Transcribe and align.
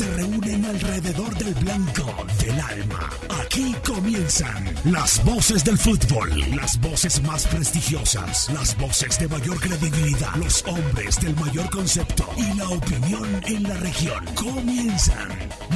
se 0.00 0.10
reúnen 0.12 0.64
alrededor 0.64 1.36
del 1.36 1.52
blanco 1.56 2.06
del 2.42 2.58
alma. 2.58 3.10
Aquí 3.42 3.74
comienzan 3.86 4.74
las 4.84 5.22
voces 5.26 5.62
del 5.62 5.76
fútbol, 5.76 6.30
las 6.56 6.80
voces 6.80 7.22
más 7.22 7.46
prestigiosas, 7.46 8.48
las 8.50 8.74
voces 8.78 9.18
de 9.18 9.28
mayor 9.28 9.60
credibilidad, 9.60 10.34
los 10.36 10.64
hombres 10.64 11.20
del 11.20 11.36
mayor 11.36 11.68
concepto 11.68 12.26
y 12.34 12.56
la 12.56 12.70
opinión 12.70 13.42
en 13.46 13.62
la 13.64 13.74
región. 13.74 14.24
Comienzan 14.34 15.28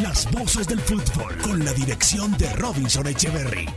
las 0.02 0.30
voces 0.32 0.68
del 0.68 0.80
fútbol 0.80 1.36
con 1.43 1.62
la 1.62 1.75
dirección 1.75 2.34
de 2.38 2.50
Robinson 2.54 3.06
Echeverry. 3.06 3.68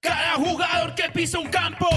Cada 0.00 0.32
jugador 0.36 0.94
que 0.94 1.10
pisa 1.12 1.38
un 1.38 1.48
campo, 1.48 1.88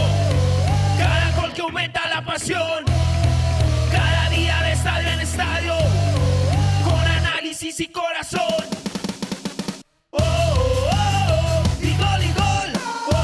cada 2.55 4.29
día 4.29 4.61
de 4.61 4.71
estadio 4.71 5.09
en 5.09 5.19
estadio, 5.19 5.73
con 6.85 6.99
análisis 6.99 7.79
y 7.81 7.87
corazón. 7.87 8.41
Oh, 10.11 10.19
oh, 10.19 10.89
oh, 10.91 11.63
y 11.81 11.97
gol 11.97 12.23
y 12.23 12.31
gol. 12.33 12.71
Oh, 13.11 13.19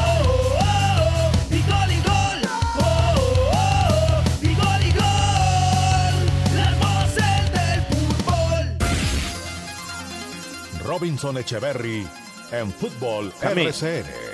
oh, 0.60 0.68
oh, 1.00 1.32
y 1.52 1.62
gol 1.62 1.92
y 1.92 2.02
gol. 2.02 2.42
Oh, 2.80 2.84
oh, 2.84 3.54
oh, 3.54 4.24
y 4.42 4.54
gol 4.56 4.82
y 4.82 4.92
gol. 4.92 6.16
Las 6.58 6.74
voces 6.80 7.52
del 7.54 7.82
fútbol. 7.86 8.78
Robinson 10.86 11.38
Echeverry 11.38 12.06
en 12.52 12.74
Fútbol. 12.74 13.34
RCN. 13.42 14.33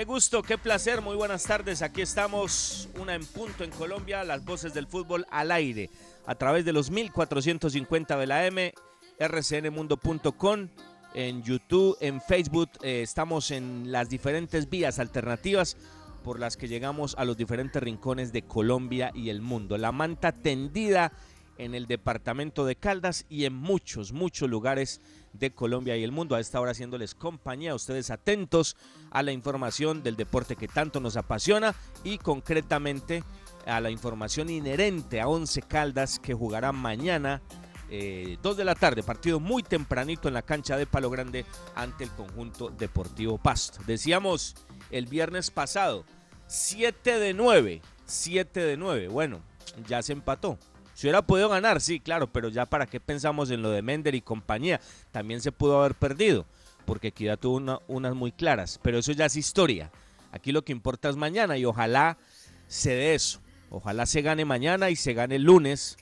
Qué 0.00 0.06
gusto, 0.06 0.42
qué 0.42 0.56
placer, 0.56 1.02
muy 1.02 1.14
buenas 1.14 1.44
tardes. 1.44 1.82
Aquí 1.82 2.00
estamos, 2.00 2.88
una 2.98 3.14
en 3.14 3.22
punto 3.22 3.64
en 3.64 3.70
Colombia, 3.70 4.24
las 4.24 4.42
voces 4.42 4.72
del 4.72 4.86
fútbol 4.86 5.26
al 5.30 5.52
aire, 5.52 5.90
a 6.24 6.34
través 6.36 6.64
de 6.64 6.72
los 6.72 6.90
1450 6.90 8.16
de 8.16 8.26
la 8.26 8.46
M, 8.46 8.72
rcnmundo.com, 9.18 10.68
en 11.12 11.42
YouTube, 11.42 11.98
en 12.00 12.22
Facebook, 12.22 12.70
eh, 12.80 13.02
estamos 13.02 13.50
en 13.50 13.92
las 13.92 14.08
diferentes 14.08 14.70
vías 14.70 14.98
alternativas 14.98 15.76
por 16.24 16.40
las 16.40 16.56
que 16.56 16.66
llegamos 16.66 17.14
a 17.18 17.26
los 17.26 17.36
diferentes 17.36 17.82
rincones 17.82 18.32
de 18.32 18.40
Colombia 18.40 19.12
y 19.14 19.28
el 19.28 19.42
mundo. 19.42 19.76
La 19.76 19.92
manta 19.92 20.32
tendida 20.32 21.12
en 21.58 21.74
el 21.74 21.86
departamento 21.86 22.64
de 22.64 22.76
Caldas 22.76 23.26
y 23.28 23.44
en 23.44 23.52
muchos, 23.52 24.12
muchos 24.12 24.48
lugares 24.48 25.02
de 25.32 25.52
Colombia 25.52 25.96
y 25.96 26.04
el 26.04 26.12
mundo. 26.12 26.34
A 26.34 26.40
esta 26.40 26.60
hora 26.60 26.72
haciéndoles 26.72 27.14
compañía, 27.14 27.74
ustedes 27.74 28.10
atentos 28.10 28.76
a 29.10 29.22
la 29.22 29.32
información 29.32 30.02
del 30.02 30.16
deporte 30.16 30.56
que 30.56 30.68
tanto 30.68 31.00
nos 31.00 31.16
apasiona 31.16 31.74
y 32.04 32.18
concretamente 32.18 33.22
a 33.66 33.80
la 33.80 33.90
información 33.90 34.50
inherente 34.50 35.20
a 35.20 35.28
Once 35.28 35.62
Caldas 35.62 36.18
que 36.18 36.34
jugará 36.34 36.72
mañana. 36.72 37.42
eh, 37.92 38.38
2 38.40 38.56
de 38.56 38.64
la 38.64 38.76
tarde, 38.76 39.02
partido 39.02 39.40
muy 39.40 39.64
tempranito 39.64 40.28
en 40.28 40.34
la 40.34 40.42
cancha 40.42 40.76
de 40.76 40.86
Palo 40.86 41.10
Grande 41.10 41.44
ante 41.74 42.04
el 42.04 42.10
conjunto 42.10 42.70
Deportivo 42.70 43.36
Pasto. 43.36 43.80
Decíamos 43.84 44.54
el 44.92 45.06
viernes 45.06 45.50
pasado, 45.50 46.04
7 46.46 47.18
de 47.18 47.34
9, 47.34 47.82
7 48.06 48.60
de 48.60 48.76
9, 48.76 49.08
bueno, 49.08 49.40
ya 49.88 50.02
se 50.02 50.12
empató. 50.12 50.56
Si 51.00 51.06
hubiera 51.06 51.22
podido 51.22 51.48
ganar, 51.48 51.80
sí, 51.80 51.98
claro, 51.98 52.30
pero 52.30 52.50
ya 52.50 52.66
para 52.66 52.84
qué 52.84 53.00
pensamos 53.00 53.50
en 53.50 53.62
lo 53.62 53.70
de 53.70 53.80
Mender 53.80 54.14
y 54.14 54.20
compañía. 54.20 54.82
También 55.12 55.40
se 55.40 55.50
pudo 55.50 55.80
haber 55.80 55.94
perdido, 55.94 56.44
porque 56.84 57.08
Equidad 57.08 57.38
tuvo 57.38 57.56
una- 57.56 57.78
unas 57.88 58.14
muy 58.14 58.32
claras, 58.32 58.78
pero 58.82 58.98
eso 58.98 59.12
ya 59.12 59.24
es 59.24 59.34
historia. 59.34 59.90
Aquí 60.30 60.52
lo 60.52 60.60
que 60.62 60.72
importa 60.72 61.08
es 61.08 61.16
mañana 61.16 61.56
y 61.56 61.64
ojalá 61.64 62.18
se 62.68 62.90
dé 62.90 63.14
eso. 63.14 63.40
Ojalá 63.70 64.04
se 64.04 64.20
gane 64.20 64.44
mañana 64.44 64.90
y 64.90 64.94
se 64.96 65.14
gane 65.14 65.36
el 65.36 65.44
lunes. 65.44 65.96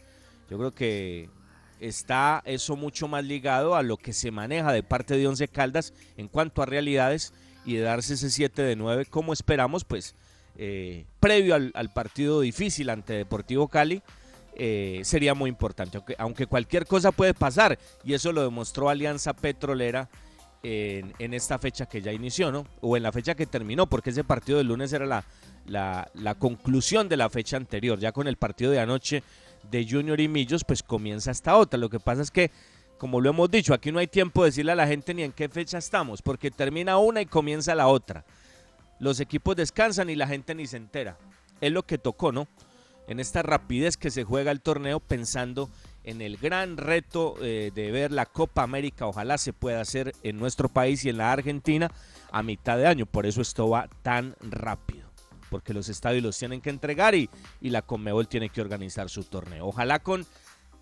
Yo 0.50 0.58
creo 0.58 0.74
que 0.74 1.30
está 1.78 2.42
eso 2.44 2.74
mucho 2.74 3.06
más 3.06 3.24
ligado 3.24 3.76
a 3.76 3.84
lo 3.84 3.98
que 3.98 4.12
se 4.12 4.32
maneja 4.32 4.72
de 4.72 4.82
parte 4.82 5.16
de 5.16 5.28
Once 5.28 5.46
Caldas 5.46 5.94
en 6.16 6.26
cuanto 6.26 6.60
a 6.60 6.66
realidades 6.66 7.32
y 7.64 7.74
de 7.74 7.82
darse 7.82 8.14
ese 8.14 8.30
7 8.30 8.62
de 8.62 8.74
9 8.74 9.06
como 9.06 9.32
esperamos, 9.32 9.84
pues 9.84 10.16
eh, 10.56 11.04
previo 11.20 11.54
al 11.54 11.92
partido 11.92 12.40
difícil 12.40 12.90
ante 12.90 13.12
Deportivo 13.12 13.68
Cali, 13.68 14.02
eh, 14.58 15.00
sería 15.04 15.34
muy 15.34 15.48
importante, 15.48 16.00
aunque, 16.18 16.46
cualquier 16.46 16.86
cosa 16.86 17.12
puede 17.12 17.32
pasar, 17.32 17.78
y 18.04 18.14
eso 18.14 18.32
lo 18.32 18.42
demostró 18.42 18.88
Alianza 18.88 19.32
Petrolera 19.32 20.08
en, 20.62 21.32
esta 21.32 21.58
fecha 21.58 21.86
que 21.86 22.02
ya 22.02 22.12
inició, 22.12 22.50
¿no? 22.50 22.66
O 22.80 22.96
en 22.96 23.04
la 23.04 23.12
fecha 23.12 23.34
que 23.36 23.46
terminó, 23.46 23.86
porque 23.86 24.10
ese 24.10 24.24
partido 24.24 24.58
del 24.58 24.66
lunes 24.66 24.92
era 24.92 25.24
la 25.66 26.34
conclusión 26.38 27.08
de 27.08 27.16
la 27.16 27.30
fecha 27.30 27.56
anterior, 27.56 27.98
ya 27.98 28.12
con 28.12 28.26
el 28.26 28.36
partido 28.36 28.72
de 28.72 28.80
anoche 28.80 29.22
de 29.70 29.86
Junior 29.88 30.18
y 30.20 30.28
Millos, 30.28 30.64
pues 30.64 30.82
comienza 30.82 31.30
esta 31.30 31.56
otra. 31.56 31.78
Lo 31.78 31.88
que 31.88 32.00
pasa 32.00 32.22
es 32.22 32.30
que, 32.30 32.50
como 32.98 33.20
lo 33.20 33.30
hemos 33.30 33.50
dicho, 33.50 33.74
aquí 33.74 33.92
no 33.92 33.98
hay 33.98 34.06
tiempo 34.06 34.42
de 34.42 34.50
decirle 34.50 34.72
a 34.72 34.76
la 34.76 34.86
gente 34.86 35.14
ni 35.14 35.22
en 35.22 35.32
qué 35.32 35.48
fecha 35.48 35.78
estamos, 35.78 36.22
porque 36.22 36.50
termina 36.50 36.98
una 36.98 37.20
y 37.20 37.26
comienza 37.26 37.74
la 37.74 37.88
otra. 37.88 38.24
Los 38.98 39.20
equipos 39.20 39.56
descansan 39.56 40.10
y 40.10 40.16
la 40.16 40.26
gente 40.26 40.54
ni 40.54 40.66
se 40.66 40.76
entera. 40.76 41.16
Es 41.60 41.72
lo 41.72 41.84
que 41.84 41.98
tocó, 41.98 42.32
¿no? 42.32 42.48
En 43.08 43.20
esta 43.20 43.42
rapidez 43.42 43.96
que 43.96 44.10
se 44.10 44.24
juega 44.24 44.52
el 44.52 44.60
torneo 44.60 45.00
pensando 45.00 45.70
en 46.04 46.20
el 46.20 46.36
gran 46.36 46.76
reto 46.76 47.36
eh, 47.40 47.70
de 47.74 47.90
ver 47.90 48.12
la 48.12 48.26
Copa 48.26 48.62
América. 48.62 49.06
Ojalá 49.06 49.38
se 49.38 49.52
pueda 49.52 49.80
hacer 49.80 50.14
en 50.22 50.38
nuestro 50.38 50.68
país 50.68 51.04
y 51.04 51.08
en 51.08 51.18
la 51.18 51.32
Argentina 51.32 51.90
a 52.30 52.42
mitad 52.42 52.78
de 52.78 52.86
año. 52.86 53.06
Por 53.06 53.26
eso 53.26 53.40
esto 53.40 53.68
va 53.68 53.88
tan 54.02 54.36
rápido. 54.40 55.08
Porque 55.50 55.74
los 55.74 55.88
estadios 55.88 56.22
los 56.22 56.38
tienen 56.38 56.60
que 56.60 56.70
entregar 56.70 57.14
y, 57.14 57.28
y 57.60 57.70
la 57.70 57.82
Conmebol 57.82 58.28
tiene 58.28 58.50
que 58.50 58.60
organizar 58.60 59.08
su 59.08 59.24
torneo. 59.24 59.66
Ojalá 59.66 59.98
con 59.98 60.26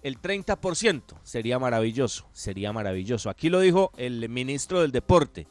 el 0.03 0.21
30% 0.21 1.03
sería 1.23 1.59
maravilloso, 1.59 2.29
sería 2.33 2.73
maravilloso. 2.73 3.31
Aquí 3.31 3.49
lo 3.49 3.61
dijo 3.61 3.91
el 3.97 4.29
ministro 4.29 4.81
del 4.81 4.93
Deporte. 4.93 5.47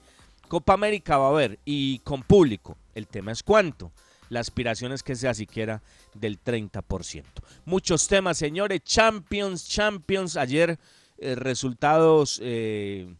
Copa 0.48 0.74
América 0.74 1.18
va 1.18 1.28
a 1.28 1.32
haber 1.32 1.60
y 1.66 2.00
con 2.00 2.24
público. 2.24 2.78
El 2.94 3.08
tema 3.08 3.32
es 3.34 3.44
cuánto. 3.44 3.92
La 4.30 4.40
aspiración 4.40 4.92
es 4.92 5.04
que 5.04 5.16
sea 5.16 5.34
siquiera 5.34 5.82
del 6.14 6.42
30%. 6.44 7.24
Muchos 7.66 8.08
temas, 8.08 8.38
señores. 8.38 8.82
Champions, 8.84 9.68
Champions. 9.68 10.38
Ayer 10.38 10.80
eh, 11.18 11.36
resultados 11.36 12.40
eh, 12.44 13.14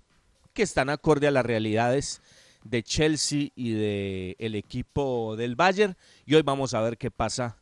que 0.54 0.64
están 0.64 0.90
acorde 0.90 1.28
a 1.28 1.32
las 1.32 1.46
realidades 1.46 2.22
de 2.64 2.84
Chelsea 2.84 3.50
y 3.56 3.74
de 3.74 4.36
el 4.40 4.56
equipo 4.56 5.36
del 5.38 5.56
Bayern. 5.56 5.96
Y 6.26 6.36
hoy 6.36 6.42
vamos 6.42 6.74
a 6.74 6.82
ver 6.82 6.98
qué 6.98 7.12
pasa 7.12 7.58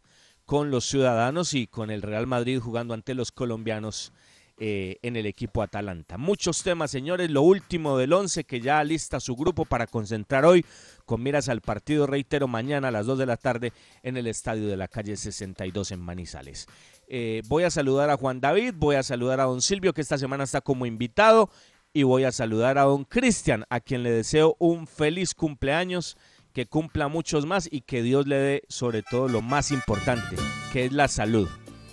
con 0.46 0.72
los 0.72 0.86
ciudadanos 0.86 1.54
y 1.54 1.68
con 1.68 1.92
el 1.92 2.02
Real 2.02 2.28
Madrid 2.28 2.60
jugando 2.60 2.94
ante 2.94 3.14
los 3.14 3.32
colombianos 3.32 4.12
eh, 4.60 4.98
en 5.02 5.16
el 5.16 5.26
equipo 5.26 5.62
Atalanta. 5.62 6.18
Muchos 6.18 6.64
temas, 6.64 6.92
señores. 6.92 7.30
Lo 7.32 7.42
último 7.42 7.98
del 7.98 8.14
11 8.14 8.44
que 8.44 8.62
ya 8.62 8.84
lista 8.84 9.20
su 9.20 9.36
grupo 9.36 9.66
para 9.66 9.88
concentrar 9.88 10.46
hoy 10.46 10.66
con 11.06 11.22
miras 11.22 11.50
al 11.50 11.62
partido, 11.62 12.08
reitero, 12.08 12.48
mañana 12.48 12.90
a 12.90 12.92
las 12.92 13.06
2 13.06 13.20
de 13.20 13.26
la 13.26 13.38
tarde 13.38 13.74
en 14.02 14.18
el 14.18 14.28
estadio 14.28 14.68
de 14.68 14.78
la 14.78 14.88
calle 14.88 15.16
62 15.16 15.92
en 15.92 16.00
Manizales. 16.00 16.68
Eh, 17.08 17.42
voy 17.48 17.64
a 17.64 17.70
saludar 17.70 18.10
a 18.10 18.18
Juan 18.18 18.40
David, 18.40 18.74
voy 18.78 18.96
a 18.96 19.04
saludar 19.04 19.40
a 19.40 19.46
don 19.46 19.62
Silvio 19.62 19.94
que 19.94 20.02
esta 20.02 20.18
semana 20.18 20.46
está 20.46 20.62
como 20.62 20.86
invitado 20.86 21.50
y 21.94 22.04
voy 22.04 22.24
a 22.24 22.32
saludar 22.32 22.78
a 22.78 22.84
don 22.84 23.04
Cristian 23.04 23.66
a 23.70 23.80
quien 23.80 24.04
le 24.04 24.12
deseo 24.12 24.56
un 24.60 24.88
feliz 24.88 25.34
cumpleaños, 25.34 26.18
que 26.54 26.66
cumpla 26.66 27.08
muchos 27.08 27.46
más 27.46 27.68
y 27.72 27.82
que 27.82 28.02
Dios 28.02 28.28
le 28.28 28.36
dé 28.36 28.64
sobre 28.68 29.02
todo 29.04 29.28
lo 29.28 29.42
más 29.42 29.72
importante, 29.72 30.36
que 30.72 30.86
es 30.86 30.92
la 30.92 31.08
salud. 31.08 31.50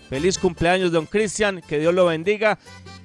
Feliz 0.08 0.38
cumpleaños, 0.38 0.92
don 0.92 1.06
Cristian, 1.06 1.62
que 1.66 1.78
Dios 1.78 1.94
lo 1.94 2.06
bendiga 2.06 2.58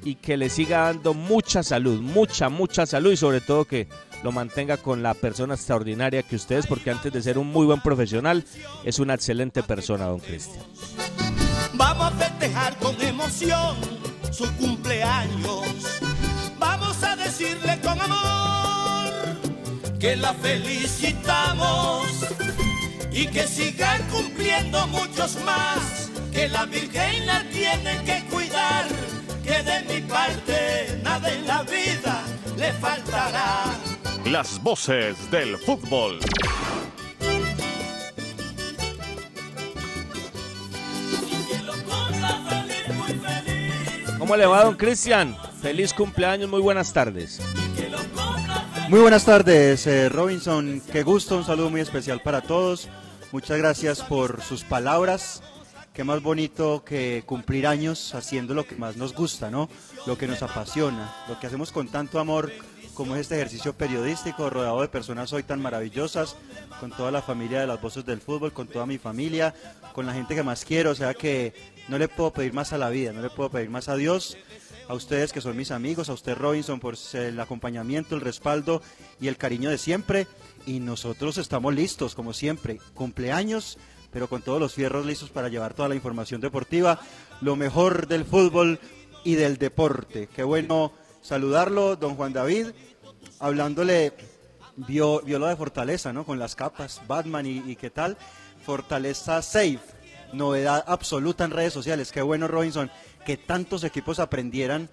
y 0.04 0.16
que 0.16 0.38
le 0.38 0.50
siga 0.50 0.80
dando 0.82 1.14
mucha 1.14 1.64
salud, 1.64 2.02
mucha, 2.02 2.50
mucha 2.50 2.86
salud 2.86 3.12
y 3.12 3.18
sobre 3.18 3.42
todo 3.42 3.66
que 3.66 3.88
lo 4.26 4.32
mantenga 4.32 4.78
con 4.78 5.04
la 5.04 5.14
persona 5.14 5.54
extraordinaria 5.54 6.24
que 6.24 6.36
usted 6.36 6.58
es, 6.58 6.66
porque 6.66 6.90
antes 6.90 7.14
de 7.14 7.22
ser 7.22 7.38
un 7.38 7.46
muy 7.46 7.68
buen 7.68 7.80
profesional, 7.80 8.44
es 8.84 8.98
una 8.98 9.14
excelente 9.14 9.62
persona, 9.62 10.06
don 10.06 10.20
Cristian. 10.20 10.66
Vamos 11.76 12.12
a 12.12 12.16
festejar 12.16 12.76
con 12.80 13.00
emoción 13.00 13.76
su 14.32 14.52
cumpleaños. 14.56 15.68
Vamos 16.58 17.04
a 17.04 17.16
decirle 17.16 17.80
con 17.82 18.02
amor 18.02 19.14
que 20.00 20.16
la 20.16 20.34
felicitamos 20.34 22.08
y 23.12 23.28
que 23.28 23.48
siga 23.48 24.00
cumpliendo 24.12 24.88
muchos 24.88 25.38
más. 25.46 26.10
Que 26.34 26.48
la 26.50 26.66
Virgen 26.66 27.28
la 27.28 27.44
tiene 27.52 28.04
que 28.04 28.26
cuidar. 28.32 28.88
Que 29.44 29.62
de 29.62 29.82
mi 29.84 30.02
parte 30.08 31.00
nada 31.04 31.32
en 31.32 31.46
la 31.46 31.62
vida 31.62 32.24
le 32.58 32.74
faltará. 32.74 33.85
Las 34.26 34.62
voces 34.64 35.30
del 35.30 35.56
fútbol. 35.56 36.18
¿Cómo 44.18 44.36
le 44.36 44.48
va, 44.48 44.64
don 44.64 44.76
Cristian? 44.76 45.38
Feliz 45.62 45.94
cumpleaños, 45.94 46.50
muy 46.50 46.60
buenas 46.60 46.92
tardes. 46.92 47.40
Muy 48.90 49.00
buenas 49.00 49.26
tardes, 49.26 49.86
eh, 49.86 50.10
Robinson. 50.10 50.82
Qué 50.92 51.04
gusto, 51.04 51.38
un 51.38 51.46
saludo 51.46 51.70
muy 51.70 51.82
especial 51.82 52.20
para 52.22 52.42
todos. 52.42 52.90
Muchas 53.32 53.60
gracias 53.60 54.02
por 54.02 54.42
sus 54.42 54.64
palabras. 54.64 55.44
Qué 55.94 56.04
más 56.04 56.24
bonito 56.24 56.84
que 56.84 57.24
cumplir 57.28 57.68
años 57.68 58.16
haciendo 58.16 58.56
lo 58.56 58.66
que 58.66 58.76
más 58.76 58.98
nos 58.98 59.14
gusta, 59.14 59.52
¿no? 59.52 59.70
Lo 60.08 60.18
que 60.18 60.28
nos 60.28 60.42
apasiona, 60.42 61.16
lo 61.30 61.40
que 61.40 61.46
hacemos 61.46 61.72
con 61.72 61.88
tanto 61.90 62.20
amor 62.20 62.52
como 62.96 63.16
es 63.16 63.22
este 63.22 63.36
ejercicio 63.36 63.74
periodístico, 63.74 64.50
rodeado 64.50 64.82
de 64.82 64.88
personas 64.88 65.32
hoy 65.34 65.44
tan 65.44 65.62
maravillosas, 65.62 66.36
con 66.80 66.92
toda 66.92 67.12
la 67.12 67.22
familia 67.22 67.60
de 67.60 67.68
las 67.68 67.82
voces 67.82 68.06
del 68.06 68.22
fútbol, 68.22 68.54
con 68.54 68.68
toda 68.68 68.86
mi 68.86 68.98
familia, 68.98 69.54
con 69.94 70.06
la 70.06 70.14
gente 70.14 70.34
que 70.34 70.44
más 70.44 70.66
quiero, 70.66 70.92
o 70.92 70.96
sea 70.96 71.14
que 71.14 71.54
no 71.90 71.98
le 71.98 72.08
puedo 72.08 72.32
pedir 72.32 72.54
más 72.54 72.74
a 72.74 72.78
la 72.78 72.90
vida, 72.90 73.12
no 73.12 73.22
le 73.22 73.30
puedo 73.30 73.52
pedir 73.52 73.70
más 73.70 73.90
a 73.90 73.96
Dios, 73.96 74.38
a 74.88 74.94
ustedes 74.94 75.34
que 75.34 75.42
son 75.42 75.58
mis 75.58 75.72
amigos, 75.72 76.10
a 76.10 76.14
usted 76.14 76.38
Robinson 76.38 76.80
por 76.80 76.96
el 77.14 77.40
acompañamiento, 77.40 78.16
el 78.16 78.22
respaldo 78.22 78.82
y 79.20 79.28
el 79.28 79.38
cariño 79.38 79.70
de 79.70 79.78
siempre. 79.78 80.28
Y 80.66 80.80
nosotros 80.80 81.38
estamos 81.38 81.74
listos, 81.76 82.16
como 82.16 82.34
siempre, 82.34 82.80
cumpleaños, 82.94 83.78
pero 84.12 84.30
con 84.30 84.42
todos 84.42 84.60
los 84.60 84.74
fierros 84.74 85.06
listos 85.06 85.30
para 85.30 85.50
llevar 85.50 85.74
toda 85.74 85.90
la 85.90 85.96
información 85.96 86.40
deportiva, 86.40 87.00
lo 87.42 87.56
mejor 87.56 88.08
del 88.08 88.26
fútbol 88.26 88.80
y 89.24 89.36
del 89.36 89.58
deporte. 89.58 90.30
Qué 90.34 90.44
bueno 90.44 90.94
saludarlo, 91.26 91.96
don 91.96 92.16
Juan 92.16 92.34
David, 92.34 92.68
hablándole, 93.40 94.14
vio, 94.76 95.22
vio 95.22 95.40
lo 95.40 95.48
de 95.48 95.56
Fortaleza, 95.56 96.14
¿no? 96.14 96.24
Con 96.24 96.38
las 96.38 96.56
capas, 96.56 97.02
Batman 97.08 97.48
y, 97.48 97.64
y 97.66 97.76
qué 97.76 97.90
tal. 97.90 98.16
Fortaleza 98.64 99.42
Safe, 99.42 99.80
novedad 100.34 100.84
absoluta 100.88 101.44
en 101.44 101.52
redes 101.52 101.74
sociales. 101.74 102.12
Qué 102.12 102.22
bueno, 102.22 102.48
Robinson, 102.48 102.92
que 103.26 103.38
tantos 103.38 103.84
equipos 103.84 104.20
aprendieran 104.20 104.88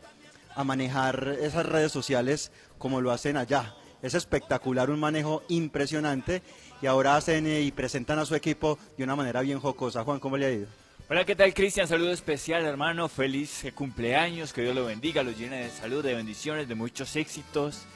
a 0.55 0.65
manejar 0.65 1.37
esas 1.41 1.67
redes 1.67 1.93
sociales 1.93 2.51
como 2.79 3.03
lo 3.03 3.11
hacen 3.11 3.37
allá. 3.37 3.75
Es 4.01 4.15
espectacular, 4.15 4.91
un 4.91 5.01
manejo 5.01 5.43
impresionante 5.49 6.43
y 6.81 6.87
ahora 6.87 7.17
hacen 7.17 7.47
y 7.47 7.71
presentan 7.73 8.19
a 8.19 8.27
su 8.27 8.35
equipo 8.35 8.79
de 8.97 9.05
una 9.05 9.17
manera 9.17 9.43
bien 9.43 9.61
jocosa. 9.61 10.03
Juan, 10.03 10.19
¿cómo 10.19 10.39
le 10.39 10.47
ha 10.47 10.51
ido? 10.51 10.67
Hola, 11.09 11.25
¿qué 11.27 11.37
tal 11.37 11.53
Cristian? 11.53 11.89
Saludo 11.89 12.13
especial 12.13 12.65
hermano, 12.65 13.09
feliz 13.09 13.67
cumpleaños, 13.75 14.53
que 14.53 14.63
Dios 14.63 14.75
lo 14.75 14.87
bendiga, 14.87 15.23
lo 15.23 15.33
llene 15.33 15.65
de 15.65 15.71
salud, 15.71 16.03
de 16.03 16.15
bendiciones, 16.15 16.69
de 16.69 16.75
muchos 16.75 17.17
éxitos, 17.17 17.87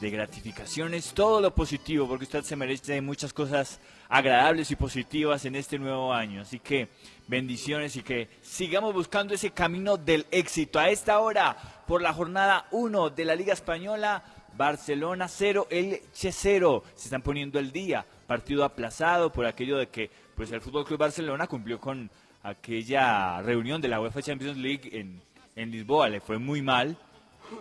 de 0.00 0.10
gratificaciones, 0.10 1.12
todo 1.12 1.40
lo 1.40 1.54
positivo, 1.54 2.08
porque 2.08 2.24
usted 2.24 2.44
se 2.44 2.56
merece 2.56 3.00
muchas 3.00 3.32
cosas 3.32 3.80
agradables 4.08 4.70
y 4.70 4.76
positivas 4.76 5.44
en 5.44 5.56
este 5.56 5.78
nuevo 5.78 6.14
año. 6.14 6.40
Así 6.40 6.60
que 6.60 6.88
bendiciones 7.26 7.96
y 7.96 8.02
que 8.02 8.28
sigamos 8.40 8.94
buscando 8.94 9.34
ese 9.34 9.50
camino 9.50 9.96
del 9.96 10.24
éxito. 10.30 10.78
A 10.78 10.88
esta 10.88 11.18
hora, 11.18 11.56
por 11.86 12.00
la 12.00 12.14
jornada 12.14 12.68
1 12.70 13.10
de 13.10 13.24
la 13.24 13.34
Liga 13.34 13.52
Española, 13.52 14.24
Barcelona 14.56 15.28
0, 15.28 15.66
Elche 15.70 16.32
0. 16.32 16.84
Se 16.94 17.04
están 17.04 17.22
poniendo 17.22 17.58
el 17.58 17.72
día. 17.72 18.06
Partido 18.26 18.64
aplazado 18.64 19.32
por 19.32 19.46
aquello 19.46 19.76
de 19.76 19.88
que 19.88 20.10
pues 20.34 20.50
el 20.52 20.60
Fútbol 20.60 20.84
Club 20.84 20.98
Barcelona 20.98 21.46
cumplió 21.46 21.78
con 21.78 22.10
aquella 22.42 23.40
reunión 23.42 23.80
de 23.80 23.88
la 23.88 24.00
UEFA 24.00 24.22
Champions 24.22 24.56
League 24.56 24.90
en, 24.92 25.20
en 25.56 25.70
Lisboa. 25.70 26.08
Le 26.08 26.20
fue 26.20 26.38
muy 26.38 26.62
mal, 26.62 26.96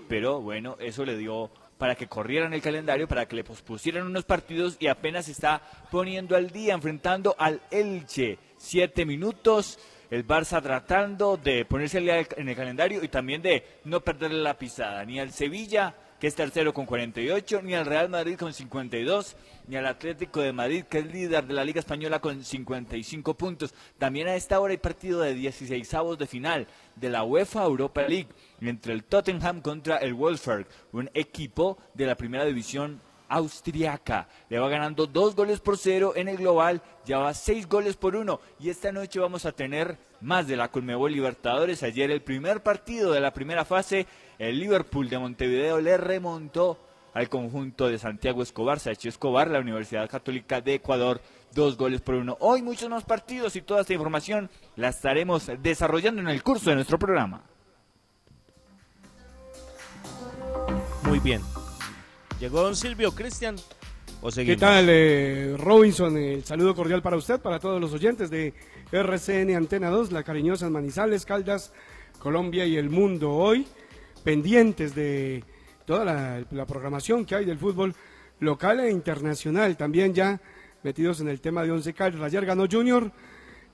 pero 0.08 0.42
bueno, 0.42 0.78
eso 0.80 1.06
le 1.06 1.18
dio 1.18 1.50
para 1.78 1.96
que 1.96 2.08
corrieran 2.08 2.54
el 2.54 2.62
calendario, 2.62 3.08
para 3.08 3.28
que 3.28 3.36
le 3.36 3.44
pospusieran 3.44 4.06
unos 4.06 4.24
partidos 4.24 4.78
y 4.80 4.88
apenas 4.88 5.28
está 5.28 5.62
poniendo 5.90 6.36
al 6.36 6.52
día, 6.52 6.76
enfrentando 6.76 7.36
al 7.40 7.60
Elche. 7.72 8.38
Siete 8.58 9.04
minutos, 9.04 9.80
el 10.12 10.28
Barça 10.28 10.62
tratando 10.62 11.38
de 11.38 11.66
ponerse 11.66 11.98
en 11.98 12.50
el 12.50 12.56
calendario 12.56 13.04
y 13.04 13.08
también 13.08 13.42
de 13.42 13.66
no 13.86 14.02
perderle 14.02 14.44
la 14.44 14.60
pisada, 14.60 15.04
ni 15.06 15.20
al 15.20 15.32
Sevilla 15.32 15.96
que 16.22 16.28
es 16.28 16.36
tercero 16.36 16.72
con 16.72 16.86
48, 16.86 17.64
ni 17.64 17.74
al 17.74 17.88
Real 17.88 18.08
Madrid 18.08 18.38
con 18.38 18.54
52, 18.54 19.36
ni 19.66 19.76
al 19.76 19.88
Atlético 19.88 20.40
de 20.40 20.54
Madrid, 20.54 20.84
que 20.84 21.00
es 21.00 21.12
líder 21.12 21.48
de 21.48 21.56
la 21.56 21.66
Liga 21.66 21.80
Española 21.80 22.20
con 22.20 22.44
55 22.44 23.34
puntos. 23.34 23.74
También 23.98 24.28
a 24.28 24.36
esta 24.36 24.60
hora 24.60 24.70
hay 24.70 24.78
partido 24.78 25.22
de 25.22 25.34
16 25.34 25.92
avos 25.96 26.20
de 26.20 26.28
final 26.28 26.68
de 26.96 27.10
la 27.10 27.24
UEFA 27.24 27.64
Europa 27.64 28.04
League 28.04 28.28
entre 28.62 28.94
el 28.94 29.04
Tottenham 29.04 29.62
contra 29.62 29.98
el 29.98 30.14
Wolfsburg, 30.14 30.68
un 30.92 31.10
equipo 31.16 31.80
de 31.96 32.06
la 32.06 32.16
primera 32.16 32.46
división 32.46 33.02
austriaca. 33.32 34.28
Le 34.50 34.60
va 34.60 34.70
ganando 34.70 35.08
dos 35.08 35.36
goles 35.36 35.60
por 35.60 35.78
cero 35.78 36.14
en 36.16 36.28
el 36.28 36.38
global, 36.38 36.84
ya 37.06 37.18
va 37.18 37.34
seis 37.34 37.68
goles 37.68 37.96
por 37.96 38.16
uno. 38.16 38.42
Y 38.60 38.70
esta 38.70 38.92
noche 38.92 39.20
vamos 39.20 39.46
a 39.46 39.54
tener 39.54 39.98
más 40.20 40.48
de 40.48 40.58
la 40.58 40.70
Colmebol 40.70 41.12
Libertadores. 41.12 41.82
Ayer 41.82 42.12
el 42.12 42.22
primer 42.22 42.62
partido 42.62 43.12
de 43.12 43.22
la 43.22 43.34
primera 43.34 43.66
fase, 43.66 44.06
el 44.42 44.60
Liverpool 44.60 45.08
de 45.08 45.20
Montevideo 45.20 45.80
le 45.80 45.98
remontó 45.98 46.80
al 47.14 47.30
conjunto 47.30 47.88
de 47.88 48.00
Santiago 48.00 48.42
Escobar, 48.42 48.80
Sachi 48.80 49.08
Escobar, 49.08 49.48
la 49.48 49.60
Universidad 49.60 50.10
Católica 50.10 50.62
de 50.62 50.76
Ecuador, 50.76 51.22
dos 51.54 51.78
goles 51.78 52.02
por 52.02 52.16
uno. 52.16 52.38
Hoy 52.40 52.64
muchos 52.64 52.90
más 52.90 53.04
partidos 53.04 53.56
y 53.56 53.62
toda 53.62 53.82
esta 53.82 53.94
información 53.94 54.50
la 54.78 54.90
estaremos 54.90 55.52
desarrollando 55.62 56.22
en 56.22 56.30
el 56.30 56.42
curso 56.42 56.72
de 56.72 56.78
nuestro 56.78 56.98
programa. 56.98 57.44
Muy 61.04 61.20
bien. 61.20 61.42
Llegó 62.40 62.64
don 62.64 62.76
Silvio, 62.76 63.12
Cristian. 63.12 63.58
¿O 64.24 64.32
¿Qué 64.32 64.58
tal, 64.58 64.88
eh, 64.90 65.56
Robinson? 65.56 66.18
El 66.18 66.44
saludo 66.46 66.74
cordial 66.74 67.04
para 67.04 67.16
usted, 67.16 67.40
para 67.40 67.60
todos 67.60 67.80
los 67.80 67.94
oyentes 67.94 68.32
de 68.32 68.56
RCN 68.92 69.56
Antena 69.56 69.92
2, 69.92 70.12
La 70.12 70.24
Cariñosa 70.24 70.68
Manizales, 70.72 71.28
Caldas, 71.28 71.74
Colombia 72.18 72.66
y 72.66 72.78
el 72.78 72.90
mundo. 72.90 73.32
Hoy, 73.32 73.68
pendientes 74.22 74.96
de 74.96 75.44
toda 75.86 76.06
la, 76.06 76.66
programación 76.66 77.26
que 77.26 77.36
hay 77.36 77.46
del 77.46 77.58
fútbol 77.58 77.94
local 78.40 78.80
e 78.80 78.92
internacional. 78.92 79.76
También 79.78 80.14
ya 80.14 80.40
metidos 80.84 81.22
en 81.22 81.28
el 81.28 81.42
tema 81.42 81.64
de 81.64 81.72
Once 81.72 81.94
Caldas. 81.94 82.22
Ayer 82.22 82.46
ganó 82.46 82.66
Junior 82.72 83.12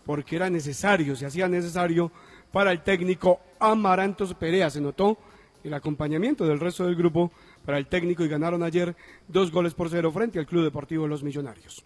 porque 0.05 0.37
era 0.37 0.49
necesario, 0.49 1.15
se 1.15 1.25
hacía 1.25 1.47
necesario 1.47 2.11
para 2.51 2.71
el 2.71 2.81
técnico 2.81 3.39
Amarantos 3.59 4.33
Perea. 4.33 4.69
Se 4.69 4.81
notó 4.81 5.17
el 5.63 5.73
acompañamiento 5.73 6.45
del 6.45 6.59
resto 6.59 6.85
del 6.85 6.95
grupo 6.95 7.31
para 7.65 7.77
el 7.77 7.87
técnico 7.87 8.23
y 8.23 8.29
ganaron 8.29 8.63
ayer 8.63 8.95
dos 9.27 9.51
goles 9.51 9.73
por 9.73 9.89
cero 9.89 10.11
frente 10.11 10.39
al 10.39 10.47
Club 10.47 10.63
Deportivo 10.63 11.07
Los 11.07 11.23
Millonarios. 11.23 11.85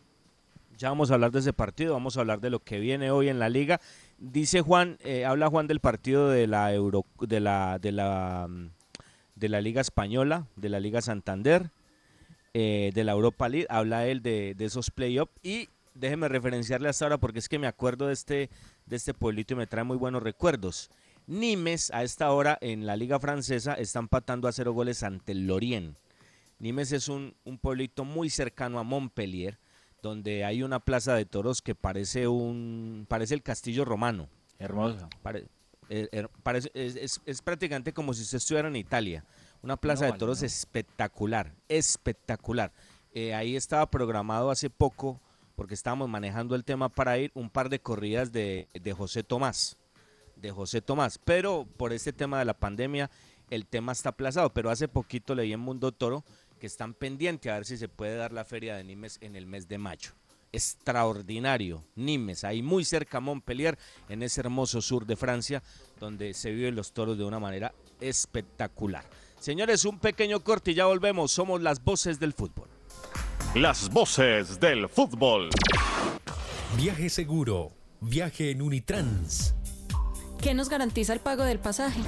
Ya 0.77 0.89
vamos 0.89 1.11
a 1.11 1.15
hablar 1.15 1.31
de 1.31 1.39
ese 1.39 1.53
partido, 1.53 1.93
vamos 1.93 2.17
a 2.17 2.21
hablar 2.21 2.39
de 2.39 2.49
lo 2.49 2.59
que 2.59 2.79
viene 2.79 3.11
hoy 3.11 3.29
en 3.29 3.37
la 3.37 3.49
liga. 3.49 3.79
Dice 4.23 4.61
Juan, 4.61 4.99
eh, 5.03 5.25
habla 5.25 5.49
Juan 5.49 5.65
del 5.65 5.79
partido 5.79 6.29
de 6.29 6.45
la 6.45 6.71
Euro, 6.75 7.07
de 7.21 7.39
la, 7.39 7.79
de 7.79 7.91
la, 7.91 8.45
mm, 8.47 8.69
de 9.33 9.49
la 9.49 9.61
Liga 9.61 9.81
Española, 9.81 10.45
de 10.55 10.69
la 10.69 10.79
Liga 10.79 11.01
Santander, 11.01 11.71
eh, 12.53 12.91
de 12.93 13.03
la 13.03 13.13
Europa 13.13 13.49
League. 13.49 13.65
Habla 13.67 14.05
él 14.05 14.21
de, 14.21 14.53
de 14.53 14.65
esos 14.65 14.91
playoffs 14.91 15.33
y 15.41 15.69
déjeme 15.95 16.27
referenciarle 16.27 16.87
hasta 16.87 17.05
ahora 17.05 17.17
porque 17.17 17.39
es 17.39 17.49
que 17.49 17.57
me 17.57 17.65
acuerdo 17.65 18.05
de 18.05 18.13
este, 18.13 18.51
de 18.85 18.95
este 18.95 19.15
pueblito 19.15 19.55
y 19.55 19.57
me 19.57 19.65
trae 19.65 19.83
muy 19.83 19.97
buenos 19.97 20.21
recuerdos. 20.21 20.91
Nimes 21.25 21.89
a 21.89 22.03
esta 22.03 22.31
hora 22.31 22.59
en 22.61 22.85
la 22.85 22.95
Liga 22.97 23.19
Francesa 23.19 23.73
está 23.73 23.97
empatando 23.97 24.47
a 24.47 24.51
cero 24.51 24.71
goles 24.71 25.01
ante 25.01 25.31
el 25.31 25.47
Lorient. 25.47 25.97
Nimes 26.59 26.91
es 26.91 27.07
un, 27.07 27.33
un 27.43 27.57
pueblito 27.57 28.05
muy 28.05 28.29
cercano 28.29 28.77
a 28.77 28.83
Montpellier, 28.83 29.57
donde 30.01 30.43
hay 30.45 30.63
una 30.63 30.79
plaza 30.79 31.13
de 31.15 31.25
toros 31.25 31.61
que 31.61 31.75
parece 31.75 32.27
un 32.27 33.05
parece 33.07 33.33
el 33.33 33.43
castillo 33.43 33.85
romano. 33.85 34.27
Hermoso. 34.59 35.09
Pare- 35.23 35.47
eh, 35.89 36.27
parece- 36.43 36.71
es, 36.73 36.95
es- 36.95 37.21
es 37.25 37.41
prácticamente 37.41 37.93
como 37.93 38.13
si 38.13 38.21
usted 38.23 38.37
estuviera 38.37 38.67
en 38.67 38.75
Italia. 38.75 39.25
Una 39.61 39.77
plaza 39.77 40.07
No, 40.07 40.13
de 40.13 40.17
toros 40.19 40.41
no. 40.41 40.45
espectacular, 40.47 41.53
espectacular. 41.69 42.71
Eh, 43.13 43.33
ahí 43.33 43.55
estaba 43.55 43.89
programado 43.91 44.49
hace 44.51 44.69
poco, 44.69 45.19
porque 45.55 45.73
estábamos 45.73 46.09
manejando 46.09 46.55
el 46.55 46.63
tema 46.63 46.89
para 46.89 47.17
ir, 47.17 47.31
un 47.35 47.49
par 47.49 47.69
de 47.69 47.79
corridas 47.79 48.31
de, 48.31 48.67
de 48.73 48.93
José 48.93 49.23
Tomás. 49.23 49.77
De 50.35 50.49
José 50.51 50.81
Tomás. 50.81 51.19
Pero 51.23 51.67
por 51.77 51.93
este 51.93 52.13
tema 52.13 52.39
de 52.39 52.45
la 52.45 52.53
pandemia, 52.55 53.11
el 53.49 53.67
tema 53.67 53.91
está 53.91 54.09
aplazado. 54.09 54.51
Pero 54.53 54.69
hace 54.71 54.87
poquito 54.87 55.35
leí 55.35 55.53
en 55.53 55.59
Mundo 55.59 55.91
Toro 55.91 56.23
que 56.61 56.67
están 56.67 56.93
pendientes 56.93 57.51
a 57.51 57.55
ver 57.55 57.65
si 57.65 57.75
se 57.75 57.89
puede 57.89 58.15
dar 58.15 58.31
la 58.31 58.45
feria 58.45 58.75
de 58.75 58.83
Nimes 58.83 59.17
en 59.21 59.35
el 59.35 59.47
mes 59.47 59.67
de 59.67 59.79
mayo. 59.79 60.11
Extraordinario, 60.51 61.83
Nimes, 61.95 62.43
ahí 62.43 62.61
muy 62.61 62.85
cerca 62.85 63.17
a 63.17 63.19
Montpellier, 63.19 63.79
en 64.09 64.21
ese 64.21 64.41
hermoso 64.41 64.79
sur 64.79 65.07
de 65.07 65.15
Francia, 65.15 65.63
donde 65.99 66.35
se 66.35 66.51
viven 66.51 66.75
los 66.75 66.91
toros 66.91 67.17
de 67.17 67.23
una 67.23 67.39
manera 67.39 67.73
espectacular. 67.99 69.03
Señores, 69.39 69.85
un 69.85 69.97
pequeño 69.97 70.43
corte 70.43 70.69
y 70.69 70.73
ya 70.75 70.85
volvemos. 70.85 71.31
Somos 71.31 71.63
las 71.63 71.83
voces 71.83 72.19
del 72.19 72.33
fútbol. 72.33 72.67
Las 73.55 73.89
voces 73.89 74.59
del 74.59 74.87
fútbol. 74.87 75.49
Viaje 76.77 77.09
seguro. 77.09 77.71
Viaje 78.01 78.51
en 78.51 78.61
Unitrans. 78.61 79.55
¿Qué 80.39 80.53
nos 80.53 80.69
garantiza 80.69 81.13
el 81.13 81.21
pago 81.21 81.43
del 81.43 81.57
pasaje? 81.57 82.01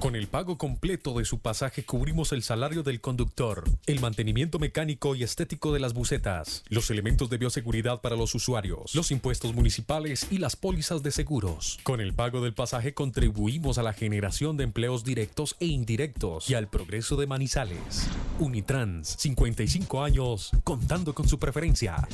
Con 0.00 0.16
el 0.16 0.28
pago 0.28 0.56
completo 0.56 1.12
de 1.18 1.26
su 1.26 1.40
pasaje 1.40 1.84
cubrimos 1.84 2.32
el 2.32 2.42
salario 2.42 2.82
del 2.82 3.02
conductor, 3.02 3.64
el 3.84 4.00
mantenimiento 4.00 4.58
mecánico 4.58 5.14
y 5.14 5.22
estético 5.22 5.74
de 5.74 5.80
las 5.80 5.92
bucetas, 5.92 6.64
los 6.70 6.90
elementos 6.90 7.28
de 7.28 7.36
bioseguridad 7.36 8.00
para 8.00 8.16
los 8.16 8.34
usuarios, 8.34 8.94
los 8.94 9.10
impuestos 9.10 9.54
municipales 9.54 10.26
y 10.30 10.38
las 10.38 10.56
pólizas 10.56 11.02
de 11.02 11.10
seguros. 11.10 11.78
Con 11.82 12.00
el 12.00 12.14
pago 12.14 12.40
del 12.40 12.54
pasaje 12.54 12.94
contribuimos 12.94 13.76
a 13.76 13.82
la 13.82 13.92
generación 13.92 14.56
de 14.56 14.64
empleos 14.64 15.04
directos 15.04 15.56
e 15.60 15.66
indirectos 15.66 16.48
y 16.48 16.54
al 16.54 16.66
progreso 16.66 17.16
de 17.16 17.26
Manizales. 17.26 18.08
Unitrans, 18.38 19.16
55 19.18 20.02
años, 20.02 20.50
contando 20.64 21.14
con 21.14 21.28
su 21.28 21.38
preferencia. 21.38 22.08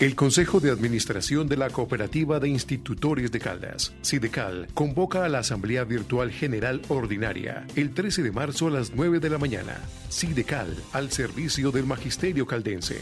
El 0.00 0.14
Consejo 0.14 0.60
de 0.60 0.70
Administración 0.70 1.48
de 1.48 1.56
la 1.56 1.70
Cooperativa 1.70 2.38
de 2.38 2.48
Institutores 2.48 3.32
de 3.32 3.40
Caldas, 3.40 3.92
SIDECAL, 4.00 4.68
convoca 4.72 5.24
a 5.24 5.28
la 5.28 5.40
Asamblea 5.40 5.82
Virtual 5.82 6.30
General 6.30 6.80
Ordinaria 6.86 7.66
el 7.74 7.92
13 7.92 8.22
de 8.22 8.30
marzo 8.30 8.68
a 8.68 8.70
las 8.70 8.94
9 8.94 9.18
de 9.18 9.28
la 9.28 9.38
mañana. 9.38 9.76
SIDECAL, 10.08 10.76
al 10.92 11.10
servicio 11.10 11.72
del 11.72 11.86
Magisterio 11.86 12.46
Caldense. 12.46 13.00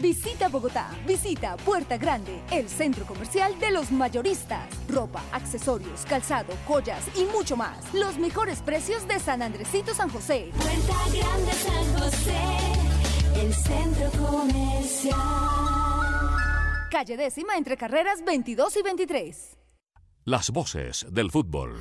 Visita 0.00 0.48
Bogotá, 0.48 0.90
visita 1.06 1.56
Puerta 1.56 1.96
Grande, 1.96 2.42
el 2.50 2.68
centro 2.68 3.06
comercial 3.06 3.58
de 3.58 3.70
los 3.70 3.90
mayoristas. 3.90 4.68
Ropa, 4.88 5.22
accesorios, 5.32 6.04
calzado, 6.04 6.52
joyas 6.66 7.02
y 7.16 7.24
mucho 7.24 7.56
más. 7.56 7.94
Los 7.94 8.18
mejores 8.18 8.60
precios 8.60 9.08
de 9.08 9.18
San 9.18 9.40
Andresito 9.40 9.94
San 9.94 10.10
José. 10.10 10.50
Puerta 10.54 11.18
Grande 11.18 11.52
San 11.52 11.98
José, 11.98 13.40
el 13.40 13.54
centro 13.54 14.10
comercial. 14.22 15.16
Calle 16.90 17.16
décima 17.16 17.56
entre 17.56 17.78
carreras 17.78 18.22
22 18.22 18.76
y 18.76 18.82
23. 18.82 19.56
Las 20.24 20.50
voces 20.50 21.06
del 21.10 21.30
fútbol. 21.30 21.74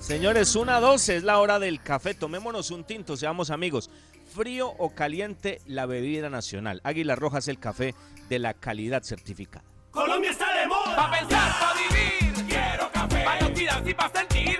Señores, 0.00 0.56
una 0.56 0.80
12 0.80 1.16
es 1.16 1.22
la 1.22 1.38
hora 1.38 1.58
del 1.58 1.82
café. 1.82 2.14
Tomémonos 2.14 2.70
un 2.70 2.84
tinto, 2.84 3.16
seamos 3.16 3.50
amigos 3.50 3.90
frío 4.30 4.72
o 4.78 4.94
caliente 4.94 5.60
la 5.66 5.86
bebida 5.86 6.30
nacional. 6.30 6.80
Águila 6.84 7.16
Roja 7.16 7.38
es 7.38 7.48
el 7.48 7.58
café 7.58 7.94
de 8.28 8.38
la 8.38 8.54
calidad 8.54 9.02
certificada. 9.02 9.64
Colombia 9.90 10.30
está 10.30 10.46
de 10.58 10.66
moda. 10.66 10.96
Pa' 10.96 11.10
pensar, 11.10 11.52
pa' 11.60 11.74
vivir. 11.74 12.46
Quiero 12.46 12.90
café. 12.92 13.24
Pa' 13.24 13.88
y 13.88 13.94
pa' 13.94 14.10
sentir. 14.14 14.59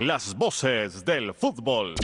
Las 0.00 0.34
voces 0.34 1.04
del 1.04 1.32
fútbol. 1.34 1.94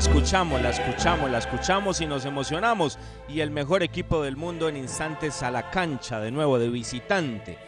Escuchamos, 0.00 0.62
la 0.62 0.70
escuchamos, 0.70 1.30
la 1.30 1.36
escuchamos 1.36 2.00
y 2.00 2.06
nos 2.06 2.24
emocionamos. 2.24 2.98
Y 3.28 3.40
el 3.40 3.50
mejor 3.50 3.82
equipo 3.82 4.22
del 4.22 4.34
mundo 4.34 4.66
en 4.70 4.78
instantes 4.78 5.42
a 5.42 5.50
la 5.50 5.70
cancha, 5.70 6.18
de 6.20 6.30
nuevo, 6.30 6.58
de 6.58 6.70
visitante. 6.70 7.58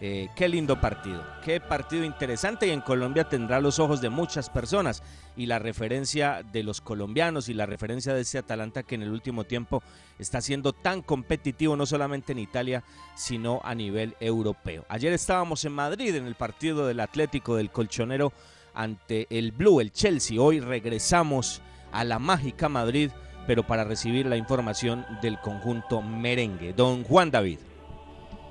Eh, 0.00 0.30
qué 0.34 0.48
lindo 0.48 0.80
partido, 0.80 1.22
qué 1.44 1.60
partido 1.60 2.02
interesante 2.02 2.66
y 2.66 2.70
en 2.70 2.80
Colombia 2.80 3.28
tendrá 3.28 3.60
los 3.60 3.78
ojos 3.78 4.00
de 4.00 4.08
muchas 4.08 4.50
personas 4.50 5.00
y 5.36 5.46
la 5.46 5.60
referencia 5.60 6.42
de 6.50 6.64
los 6.64 6.80
colombianos 6.80 7.48
y 7.48 7.54
la 7.54 7.66
referencia 7.66 8.12
de 8.12 8.22
ese 8.22 8.38
Atalanta 8.38 8.82
que 8.82 8.96
en 8.96 9.02
el 9.02 9.12
último 9.12 9.44
tiempo 9.44 9.80
está 10.18 10.40
siendo 10.40 10.72
tan 10.72 11.02
competitivo 11.02 11.76
no 11.76 11.86
solamente 11.86 12.32
en 12.32 12.40
Italia 12.40 12.82
sino 13.14 13.60
a 13.62 13.76
nivel 13.76 14.16
europeo. 14.18 14.84
Ayer 14.88 15.12
estábamos 15.12 15.64
en 15.66 15.72
Madrid 15.72 16.16
en 16.16 16.26
el 16.26 16.34
partido 16.34 16.84
del 16.88 16.98
Atlético 16.98 17.54
del 17.54 17.70
Colchonero 17.70 18.32
ante 18.74 19.28
el 19.30 19.52
Blue, 19.52 19.80
el 19.80 19.92
Chelsea. 19.92 20.40
Hoy 20.40 20.58
regresamos 20.58 21.62
a 21.92 22.04
la 22.04 22.18
mágica 22.18 22.68
Madrid, 22.68 23.10
pero 23.46 23.62
para 23.64 23.84
recibir 23.84 24.26
la 24.26 24.36
información 24.36 25.04
del 25.20 25.38
conjunto 25.40 26.00
merengue. 26.02 26.72
Don 26.72 27.04
Juan 27.04 27.30
David. 27.30 27.58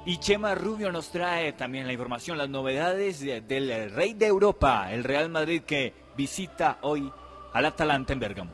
Y 0.06 0.18
Chema 0.18 0.56
Rubio 0.56 0.92
nos 0.92 1.10
trae 1.12 1.54
también 1.54 1.86
la 1.86 1.94
información, 1.94 2.38
las 2.38 2.50
novedades 2.50 3.20
de- 3.20 3.42
del 3.42 3.92
Rey 3.92 4.14
de 4.14 4.26
Europa, 4.28 4.92
el 4.92 5.04
Real 5.04 5.30
Madrid 5.30 5.62
que 5.62 5.94
visita 6.18 6.80
hoy 6.82 7.12
al 7.54 7.66
Atalanta 7.66 8.14
en 8.14 8.20
Bérgamo. 8.20 8.52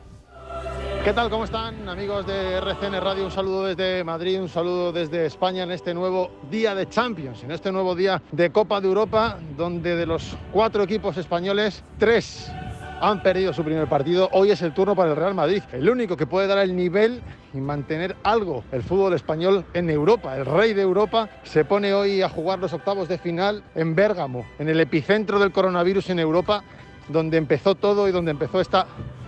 ¿Qué 1.04 1.12
tal? 1.14 1.30
¿Cómo 1.30 1.44
están 1.44 1.88
amigos 1.88 2.26
de 2.26 2.54
RCN 2.58 3.00
Radio? 3.00 3.24
Un 3.24 3.30
saludo 3.30 3.64
desde 3.64 4.04
Madrid, 4.04 4.40
un 4.40 4.48
saludo 4.48 4.92
desde 4.92 5.24
España 5.26 5.62
en 5.62 5.70
este 5.70 5.94
nuevo 5.94 6.30
día 6.50 6.74
de 6.74 6.86
Champions, 6.88 7.42
en 7.44 7.50
este 7.52 7.72
nuevo 7.72 7.94
día 7.94 8.20
de 8.32 8.50
Copa 8.50 8.80
de 8.80 8.88
Europa, 8.88 9.38
donde 9.56 9.96
de 9.96 10.04
los 10.04 10.36
cuatro 10.52 10.82
equipos 10.82 11.16
españoles, 11.16 11.82
tres 11.98 12.52
han 13.00 13.22
perdido 13.22 13.52
su 13.52 13.64
primer 13.64 13.88
partido. 13.88 14.28
Hoy 14.32 14.50
es 14.50 14.62
el 14.62 14.72
turno 14.72 14.94
para 14.94 15.10
el 15.10 15.16
Real 15.16 15.34
Madrid, 15.34 15.62
el 15.72 15.88
único 15.88 16.16
que 16.16 16.26
puede 16.26 16.46
dar 16.46 16.58
el 16.58 16.74
nivel 16.74 17.22
y 17.54 17.58
mantener 17.58 18.16
algo 18.22 18.64
el 18.72 18.82
fútbol 18.82 19.14
español 19.14 19.64
en 19.74 19.90
Europa. 19.90 20.36
El 20.36 20.46
rey 20.46 20.74
de 20.74 20.82
Europa 20.82 21.28
se 21.44 21.64
pone 21.64 21.94
hoy 21.94 22.22
a 22.22 22.28
jugar 22.28 22.58
los 22.58 22.72
octavos 22.72 23.08
de 23.08 23.18
final 23.18 23.62
en 23.74 23.94
Bérgamo, 23.94 24.44
en 24.58 24.68
el 24.68 24.80
epicentro 24.80 25.38
del 25.38 25.52
coronavirus 25.52 26.10
en 26.10 26.18
Europa, 26.18 26.62
donde 27.08 27.36
empezó 27.36 27.74
todo 27.74 28.08
y 28.08 28.12
donde 28.12 28.30
empezó 28.30 28.60
esta 28.60 28.86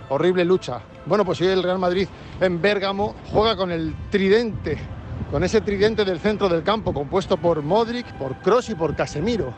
horrible 0.09 0.45
lucha. 0.45 0.81
Bueno, 1.05 1.25
pues 1.25 1.41
hoy 1.41 1.47
el 1.47 1.63
Real 1.63 1.79
Madrid 1.79 2.07
en 2.39 2.61
Bérgamo 2.61 3.15
juega 3.31 3.55
con 3.55 3.71
el 3.71 3.95
tridente, 4.09 4.77
con 5.31 5.43
ese 5.43 5.61
tridente 5.61 6.05
del 6.05 6.19
centro 6.19 6.49
del 6.49 6.63
campo 6.63 6.93
compuesto 6.93 7.37
por 7.37 7.61
Modric, 7.63 8.05
por 8.13 8.35
Kroos 8.37 8.69
y 8.69 8.75
por 8.75 8.95
Casemiro. 8.95 9.53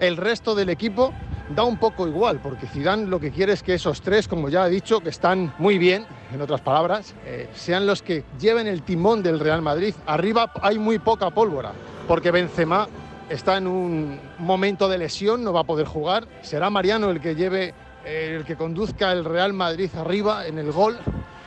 El 0.00 0.16
resto 0.16 0.54
del 0.54 0.68
equipo 0.68 1.12
da 1.54 1.62
un 1.62 1.76
poco 1.76 2.08
igual, 2.08 2.40
porque 2.40 2.66
Zidane 2.66 3.06
lo 3.06 3.20
que 3.20 3.30
quiere 3.30 3.52
es 3.52 3.62
que 3.62 3.74
esos 3.74 4.00
tres, 4.00 4.28
como 4.28 4.48
ya 4.48 4.66
he 4.66 4.70
dicho, 4.70 5.00
que 5.00 5.10
están 5.10 5.54
muy 5.58 5.78
bien, 5.78 6.06
en 6.32 6.40
otras 6.40 6.60
palabras, 6.60 7.14
eh, 7.26 7.48
sean 7.54 7.86
los 7.86 8.02
que 8.02 8.24
lleven 8.40 8.66
el 8.66 8.82
timón 8.82 9.22
del 9.22 9.40
Real 9.40 9.62
Madrid. 9.62 9.94
Arriba 10.06 10.50
hay 10.62 10.78
muy 10.78 10.98
poca 10.98 11.30
pólvora, 11.30 11.72
porque 12.08 12.30
Benzema 12.30 12.88
está 13.28 13.56
en 13.56 13.66
un 13.66 14.20
momento 14.38 14.88
de 14.88 14.98
lesión, 14.98 15.44
no 15.44 15.52
va 15.52 15.60
a 15.60 15.64
poder 15.64 15.86
jugar. 15.86 16.26
Será 16.42 16.70
Mariano 16.70 17.10
el 17.10 17.20
que 17.20 17.34
lleve 17.34 17.74
eh, 18.04 18.36
el 18.38 18.44
que 18.44 18.56
conduzca 18.56 19.12
el 19.12 19.24
Real 19.24 19.52
Madrid 19.52 19.90
arriba 19.96 20.46
en 20.46 20.58
el 20.58 20.72
gol. 20.72 20.98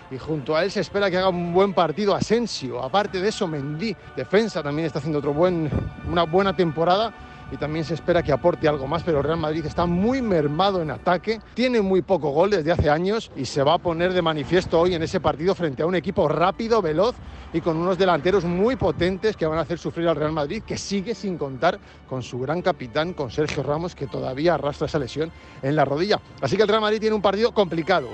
Y 0.10 0.18
junto 0.18 0.56
a 0.56 0.64
él 0.64 0.72
se 0.72 0.80
espera 0.80 1.12
que 1.12 1.18
haga 1.18 1.30
un 1.30 1.54
buen 1.54 1.74
partido 1.74 2.16
Asensio. 2.16 2.82
Aparte 2.82 3.20
de 3.20 3.28
eso, 3.28 3.46
Mendy, 3.46 3.94
defensa, 4.16 4.64
también 4.64 4.86
está 4.86 5.00
haciendo 5.00 5.20
otro 5.20 5.34
buen, 5.34 5.70
una 6.10 6.24
buena 6.24 6.56
temporada. 6.56 7.14
Y 7.52 7.58
también 7.58 7.86
se 7.86 7.94
espera 7.94 8.24
que 8.24 8.32
aporte 8.32 8.68
algo 8.68 8.88
más, 8.88 9.04
pero 9.04 9.22
Real 9.22 9.40
Madrid 9.40 9.66
está 9.66 9.86
muy 9.86 10.22
mermado 10.22 10.82
en 10.82 10.92
ataque, 10.92 11.40
tiene 11.54 11.82
muy 11.82 12.02
poco 12.02 12.32
gol 12.32 12.50
desde 12.50 12.72
hace 12.72 12.90
años 12.90 13.32
y 13.36 13.46
se 13.46 13.64
va 13.64 13.76
a 13.76 13.78
poner 13.78 14.12
de 14.14 14.22
manifiesto 14.22 14.80
hoy 14.80 14.96
en 14.96 15.04
ese 15.04 15.22
partido 15.22 15.56
frente 15.56 15.84
a 15.84 15.86
un 15.86 15.96
equipo 15.96 16.28
rápido, 16.28 16.82
veloz 16.82 17.16
y 17.54 17.62
con 17.62 17.78
unos 17.78 17.98
delanteros 17.98 18.44
muy 18.44 18.76
potentes 18.76 19.38
que 19.38 19.46
van 19.46 19.58
a 19.60 19.62
hacer 19.62 19.80
sufrir 19.80 20.08
al 20.08 20.18
Real 20.18 20.34
Madrid, 20.34 20.64
que 20.64 20.78
sigue 20.78 21.16
sin 21.16 21.38
contar 21.38 21.80
con 22.10 22.22
su 22.22 22.40
gran 22.40 22.62
capitán, 22.62 23.14
con 23.14 23.32
Sergio 23.32 23.64
Ramos, 23.64 23.96
que 23.96 24.08
todavía 24.08 24.56
arrastra 24.56 24.88
esa 24.88 25.00
lesión 25.00 25.32
en 25.62 25.76
la 25.76 25.86
rodilla. 25.86 26.20
Así 26.42 26.58
que 26.58 26.64
el 26.64 26.68
Real 26.68 26.82
Madrid 26.82 27.00
tiene 27.00 27.16
un 27.16 27.22
partido 27.22 27.54
complicado, 27.54 28.10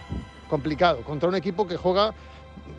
complicado, 0.47 1.01
contra 1.01 1.29
un 1.29 1.35
equipo 1.35 1.67
que 1.67 1.77
juega 1.77 2.13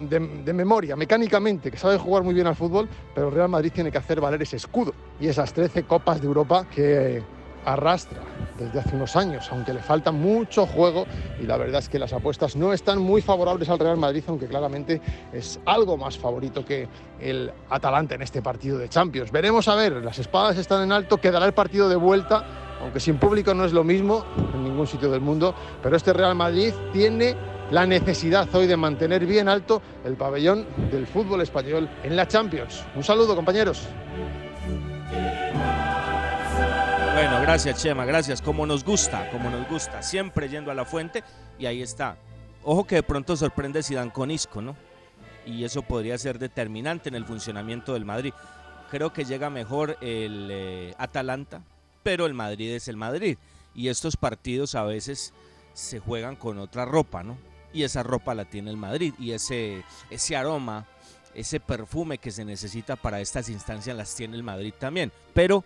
de, 0.01 0.53
memoria, 0.53 0.97
mecánicamente, 0.97 1.71
que 1.71 1.77
sabe 1.77 1.99
jugar 1.99 2.23
muy 2.23 2.35
bien 2.35 2.47
al 2.47 2.57
fútbol, 2.57 2.89
pero 3.15 3.29
el 3.29 3.35
Real 3.35 3.49
Madrid 3.49 3.73
tiene 3.73 3.91
que 3.91 3.99
hacer 3.99 4.21
valer 4.21 4.43
ese 4.43 4.57
escudo 4.57 4.93
y 5.21 5.29
esas 5.29 5.53
13 5.53 5.85
copas 5.85 6.21
de 6.21 6.27
Europa 6.27 6.67
que 6.69 7.23
arrastra 7.65 8.21
desde 8.59 8.79
hace 8.79 8.95
unos 8.95 9.17
años, 9.17 9.49
aunque 9.51 9.73
le 9.73 9.81
falta 9.81 10.13
mucho 10.13 10.67
juego 10.67 11.07
y 11.41 11.45
la 11.45 11.57
verdad 11.57 11.81
es 11.81 11.89
que 11.89 11.99
las 11.99 12.13
apuestas 12.13 12.57
no 12.57 12.73
están 12.73 13.01
muy 13.01 13.23
favorables 13.23 13.69
al 13.69 13.79
Real 13.79 13.97
Madrid, 13.97 14.23
aunque 14.29 14.47
claramente 14.47 15.01
es 15.33 15.59
algo 15.65 15.97
más 15.97 16.19
favorito 16.19 16.65
que 16.65 16.87
el 17.21 17.51
Atalanta 17.71 18.15
en 18.15 18.23
este 18.23 18.43
partido 18.43 18.79
de 18.79 18.89
Champions. 18.89 19.33
Veremos 19.33 19.67
a 19.69 19.75
ver, 19.75 19.93
las 20.05 20.19
espadas 20.19 20.59
están 20.59 20.83
en 20.83 20.93
alto, 20.93 21.17
quedará 21.17 21.47
el 21.47 21.55
partido 21.55 21.89
de 21.89 21.97
vuelta, 21.97 22.45
aunque 22.81 23.01
sin 23.01 23.17
público 23.17 23.55
no 23.55 23.65
es 23.65 23.73
lo 23.73 23.83
mismo 23.83 24.25
en 24.53 24.65
ningún 24.65 24.87
sitio 24.87 25.11
del 25.11 25.21
mundo, 25.21 25.55
pero 25.83 25.97
este 25.97 26.13
Real 26.13 26.35
Madrid 26.35 26.75
tiene 26.93 27.35
la 27.71 27.87
necesidad 27.87 28.53
hoy 28.55 28.67
de 28.67 28.77
mantener 28.77 29.27
bien 29.27 29.49
alto 29.49 29.83
el 30.05 30.15
pabellón 30.15 30.67
del 30.91 31.07
fútbol 31.07 31.41
español 31.41 31.89
en 32.03 32.17
la 32.17 32.29
Champions. 32.29 32.85
Un 32.95 33.03
saludo, 33.03 33.35
compañeros. 33.35 33.89
Bueno, 37.15 37.41
gracias 37.43 37.81
Chema, 37.83 38.05
gracias. 38.05 38.43
Como 38.43 38.67
nos 38.67 38.85
gusta, 38.85 39.31
como 39.31 39.49
nos 39.49 39.69
gusta, 39.69 40.03
siempre 40.03 40.49
yendo 40.49 40.71
a 40.71 40.75
la 40.75 40.85
fuente 40.85 41.23
y 41.59 41.67
ahí 41.67 41.81
está. 41.81 42.17
Ojo 42.65 42.85
que 42.85 42.97
de 42.97 43.03
pronto 43.03 43.37
sorprende 43.37 43.83
Zidane 43.83 44.11
con 44.11 44.31
Isco, 44.31 44.61
¿no? 44.61 44.77
Y 45.47 45.65
eso 45.65 45.83
podría 45.83 46.19
ser 46.19 46.39
determinante 46.39 47.09
en 47.09 47.15
el 47.15 47.25
funcionamiento 47.25 47.93
del 47.93 48.05
Madrid. 48.05 48.33
Creo 48.91 49.13
que 49.13 49.25
llega 49.25 49.51
mejor 49.51 49.97
el 50.01 50.49
eh, 50.51 50.95
Atalanta, 50.99 51.63
pero 52.03 52.27
el 52.27 52.35
Madrid 52.35 52.73
es 52.73 52.89
el 52.89 52.97
Madrid. 52.97 53.37
Y 53.75 53.89
estos 53.89 54.17
partidos 54.17 54.75
a 54.75 54.85
veces 54.85 55.35
se 55.73 56.01
juegan 56.01 56.37
con 56.37 56.59
otra 56.59 56.85
ropa, 56.85 57.23
¿no? 57.23 57.37
Y 57.75 57.83
esa 57.83 58.03
ropa 58.03 58.35
la 58.35 58.45
tiene 58.45 58.71
el 58.71 58.77
Madrid 58.77 59.13
y 59.19 59.33
ese, 59.33 59.85
ese 60.09 60.37
aroma, 60.37 60.87
ese 61.35 61.61
perfume 61.61 62.19
que 62.19 62.31
se 62.31 62.45
necesita 62.45 62.97
para 62.97 63.21
estas 63.21 63.49
instancias 63.49 63.97
las 63.97 64.15
tiene 64.15 64.37
el 64.37 64.45
Madrid 64.45 64.73
también, 64.79 65.13
pero 65.35 65.65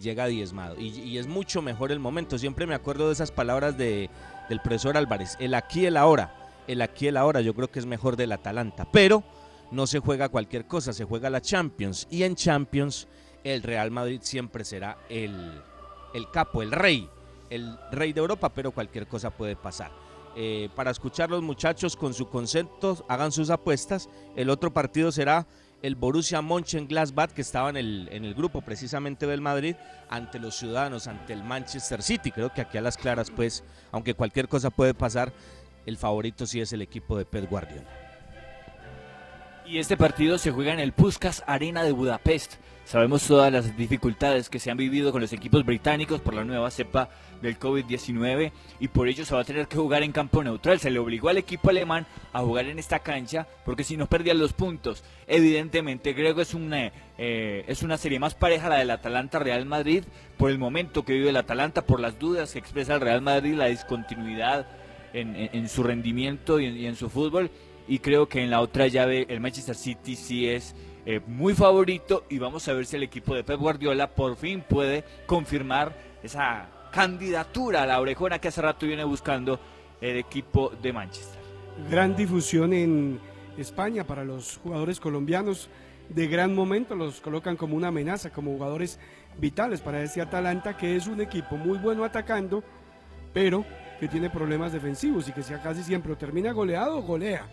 llega 0.00 0.26
diezmado 0.26 0.78
y, 0.78 1.16
es 1.16 1.28
mucho 1.28 1.62
mejor 1.62 1.92
el 1.92 2.00
momento. 2.00 2.36
Siempre 2.36 2.66
me 2.66 2.74
acuerdo 2.74 3.06
de 3.06 3.14
esas 3.14 3.30
palabras 3.30 3.78
de, 3.78 4.10
del 4.48 4.60
profesor 4.60 4.96
Álvarez, 4.96 5.36
el 5.38 5.54
aquí 5.54 5.86
el 5.86 5.96
ahora, 5.96 6.34
el 6.66 6.82
aquí 6.82 7.06
el 7.06 7.16
ahora 7.16 7.40
yo 7.40 7.54
creo 7.54 7.70
que 7.70 7.78
es 7.78 7.86
mejor 7.86 8.16
del 8.16 8.32
Atalanta, 8.32 8.88
pero 8.90 9.22
no 9.70 9.86
se 9.86 10.00
juega 10.00 10.28
cualquier 10.28 10.66
cosa, 10.66 10.92
se 10.92 11.04
juega 11.04 11.30
la 11.30 11.40
Champions 11.40 12.08
y 12.10 12.24
en 12.24 12.34
Champions 12.34 13.06
el 13.44 13.62
Real 13.62 13.92
Madrid 13.92 14.20
siempre 14.22 14.64
será 14.64 14.98
el, 15.08 15.62
el 16.14 16.30
capo, 16.30 16.62
el 16.62 16.72
rey, 16.72 17.08
el 17.50 17.78
rey 17.92 18.12
de 18.12 18.20
Europa, 18.20 18.48
pero 18.48 18.72
cualquier 18.72 19.06
cosa 19.06 19.30
puede 19.30 19.54
pasar. 19.54 20.03
Eh, 20.36 20.68
para 20.74 20.90
escuchar 20.90 21.30
los 21.30 21.42
muchachos 21.42 21.96
con 21.96 22.12
su 22.14 22.28
concepto, 22.28 23.04
hagan 23.08 23.32
sus 23.32 23.50
apuestas. 23.50 24.08
El 24.36 24.50
otro 24.50 24.72
partido 24.72 25.12
será 25.12 25.46
el 25.82 25.96
Borussia 25.96 26.40
Mönchengladbach, 26.40 27.30
que 27.32 27.42
estaba 27.42 27.70
en 27.70 27.76
el, 27.76 28.08
en 28.10 28.24
el 28.24 28.34
grupo 28.34 28.62
precisamente 28.62 29.26
del 29.26 29.40
Madrid, 29.40 29.76
ante 30.08 30.38
los 30.38 30.56
ciudadanos, 30.56 31.06
ante 31.06 31.34
el 31.34 31.44
Manchester 31.44 32.02
City. 32.02 32.30
Creo 32.30 32.52
que 32.52 32.62
aquí 32.62 32.78
a 32.78 32.80
las 32.80 32.96
claras, 32.96 33.30
pues, 33.30 33.62
aunque 33.92 34.14
cualquier 34.14 34.48
cosa 34.48 34.70
puede 34.70 34.94
pasar, 34.94 35.32
el 35.86 35.98
favorito 35.98 36.46
sí 36.46 36.60
es 36.60 36.72
el 36.72 36.82
equipo 36.82 37.18
de 37.18 37.26
Pep 37.26 37.48
Guardiola. 37.48 37.88
Y 39.66 39.78
este 39.78 39.96
partido 39.96 40.38
se 40.38 40.50
juega 40.50 40.72
en 40.72 40.80
el 40.80 40.92
Puskas 40.92 41.42
Arena 41.46 41.82
de 41.82 41.92
Budapest. 41.92 42.54
Sabemos 42.84 43.26
todas 43.26 43.50
las 43.50 43.76
dificultades 43.78 44.50
que 44.50 44.58
se 44.58 44.70
han 44.70 44.76
vivido 44.76 45.10
con 45.10 45.22
los 45.22 45.32
equipos 45.32 45.64
británicos 45.64 46.20
por 46.20 46.34
la 46.34 46.44
nueva 46.44 46.70
cepa 46.70 47.08
del 47.40 47.58
COVID-19 47.58 48.52
y 48.78 48.88
por 48.88 49.08
ello 49.08 49.24
se 49.24 49.34
va 49.34 49.40
a 49.40 49.44
tener 49.44 49.66
que 49.68 49.78
jugar 49.78 50.02
en 50.02 50.12
campo 50.12 50.44
neutral. 50.44 50.78
Se 50.78 50.90
le 50.90 50.98
obligó 50.98 51.30
al 51.30 51.38
equipo 51.38 51.70
alemán 51.70 52.06
a 52.34 52.40
jugar 52.40 52.66
en 52.66 52.78
esta 52.78 52.98
cancha 52.98 53.46
porque 53.64 53.84
si 53.84 53.96
no 53.96 54.06
perdían 54.06 54.38
los 54.38 54.52
puntos. 54.52 55.02
Evidentemente 55.26 56.14
creo 56.14 56.34
que 56.34 56.42
es 56.42 56.52
una, 56.52 56.92
eh, 57.16 57.64
es 57.66 57.82
una 57.82 57.96
serie 57.96 58.18
más 58.18 58.34
pareja 58.34 58.68
la 58.68 58.76
del 58.76 58.90
Atalanta-Real 58.90 59.64
Madrid 59.64 60.04
por 60.36 60.50
el 60.50 60.58
momento 60.58 61.06
que 61.06 61.14
vive 61.14 61.30
el 61.30 61.36
Atalanta, 61.38 61.86
por 61.86 62.00
las 62.00 62.18
dudas 62.18 62.52
que 62.52 62.58
expresa 62.58 62.96
el 62.96 63.00
Real 63.00 63.22
Madrid, 63.22 63.54
la 63.54 63.66
discontinuidad 63.66 64.66
en, 65.14 65.34
en, 65.36 65.68
su 65.70 65.84
rendimiento 65.84 66.60
y 66.60 66.66
en, 66.66 66.76
y 66.76 66.86
en 66.86 66.96
su 66.96 67.08
fútbol. 67.08 67.50
Y 67.88 68.00
creo 68.00 68.28
que 68.28 68.42
en 68.42 68.50
la 68.50 68.60
otra 68.60 68.88
llave 68.88 69.26
el 69.28 69.40
Manchester 69.40 69.74
City 69.74 70.16
sí 70.16 70.48
es 70.48 70.74
eh, 71.06 71.20
muy 71.26 71.54
favorito 71.54 72.24
y 72.30 72.38
vamos 72.38 72.66
a 72.66 72.72
ver 72.72 72.86
si 72.86 72.96
el 72.96 73.02
equipo 73.02 73.34
de 73.34 73.44
Pep 73.44 73.60
Guardiola 73.60 74.08
por 74.14 74.36
fin 74.36 74.64
puede 74.66 75.04
confirmar 75.26 75.94
esa 76.22 76.68
candidatura 76.92 77.82
a 77.82 77.86
la 77.86 78.00
orejona 78.00 78.38
que 78.38 78.48
hace 78.48 78.62
rato 78.62 78.86
viene 78.86 79.04
buscando 79.04 79.60
el 80.00 80.16
equipo 80.16 80.70
de 80.82 80.92
Manchester. 80.92 81.40
Gran 81.90 82.16
difusión 82.16 82.72
en 82.72 83.20
España 83.58 84.04
para 84.04 84.24
los 84.24 84.56
jugadores 84.56 84.98
colombianos 84.98 85.68
de 86.08 86.26
gran 86.26 86.54
momento, 86.54 86.94
los 86.94 87.20
colocan 87.20 87.56
como 87.56 87.76
una 87.76 87.88
amenaza, 87.88 88.30
como 88.30 88.52
jugadores 88.52 88.98
vitales 89.38 89.80
para 89.80 90.02
este 90.02 90.20
Atalanta, 90.20 90.76
que 90.76 90.96
es 90.96 91.06
un 91.06 91.20
equipo 91.20 91.56
muy 91.56 91.78
bueno 91.78 92.04
atacando, 92.04 92.62
pero 93.32 93.64
que 94.00 94.08
tiene 94.08 94.30
problemas 94.30 94.72
defensivos 94.72 95.28
y 95.28 95.32
que 95.32 95.42
sea 95.42 95.62
casi 95.62 95.82
siempre 95.82 96.12
o 96.12 96.16
termina 96.16 96.52
goleado 96.52 96.98
o 96.98 97.02
golea. 97.02 97.46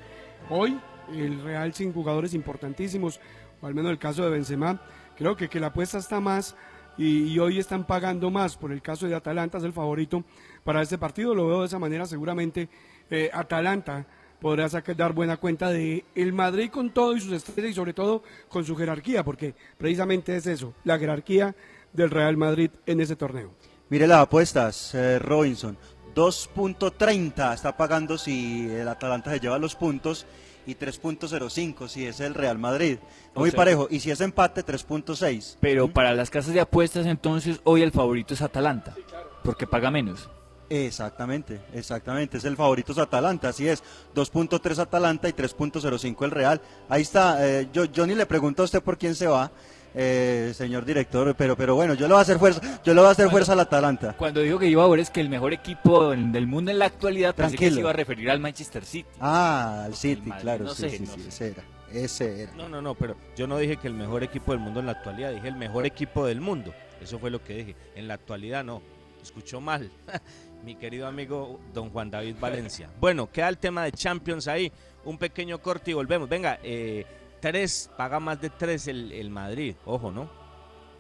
Hoy 0.50 0.80
el 1.14 1.42
Real 1.42 1.74
sin 1.74 1.94
jugadores 1.94 2.34
importantísimos, 2.34 3.20
al 3.62 3.76
menos 3.76 3.92
el 3.92 4.00
caso 4.00 4.24
de 4.24 4.30
Benzema, 4.30 4.82
creo 5.18 5.36
que, 5.36 5.50
que 5.50 5.60
la 5.60 5.68
apuesta 5.68 5.98
está 5.98 6.20
más 6.20 6.56
y, 6.98 7.40
hoy 7.40 7.60
están 7.60 7.86
pagando 7.86 8.30
más 8.30 8.58
por 8.58 8.72
el 8.72 8.82
caso 8.82 9.08
de 9.08 9.16
Atalanta, 9.16 9.58
es 9.58 9.64
el 9.64 9.74
favorito 9.74 10.24
para 10.64 10.82
este 10.82 10.98
partido, 10.98 11.34
lo 11.34 11.48
veo 11.48 11.62
de 11.62 11.68
esa 11.68 11.80
manera, 11.80 12.06
seguramente 12.06 12.70
eh, 13.10 13.30
Atalanta 13.34 14.06
podrá 14.40 14.68
dar 14.70 15.14
buena 15.14 15.38
cuenta 15.38 15.70
de 15.70 16.04
el 16.16 16.34
Madrid 16.34 16.70
con 16.70 16.92
todo 16.92 17.16
y 17.16 17.22
sus 17.22 17.32
estrellas 17.32 17.72
y 17.72 17.76
sobre 17.76 17.94
todo 17.94 18.24
con 18.50 18.66
su 18.66 18.76
jerarquía, 18.76 19.24
porque 19.24 19.54
precisamente 19.78 20.36
es 20.36 20.48
eso, 20.48 20.74
la 20.84 20.98
jerarquía 20.98 21.56
del 21.94 22.10
Real 22.10 22.38
Madrid 22.38 22.72
en 22.86 23.02
ese 23.02 23.16
torneo. 23.16 23.52
Mire 23.90 24.08
las 24.08 24.20
apuestas, 24.20 24.96
eh, 24.96 25.20
Robinson. 25.20 25.78
2.30 26.16 27.54
está 27.54 27.78
pagando 27.78 28.18
si 28.18 28.70
el 28.70 28.88
Atalanta 28.88 29.32
se 29.32 29.40
lleva 29.40 29.58
los 29.58 29.76
puntos 29.76 30.26
y 30.66 30.76
3.05 30.76 31.88
si 31.88 32.06
es 32.06 32.20
el 32.20 32.34
Real 32.34 32.58
Madrid. 32.58 32.98
Muy 33.36 33.50
O 33.50 33.52
sea, 33.52 33.58
parejo. 33.58 33.88
Y 33.90 34.00
si 34.00 34.12
es 34.12 34.22
empate, 34.22 34.66
3.6. 34.66 35.58
Pero 35.60 35.88
para 35.88 36.14
las 36.14 36.30
casas 36.30 36.54
de 36.54 36.60
apuestas 36.62 37.06
entonces 37.06 37.60
hoy 37.64 37.82
el 37.82 37.92
favorito 37.92 38.34
es 38.34 38.42
Atalanta, 38.42 38.96
porque 39.44 39.68
paga 39.68 39.92
menos. 39.92 40.30
Exactamente, 40.70 41.60
exactamente. 41.74 42.38
Es 42.38 42.46
el 42.46 42.56
favorito 42.56 42.94
es 42.94 42.98
Atalanta, 42.98 43.50
así 43.50 43.68
es. 43.68 43.84
2.3 44.16 44.80
Atalanta 44.80 45.28
y 45.28 45.34
3.05 45.34 46.24
el 46.24 46.32
Real. 46.32 46.62
Ahí 46.88 47.02
está. 47.02 47.46
eh, 47.46 47.68
yo, 47.74 47.84
yo 47.86 48.08
ni 48.08 48.16
le 48.16 48.26
pregunto 48.26 48.62
a 48.62 48.66
usted 48.66 48.82
por 48.82 48.98
quién 48.98 49.14
se 49.14 49.28
va, 49.28 49.52
eh, 49.94 50.52
señor 50.56 50.86
director, 50.86 51.36
pero, 51.36 51.56
pero 51.58 51.76
bueno, 51.76 51.94
yo 51.94 52.08
le 52.08 52.14
voy 52.14 52.20
a 52.20 52.22
hacer 52.22 52.40
fuerza, 52.40 52.62
yo 52.84 52.94
le 52.94 53.02
voy 53.02 53.08
a 53.10 53.12
hacer 53.12 53.30
fuerza 53.30 53.54
al 53.54 53.60
Atalanta. 53.60 54.14
Cuando 54.18 54.40
dijo 54.42 54.58
que 54.60 54.68
iba 54.68 54.84
a 54.84 54.88
ver 54.88 55.00
es 55.00 55.10
que 55.10 55.22
el 55.22 55.30
mejor 55.30 55.54
equipo 55.54 56.14
en- 56.14 56.32
del 56.32 56.48
mundo 56.48 56.72
en 56.72 56.80
la 56.80 56.86
actualidad, 56.86 57.36
pensé 57.36 57.52
que 57.52 57.58
Tranquilo. 57.58 57.76
se 57.76 57.80
iba 57.82 57.90
a 57.90 57.94
referir 57.94 58.30
al 58.32 58.40
Manchester 58.40 58.86
City. 58.86 59.10
Ah, 59.20 59.84
al 59.86 59.96
City, 59.96 60.22
Madrid, 60.30 60.42
claro, 60.44 60.64
no 60.66 60.74
sí, 60.74 60.82
sé, 60.90 60.98
sí, 60.98 61.04
no 61.06 61.14
sí, 61.14 61.22
sé. 61.24 61.28
ese 61.30 61.48
era, 61.50 61.64
ese 62.06 62.44
era. 62.44 62.54
No, 62.56 62.70
no, 62.70 62.82
no, 62.82 62.96
pero 62.96 63.16
yo 63.36 63.48
no 63.48 63.58
dije 63.58 63.78
que 63.78 63.88
el 63.88 63.94
mejor 63.94 64.24
equipo 64.24 64.52
del 64.52 64.62
mundo 64.62 64.80
en 64.80 64.86
la 64.86 64.94
actualidad, 64.94 65.32
dije 65.34 65.48
el 65.48 65.56
mejor 65.56 65.86
equipo 65.86 66.26
del 66.26 66.42
mundo. 66.42 66.74
Eso 67.02 67.18
fue 67.20 67.30
lo 67.32 67.44
que 67.44 67.56
dije. 67.56 67.76
En 67.96 68.08
la 68.08 68.14
actualidad 68.14 68.64
no. 68.64 68.82
Escuchó 69.22 69.60
mal. 69.62 69.92
Mi 70.66 70.76
querido 70.76 71.08
amigo 71.08 71.60
don 71.74 71.90
Juan 71.90 72.10
David 72.12 72.36
Valencia. 72.40 72.90
Bueno, 73.00 73.30
queda 73.32 73.50
el 73.50 73.58
tema 73.58 73.84
de 73.84 73.92
Champions 73.92 74.48
ahí. 74.48 74.72
Un 75.06 75.18
pequeño 75.18 75.60
corte 75.60 75.90
y 75.92 75.94
volvemos. 75.96 76.30
Venga, 76.30 76.60
eh, 76.64 77.06
tres, 77.42 77.90
paga 77.98 78.22
más 78.22 78.40
de 78.40 78.50
tres 78.50 78.88
el, 78.88 79.12
el 79.12 79.30
Madrid. 79.30 79.76
Ojo, 79.86 80.12
¿no? 80.12 80.30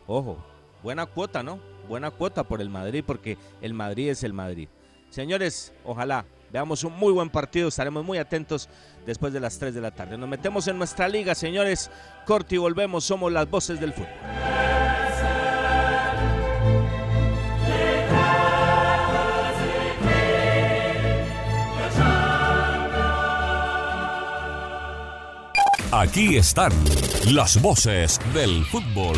Ojo. 0.07 0.43
Buena 0.83 1.05
cuota, 1.05 1.43
¿no? 1.43 1.59
Buena 1.87 2.11
cuota 2.11 2.43
por 2.43 2.59
el 2.59 2.69
Madrid 2.69 3.03
porque 3.05 3.37
el 3.61 3.73
Madrid 3.73 4.09
es 4.09 4.23
el 4.23 4.33
Madrid. 4.33 4.67
Señores, 5.09 5.73
ojalá 5.85 6.25
veamos 6.51 6.83
un 6.83 6.93
muy 6.93 7.13
buen 7.13 7.29
partido. 7.29 7.67
Estaremos 7.67 8.03
muy 8.03 8.17
atentos 8.17 8.69
después 9.05 9.33
de 9.33 9.39
las 9.39 9.57
3 9.59 9.73
de 9.73 9.81
la 9.81 9.91
tarde. 9.91 10.17
Nos 10.17 10.29
metemos 10.29 10.67
en 10.67 10.77
nuestra 10.77 11.07
liga, 11.07 11.35
señores. 11.35 11.91
Corte 12.25 12.55
y 12.55 12.57
volvemos. 12.57 13.03
Somos 13.03 13.31
las 13.31 13.49
voces 13.49 13.79
del 13.79 13.93
fútbol. 13.93 14.80
Aquí 25.91 26.37
están 26.37 26.71
las 27.33 27.61
voces 27.61 28.17
del 28.33 28.63
fútbol. 28.63 29.17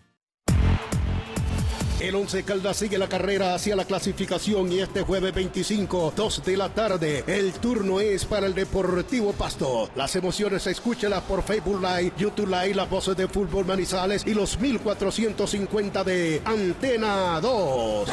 El 2.01 2.15
Once 2.15 2.43
Caldas 2.43 2.77
sigue 2.77 2.97
la 2.97 3.07
carrera 3.07 3.53
hacia 3.53 3.75
la 3.75 3.85
clasificación 3.85 4.71
y 4.71 4.79
este 4.79 5.03
jueves 5.03 5.35
25, 5.35 6.13
2 6.15 6.43
de 6.43 6.57
la 6.57 6.69
tarde, 6.69 7.23
el 7.27 7.53
turno 7.53 7.99
es 7.99 8.25
para 8.25 8.47
el 8.47 8.55
Deportivo 8.55 9.33
Pasto. 9.33 9.87
Las 9.95 10.15
emociones 10.15 10.65
escúchelas 10.65 11.21
por 11.21 11.43
Facebook 11.43 11.79
Live, 11.79 12.13
YouTube 12.17 12.47
Live, 12.47 12.73
las 12.73 12.89
voces 12.89 13.15
de 13.15 13.27
Fútbol 13.27 13.65
Manizales 13.65 14.25
y 14.25 14.33
los 14.33 14.59
1450 14.59 16.03
de 16.03 16.41
Antena 16.43 17.39
2. 17.39 18.09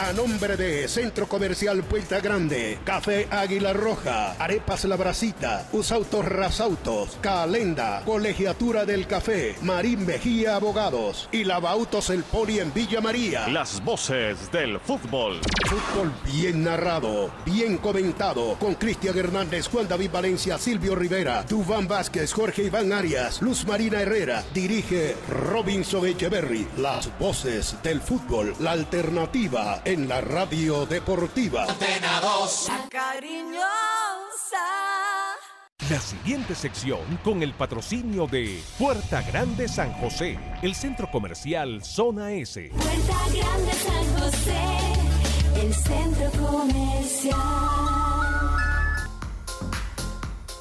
A 0.00 0.12
nombre 0.12 0.56
de 0.56 0.86
Centro 0.86 1.26
Comercial 1.26 1.82
Puerta 1.82 2.20
Grande, 2.20 2.78
Café 2.84 3.26
Águila 3.32 3.72
Roja, 3.72 4.36
Arepas 4.38 4.84
La 4.84 4.94
Bracita, 4.94 5.68
Usautos 5.72 6.24
Rasautos, 6.24 7.18
Calenda, 7.20 8.02
Colegiatura 8.04 8.84
del 8.84 9.08
Café, 9.08 9.56
Marín 9.62 10.06
Mejía 10.06 10.54
Abogados 10.54 11.28
y 11.32 11.42
Lavautos 11.42 12.10
El 12.10 12.22
Poli 12.22 12.60
en 12.60 12.72
Villa 12.72 13.00
María. 13.00 13.48
Las 13.48 13.82
voces 13.82 14.52
del 14.52 14.78
fútbol. 14.78 15.40
Fútbol 15.66 16.12
bien 16.32 16.62
narrado, 16.62 17.32
bien 17.44 17.76
comentado, 17.78 18.54
con 18.60 18.76
Cristian 18.76 19.18
Hernández, 19.18 19.66
Juan 19.66 19.88
David 19.88 20.12
Valencia, 20.12 20.58
Silvio 20.58 20.94
Rivera, 20.94 21.42
Duván 21.42 21.88
Vázquez, 21.88 22.32
Jorge 22.32 22.62
Iván 22.62 22.92
Arias, 22.92 23.42
Luz 23.42 23.66
Marina 23.66 24.00
Herrera, 24.00 24.44
dirige 24.54 25.16
Robinson 25.28 26.06
Echeverry. 26.06 26.68
Las 26.76 27.10
voces 27.18 27.74
del 27.82 28.00
fútbol, 28.00 28.54
la 28.60 28.70
alternativa 28.70 29.82
en 29.88 30.06
la 30.06 30.20
radio 30.20 30.84
deportiva. 30.84 31.66
La 35.88 35.98
siguiente 35.98 36.54
sección 36.54 37.00
con 37.24 37.42
el 37.42 37.54
patrocinio 37.54 38.26
de 38.26 38.60
Puerta 38.78 39.22
Grande 39.22 39.66
San 39.66 39.90
José, 39.94 40.38
el 40.60 40.74
centro 40.74 41.10
comercial 41.10 41.82
Zona 41.82 42.32
S. 42.32 42.70
Puerta 42.70 43.18
Grande 43.34 43.72
San 43.72 44.20
José, 44.20 44.60
el 45.56 45.74
centro 45.74 46.30
comercial. 46.32 47.38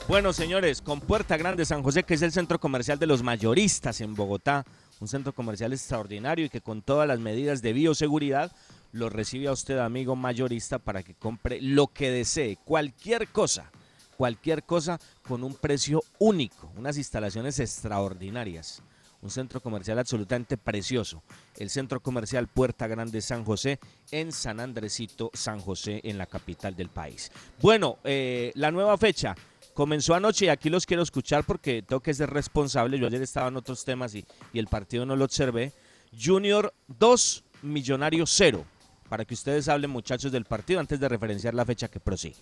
Bueno, 0.07 0.31
señores, 0.31 0.81
con 0.81 1.01
Puerta 1.01 1.35
Grande 1.35 1.65
San 1.65 1.83
José, 1.83 2.03
que 2.03 2.13
es 2.13 2.21
el 2.21 2.31
centro 2.31 2.61
comercial 2.61 2.97
de 2.97 3.07
los 3.07 3.23
mayoristas 3.23 3.99
en 3.99 4.15
Bogotá, 4.15 4.63
un 5.01 5.09
centro 5.09 5.33
comercial 5.33 5.73
extraordinario 5.73 6.45
y 6.45 6.49
que 6.49 6.61
con 6.61 6.81
todas 6.81 7.05
las 7.09 7.19
medidas 7.19 7.61
de 7.61 7.73
bioseguridad 7.73 8.53
lo 8.97 9.09
recibe 9.09 9.47
a 9.47 9.51
usted, 9.51 9.77
amigo 9.77 10.15
mayorista, 10.15 10.79
para 10.79 11.03
que 11.03 11.13
compre 11.13 11.61
lo 11.61 11.87
que 11.87 12.11
desee, 12.11 12.57
cualquier 12.57 13.27
cosa, 13.29 13.71
cualquier 14.17 14.63
cosa 14.63 14.99
con 15.27 15.43
un 15.43 15.53
precio 15.53 16.03
único, 16.19 16.71
unas 16.75 16.97
instalaciones 16.97 17.59
extraordinarias. 17.59 18.81
Un 19.19 19.31
centro 19.31 19.59
comercial 19.61 19.97
absolutamente 19.97 20.57
precioso. 20.57 21.23
El 21.57 21.71
centro 21.71 21.99
comercial 22.01 22.47
Puerta 22.47 22.85
Grande 22.85 23.19
San 23.21 23.43
José 23.43 23.79
en 24.11 24.31
San 24.31 24.59
Andresito, 24.59 25.31
San 25.33 25.59
José, 25.59 26.01
en 26.03 26.19
la 26.19 26.27
capital 26.27 26.75
del 26.75 26.89
país. 26.89 27.31
Bueno, 27.59 27.97
eh, 28.03 28.51
la 28.53 28.69
nueva 28.69 28.95
fecha 28.95 29.35
comenzó 29.73 30.13
anoche 30.13 30.45
y 30.45 30.49
aquí 30.49 30.69
los 30.69 30.85
quiero 30.85 31.01
escuchar 31.01 31.43
porque 31.45 31.81
tengo 31.81 31.99
que 31.99 32.13
ser 32.13 32.29
responsable. 32.29 32.99
Yo 32.99 33.07
ayer 33.07 33.23
estaba 33.23 33.47
en 33.47 33.57
otros 33.57 33.83
temas 33.83 34.13
y, 34.13 34.23
y 34.53 34.59
el 34.59 34.67
partido 34.67 35.03
no 35.03 35.15
lo 35.15 35.25
observé. 35.25 35.73
Junior 36.15 36.71
2, 36.87 37.43
Millonario 37.63 38.27
0. 38.27 38.65
Para 39.09 39.25
que 39.25 39.33
ustedes 39.33 39.69
hablen, 39.69 39.89
muchachos, 39.89 40.31
del 40.31 40.45
partido 40.45 40.79
antes 40.79 40.99
de 40.99 41.07
referenciar 41.07 41.53
la 41.53 41.65
fecha 41.65 41.87
que 41.87 41.99
prosigue. 41.99 42.35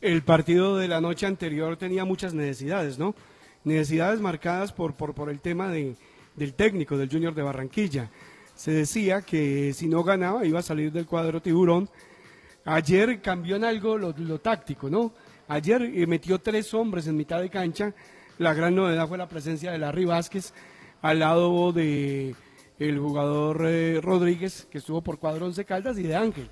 El 0.00 0.22
partido 0.22 0.76
de 0.76 0.88
la 0.88 1.00
noche 1.00 1.26
anterior 1.26 1.76
tenía 1.76 2.04
muchas 2.04 2.34
necesidades, 2.34 2.98
¿no? 2.98 3.14
Necesidades 3.62 4.20
marcadas 4.20 4.72
por, 4.72 4.94
por, 4.94 5.14
por 5.14 5.30
el 5.30 5.40
tema 5.40 5.68
de, 5.68 5.94
del 6.34 6.54
técnico 6.54 6.96
del 6.96 7.08
Junior 7.08 7.34
de 7.34 7.42
Barranquilla. 7.42 8.10
Se 8.56 8.72
decía 8.72 9.22
que 9.22 9.72
si 9.72 9.86
no 9.86 10.02
ganaba 10.02 10.44
iba 10.44 10.58
a 10.58 10.62
salir 10.62 10.90
del 10.90 11.06
cuadro 11.06 11.40
tiburón. 11.40 11.88
Ayer 12.64 13.20
cambió 13.22 13.56
en 13.56 13.64
algo 13.64 13.96
lo, 13.96 14.12
lo 14.16 14.40
táctico, 14.40 14.90
¿no? 14.90 15.12
Ayer 15.48 15.82
eh, 15.82 16.06
metió 16.06 16.40
tres 16.40 16.74
hombres 16.74 17.06
en 17.06 17.16
mitad 17.16 17.40
de 17.40 17.50
cancha. 17.50 17.94
La 18.38 18.54
gran 18.54 18.74
novedad 18.74 19.06
fue 19.06 19.18
la 19.18 19.28
presencia 19.28 19.70
de 19.70 19.78
Larry 19.78 20.04
Vázquez 20.04 20.52
al 21.00 21.18
lado 21.20 21.72
de 21.72 22.34
el 22.88 22.98
jugador 22.98 23.64
eh, 23.66 24.00
Rodríguez, 24.02 24.66
que 24.70 24.78
estuvo 24.78 25.02
por 25.02 25.18
cuadro 25.18 25.46
Once 25.46 25.64
Caldas, 25.64 25.98
y 25.98 26.02
de 26.02 26.16
Ángel. 26.16 26.50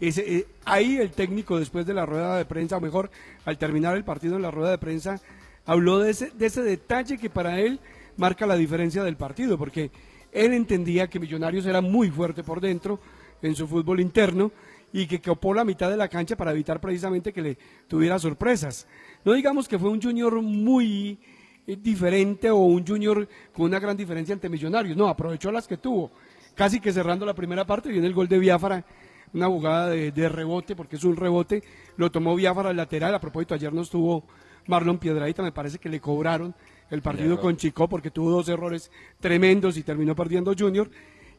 Eh, 0.00 0.46
ahí 0.64 0.96
el 0.96 1.10
técnico, 1.10 1.58
después 1.58 1.86
de 1.86 1.94
la 1.94 2.06
rueda 2.06 2.36
de 2.36 2.44
prensa, 2.44 2.76
o 2.76 2.80
mejor, 2.80 3.10
al 3.44 3.58
terminar 3.58 3.96
el 3.96 4.04
partido 4.04 4.36
en 4.36 4.42
la 4.42 4.50
rueda 4.50 4.70
de 4.70 4.78
prensa, 4.78 5.20
habló 5.64 5.98
de 5.98 6.10
ese, 6.10 6.30
de 6.30 6.46
ese 6.46 6.62
detalle 6.62 7.18
que 7.18 7.30
para 7.30 7.60
él 7.60 7.78
marca 8.16 8.46
la 8.46 8.56
diferencia 8.56 9.04
del 9.04 9.16
partido, 9.16 9.56
porque 9.56 9.90
él 10.32 10.52
entendía 10.54 11.08
que 11.08 11.20
Millonarios 11.20 11.66
era 11.66 11.80
muy 11.80 12.10
fuerte 12.10 12.42
por 12.42 12.60
dentro 12.60 12.98
en 13.42 13.54
su 13.54 13.66
fútbol 13.66 14.00
interno 14.00 14.50
y 14.92 15.06
que 15.06 15.20
copó 15.20 15.54
la 15.54 15.64
mitad 15.64 15.90
de 15.90 15.96
la 15.96 16.08
cancha 16.08 16.36
para 16.36 16.52
evitar 16.52 16.80
precisamente 16.80 17.32
que 17.32 17.42
le 17.42 17.58
tuviera 17.88 18.18
sorpresas. 18.18 18.86
No 19.24 19.32
digamos 19.32 19.68
que 19.68 19.78
fue 19.78 19.90
un 19.90 20.02
junior 20.02 20.40
muy 20.42 21.18
diferente 21.66 22.50
o 22.50 22.56
un 22.56 22.86
junior 22.86 23.28
con 23.52 23.66
una 23.66 23.78
gran 23.78 23.96
diferencia 23.96 24.34
ante 24.34 24.48
Millonarios, 24.48 24.96
no, 24.96 25.08
aprovechó 25.08 25.52
las 25.52 25.66
que 25.66 25.76
tuvo. 25.76 26.10
Casi 26.54 26.80
que 26.80 26.92
cerrando 26.92 27.24
la 27.24 27.34
primera 27.34 27.66
parte 27.66 27.90
viene 27.90 28.06
el 28.06 28.14
gol 28.14 28.28
de 28.28 28.38
Biafara, 28.38 28.84
una 29.32 29.46
jugada 29.46 29.88
de, 29.88 30.12
de 30.12 30.28
rebote, 30.28 30.76
porque 30.76 30.96
es 30.96 31.04
un 31.04 31.16
rebote, 31.16 31.62
lo 31.96 32.10
tomó 32.10 32.34
Biafara 32.34 32.70
al 32.70 32.76
lateral, 32.76 33.14
a 33.14 33.20
propósito 33.20 33.54
ayer 33.54 33.72
no 33.72 33.82
estuvo 33.82 34.24
Marlon 34.66 34.98
Piedradita, 34.98 35.42
me 35.42 35.52
parece 35.52 35.78
que 35.78 35.88
le 35.88 36.00
cobraron 36.00 36.54
el 36.90 37.00
partido 37.00 37.40
con 37.40 37.56
Chico 37.56 37.88
porque 37.88 38.10
tuvo 38.10 38.30
dos 38.30 38.48
errores 38.48 38.90
tremendos 39.18 39.78
y 39.78 39.82
terminó 39.82 40.14
perdiendo 40.14 40.54
Junior. 40.56 40.90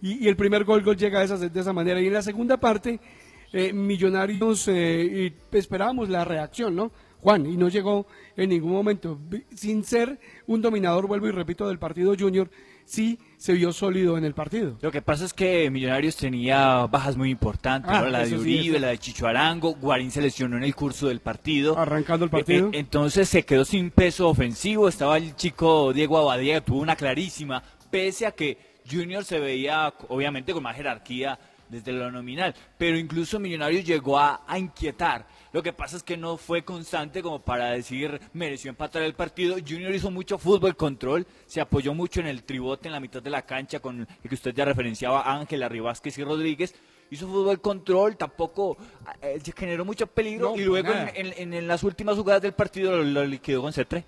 y, 0.02 0.26
y 0.26 0.28
el 0.28 0.36
primer 0.36 0.64
gol, 0.64 0.82
gol 0.82 0.98
llega 0.98 1.20
de 1.20 1.26
esa, 1.26 1.38
de 1.38 1.60
esa 1.60 1.74
manera. 1.74 2.02
Y 2.02 2.08
en 2.08 2.14
la 2.14 2.24
segunda 2.24 2.58
parte, 2.58 3.00
eh, 3.54 3.72
Millonarios, 3.72 4.68
eh, 4.68 5.32
y 5.52 5.58
esperábamos 5.58 6.10
la 6.10 6.26
reacción, 6.26 6.76
¿no? 6.76 6.92
Juan, 7.24 7.46
y 7.46 7.56
no 7.58 7.70
llegó 7.70 8.06
en 8.36 8.50
ningún 8.50 8.72
momento. 8.74 9.18
Sin 9.56 9.84
ser 9.84 10.20
un 10.46 10.62
dominador, 10.62 11.08
vuelvo 11.08 11.28
y 11.28 11.32
repito, 11.32 11.68
del 11.68 11.80
partido 11.80 12.14
Junior, 12.20 12.50
sí 12.86 13.18
se 13.38 13.54
vio 13.54 13.72
sólido 13.72 14.18
en 14.18 14.26
el 14.26 14.34
partido. 14.34 14.78
Lo 14.82 14.92
que 14.92 15.02
pasa 15.02 15.24
es 15.24 15.34
que 15.34 15.70
Millonarios 15.72 16.18
tenía 16.18 16.86
bajas 16.88 17.16
muy 17.16 17.30
importantes, 17.32 17.90
Ah, 17.94 18.02
¿no? 18.02 18.10
la 18.10 18.20
de 18.20 18.28
sí, 18.28 18.36
Uribe, 18.36 18.78
la 18.80 18.90
de 18.90 18.98
Chicho 18.98 19.26
Arango, 19.26 19.74
Guarín 19.76 20.12
se 20.12 20.22
lesionó 20.22 20.58
en 20.58 20.64
el 20.64 20.76
curso 20.76 21.08
del 21.08 21.22
partido. 21.22 21.78
Arrancando 21.80 22.26
el 22.26 22.30
Eh, 22.30 22.32
partido. 22.32 22.68
eh, 22.68 22.80
entonces 22.80 23.30
se 23.30 23.44
quedó 23.44 23.64
sin 23.64 23.90
peso 23.90 24.28
ofensivo, 24.28 24.90
estaba 24.90 25.16
el 25.18 25.34
chico 25.38 25.94
Diego 25.94 26.18
Abadía, 26.20 26.56
que 26.56 26.62
tuvo 26.66 26.82
una 26.82 26.98
clarísima, 26.98 27.64
pese 27.90 28.26
a 28.26 28.32
que 28.32 28.58
Junior 28.92 29.24
se 29.24 29.40
veía 29.40 29.94
obviamente 30.10 30.52
con 30.52 30.62
más 30.62 30.76
jerarquía 30.76 31.40
desde 31.70 31.94
lo 31.94 32.12
nominal, 32.12 32.54
pero 32.78 32.98
incluso 32.98 33.40
Millonarios 33.40 33.86
llegó 33.86 34.20
a, 34.20 34.42
a 34.46 34.60
inquietar. 34.60 35.26
Lo 35.54 35.62
que 35.64 35.72
pasa 35.72 35.96
es 35.98 36.04
que 36.04 36.18
no 36.18 36.36
fue 36.38 36.64
constante 36.64 37.22
como 37.22 37.40
para 37.40 37.70
decir 37.70 38.20
mereció 38.34 38.70
empatar 38.72 39.04
el 39.04 39.14
partido. 39.14 39.56
Junior 39.66 39.94
hizo 39.94 40.10
mucho 40.10 40.38
fútbol 40.40 40.76
control, 40.76 41.28
se 41.46 41.62
apoyó 41.62 41.94
mucho 41.94 42.20
en 42.20 42.28
el 42.28 42.44
tribote 42.44 42.88
en 42.88 42.92
la 42.94 43.00
mitad 43.00 43.22
de 43.22 43.30
la 43.30 43.44
cancha 43.44 43.80
con 43.80 44.02
el 44.24 44.30
que 44.30 44.34
usted 44.36 44.54
ya 44.56 44.66
referenciaba 44.66 45.32
Ángel, 45.32 45.62
Arribásquez 45.64 46.18
y 46.18 46.24
Rodríguez. 46.24 46.74
Hizo 47.12 47.28
fútbol 47.28 47.62
control, 47.62 48.18
tampoco 48.18 48.78
eh, 49.22 49.40
generó 49.56 49.86
mucho 49.86 50.08
peligro 50.08 50.50
No, 50.50 50.56
y 50.60 50.64
luego 50.66 50.90
nada. 50.92 51.12
en, 51.14 51.32
en- 51.38 51.54
en 51.54 51.68
las 51.68 51.84
últimas 51.84 52.18
jugadas 52.18 52.42
del 52.42 52.54
partido 52.54 52.98
lo, 52.98 53.04
lo 53.04 53.24
liquidó 53.24 53.62
con 53.62 53.72
C3. 53.72 54.04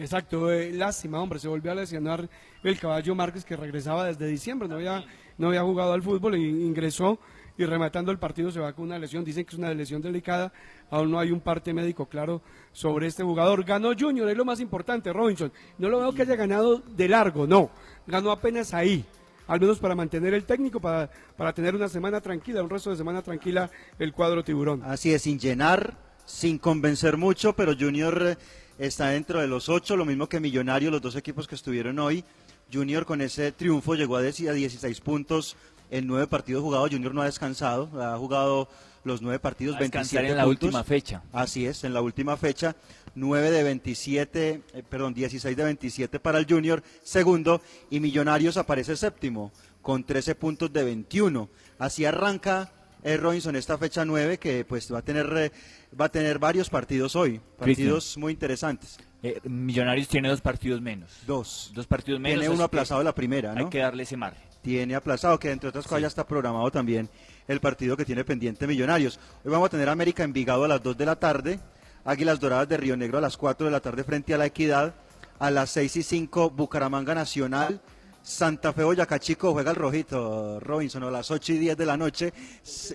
Exacto, 0.00 0.50
eh, 0.52 0.72
lástima, 0.72 1.20
hombre, 1.22 1.38
se 1.38 1.46
volvió 1.48 1.70
a 1.70 1.74
lesionar 1.76 2.28
el 2.64 2.78
caballo 2.80 3.14
Márquez 3.14 3.44
que 3.44 3.56
regresaba 3.56 4.04
desde 4.06 4.26
diciembre, 4.26 4.68
no 4.68 4.74
había, 4.76 5.04
no 5.38 5.48
había 5.48 5.62
jugado 5.62 5.92
al 5.92 6.02
fútbol 6.02 6.34
e 6.34 6.38
ingresó 6.38 7.18
y 7.58 7.64
rematando 7.66 8.12
el 8.12 8.18
partido 8.18 8.50
se 8.52 8.60
va 8.60 8.72
con 8.72 8.84
una 8.84 8.98
lesión, 8.98 9.24
dicen 9.24 9.44
que 9.44 9.54
es 9.54 9.58
una 9.58 9.74
lesión 9.74 10.00
delicada, 10.00 10.52
aún 10.90 11.10
no 11.10 11.18
hay 11.18 11.32
un 11.32 11.40
parte 11.40 11.74
médico 11.74 12.06
claro 12.06 12.40
sobre 12.72 13.08
este 13.08 13.24
jugador. 13.24 13.64
Ganó 13.64 13.90
Junior, 13.98 14.30
es 14.30 14.36
lo 14.36 14.44
más 14.44 14.60
importante, 14.60 15.12
Robinson, 15.12 15.52
no 15.76 15.88
lo 15.88 15.98
veo 15.98 16.12
que 16.12 16.22
haya 16.22 16.36
ganado 16.36 16.78
de 16.78 17.08
largo, 17.08 17.48
no, 17.48 17.70
ganó 18.06 18.30
apenas 18.30 18.72
ahí, 18.72 19.04
al 19.48 19.60
menos 19.60 19.80
para 19.80 19.96
mantener 19.96 20.34
el 20.34 20.44
técnico, 20.44 20.78
para, 20.78 21.10
para 21.36 21.52
tener 21.52 21.74
una 21.74 21.88
semana 21.88 22.20
tranquila, 22.20 22.62
un 22.62 22.70
resto 22.70 22.90
de 22.90 22.96
semana 22.96 23.22
tranquila 23.22 23.68
el 23.98 24.12
cuadro 24.12 24.44
tiburón. 24.44 24.82
Así 24.84 25.12
es, 25.12 25.22
sin 25.22 25.40
llenar, 25.40 25.96
sin 26.24 26.58
convencer 26.58 27.16
mucho, 27.16 27.54
pero 27.54 27.74
Junior 27.76 28.22
eh, 28.22 28.36
está 28.78 29.08
dentro 29.08 29.40
de 29.40 29.48
los 29.48 29.68
ocho, 29.68 29.96
lo 29.96 30.04
mismo 30.04 30.28
que 30.28 30.38
Millonario, 30.38 30.92
los 30.92 31.02
dos 31.02 31.16
equipos 31.16 31.48
que 31.48 31.56
estuvieron 31.56 31.98
hoy. 31.98 32.24
Junior 32.72 33.06
con 33.06 33.22
ese 33.22 33.50
triunfo 33.50 33.94
llegó 33.94 34.16
a 34.16 34.22
10 34.22 34.50
a 34.50 34.52
16 34.52 35.00
puntos 35.00 35.56
en 35.90 36.06
nueve 36.06 36.26
partidos 36.26 36.62
jugados. 36.62 36.90
Junior 36.90 37.14
no 37.14 37.22
ha 37.22 37.26
descansado, 37.26 37.90
ha 38.02 38.16
jugado 38.18 38.68
los 39.04 39.22
nueve 39.22 39.38
partidos, 39.38 39.76
a 39.76 39.80
descansar 39.80 40.22
27 40.22 40.30
en 40.32 40.36
la 40.36 40.44
puntos. 40.44 40.64
última 40.64 40.84
fecha. 40.84 41.22
Así 41.32 41.66
es, 41.66 41.84
en 41.84 41.94
la 41.94 42.00
última 42.02 42.36
fecha, 42.36 42.76
9 43.14 43.50
de 43.50 43.62
27, 43.62 44.62
eh, 44.74 44.82
perdón, 44.88 45.14
16 45.14 45.56
de 45.56 45.64
27 45.64 46.20
para 46.20 46.38
el 46.38 46.46
Junior, 46.46 46.82
segundo, 47.02 47.60
y 47.90 48.00
Millonarios 48.00 48.56
aparece 48.56 48.96
séptimo, 48.96 49.50
con 49.82 50.04
13 50.04 50.34
puntos 50.34 50.72
de 50.72 50.84
21. 50.84 51.48
Así 51.78 52.04
arranca 52.04 52.70
eh, 53.02 53.16
Robinson 53.16 53.56
esta 53.56 53.78
fecha 53.78 54.04
9, 54.04 54.38
que 54.38 54.64
pues 54.64 54.92
va 54.92 54.98
a 54.98 55.02
tener, 55.02 55.26
eh, 55.36 55.52
va 55.98 56.06
a 56.06 56.08
tener 56.10 56.38
varios 56.38 56.68
partidos 56.68 57.16
hoy, 57.16 57.40
partidos 57.58 58.16
muy 58.18 58.32
interesantes. 58.32 58.98
Eh, 59.22 59.40
Millonarios 59.44 60.06
tiene 60.08 60.28
dos 60.28 60.40
partidos 60.40 60.80
menos. 60.80 61.10
Dos. 61.26 61.72
Dos 61.74 61.86
partidos 61.86 62.20
menos. 62.20 62.40
Tiene 62.40 62.54
uno 62.54 62.64
aplazado 62.64 63.02
la 63.02 63.14
primera, 63.14 63.52
¿no? 63.54 63.64
Hay 63.64 63.70
que 63.70 63.78
darle 63.78 64.04
ese 64.04 64.16
margen. 64.16 64.47
Tiene 64.62 64.94
aplazado, 64.94 65.38
que 65.38 65.50
entre 65.50 65.68
otras 65.68 65.86
cosas 65.86 66.02
ya 66.02 66.08
está 66.08 66.26
programado 66.26 66.70
también 66.70 67.08
el 67.46 67.60
partido 67.60 67.96
que 67.96 68.04
tiene 68.04 68.24
pendiente 68.24 68.66
Millonarios. 68.66 69.18
Hoy 69.44 69.50
vamos 69.50 69.66
a 69.66 69.70
tener 69.70 69.88
América 69.88 70.24
Envigado 70.24 70.64
a 70.64 70.68
las 70.68 70.82
2 70.82 70.96
de 70.96 71.06
la 71.06 71.16
tarde, 71.16 71.60
Águilas 72.04 72.40
Doradas 72.40 72.68
de 72.68 72.76
Río 72.76 72.96
Negro 72.96 73.18
a 73.18 73.20
las 73.20 73.36
4 73.36 73.66
de 73.66 73.72
la 73.72 73.80
tarde 73.80 74.04
frente 74.04 74.34
a 74.34 74.38
la 74.38 74.46
Equidad, 74.46 74.94
a 75.38 75.50
las 75.50 75.70
6 75.70 75.96
y 75.96 76.02
5 76.02 76.50
Bucaramanga 76.50 77.14
Nacional, 77.14 77.80
Santa 78.22 78.72
Fe 78.72 78.84
Boyacá 78.84 79.18
Chico 79.18 79.52
juega 79.52 79.70
el 79.70 79.76
rojito, 79.76 80.60
Robinson, 80.60 81.02
a 81.04 81.10
las 81.10 81.30
8 81.30 81.52
y 81.54 81.58
10 81.58 81.76
de 81.76 81.86
la 81.86 81.96
noche, 81.96 82.32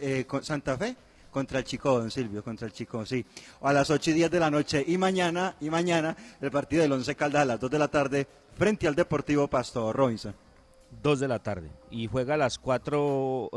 eh, 0.02 0.26
con 0.28 0.44
Santa 0.44 0.78
Fe 0.78 0.96
contra 1.32 1.58
el 1.58 1.66
Chico, 1.66 1.98
don 1.98 2.12
Silvio, 2.12 2.44
contra 2.44 2.68
el 2.68 2.74
Chico, 2.74 3.06
sí. 3.06 3.26
A 3.62 3.74
las 3.74 3.90
8 3.90 4.12
y 4.12 4.14
10 4.14 4.32
de 4.32 4.40
la 4.40 4.52
noche 4.52 4.86
y 4.88 4.98
mañana, 4.98 5.56
y 5.60 5.70
mañana 5.70 6.16
el 6.40 6.52
partido 6.52 6.84
del 6.84 6.92
Once 6.92 7.16
Caldas 7.16 7.42
a 7.42 7.46
las 7.46 7.60
2 7.60 7.72
de 7.72 7.80
la 7.80 7.88
tarde 7.88 8.28
frente 8.56 8.88
al 8.88 8.94
Deportivo 8.94 9.48
Pasto, 9.48 9.92
Robinson. 9.92 10.36
2 11.04 11.20
de 11.20 11.28
la 11.28 11.40
tarde. 11.40 11.70
Y 11.92 12.08
juega 12.08 12.38
las 12.38 12.58
4 12.58 13.52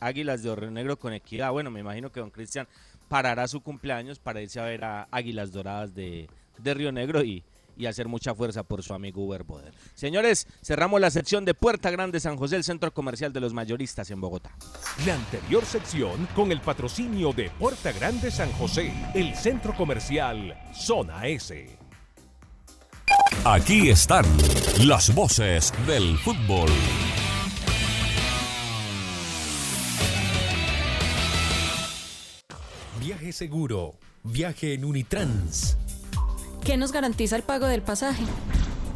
Águilas 0.00 0.42
de 0.42 0.50
Oro 0.50 0.70
Negro 0.70 0.98
con 0.98 1.12
Equidad. 1.12 1.50
Bueno, 1.50 1.70
me 1.70 1.80
imagino 1.80 2.12
que 2.12 2.20
don 2.20 2.30
Cristian 2.30 2.68
parará 3.08 3.48
su 3.48 3.62
cumpleaños 3.62 4.18
para 4.18 4.42
irse 4.42 4.60
a 4.60 4.64
ver 4.64 4.84
a 4.84 5.08
Águilas 5.10 5.50
Doradas 5.50 5.94
de, 5.94 6.28
de 6.58 6.74
Río 6.74 6.92
Negro 6.92 7.24
y, 7.24 7.42
y 7.78 7.86
hacer 7.86 8.08
mucha 8.08 8.34
fuerza 8.34 8.64
por 8.64 8.82
su 8.82 8.92
amigo 8.92 9.24
Uber 9.24 9.44
Boder. 9.44 9.72
Señores, 9.94 10.46
cerramos 10.62 11.00
la 11.00 11.10
sección 11.10 11.44
de 11.44 11.54
Puerta 11.54 11.90
Grande 11.90 12.20
San 12.20 12.36
José, 12.36 12.56
el 12.56 12.64
centro 12.64 12.92
comercial 12.92 13.32
de 13.32 13.40
los 13.40 13.54
mayoristas 13.54 14.10
en 14.10 14.20
Bogotá. 14.20 14.50
La 15.06 15.14
anterior 15.14 15.64
sección 15.64 16.28
con 16.34 16.52
el 16.52 16.60
patrocinio 16.60 17.32
de 17.32 17.50
Puerta 17.50 17.92
Grande 17.92 18.30
San 18.30 18.52
José, 18.52 18.92
el 19.14 19.34
centro 19.34 19.74
comercial 19.74 20.58
Zona 20.74 21.28
S. 21.28 21.77
Aquí 23.44 23.88
están 23.90 24.24
las 24.84 25.14
voces 25.14 25.72
del 25.86 26.18
fútbol. 26.18 26.70
Viaje 33.00 33.32
seguro. 33.32 33.94
Viaje 34.24 34.74
en 34.74 34.84
Unitrans. 34.84 35.76
¿Qué 36.64 36.76
nos 36.76 36.92
garantiza 36.92 37.36
el 37.36 37.42
pago 37.42 37.66
del 37.66 37.82
pasaje? 37.82 38.24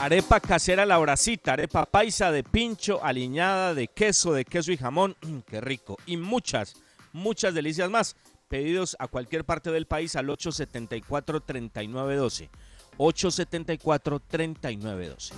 Arepa 0.00 0.40
casera 0.40 0.84
La 0.86 0.96
Bracita, 0.96 1.52
arepa 1.52 1.84
paisa 1.84 2.32
de 2.32 2.42
pincho, 2.42 3.04
aliñada 3.04 3.74
de 3.74 3.88
queso, 3.88 4.32
de 4.32 4.46
queso 4.46 4.72
y 4.72 4.78
jamón, 4.78 5.14
qué 5.46 5.60
rico. 5.60 5.98
Y 6.06 6.16
muchas, 6.16 6.76
muchas 7.12 7.52
delicias 7.52 7.90
más. 7.90 8.16
Pedidos 8.48 8.96
a 8.98 9.08
cualquier 9.08 9.44
parte 9.44 9.70
del 9.70 9.84
país 9.84 10.16
al 10.16 10.28
874-3912. 10.28 12.48
874-3912. 12.96 15.32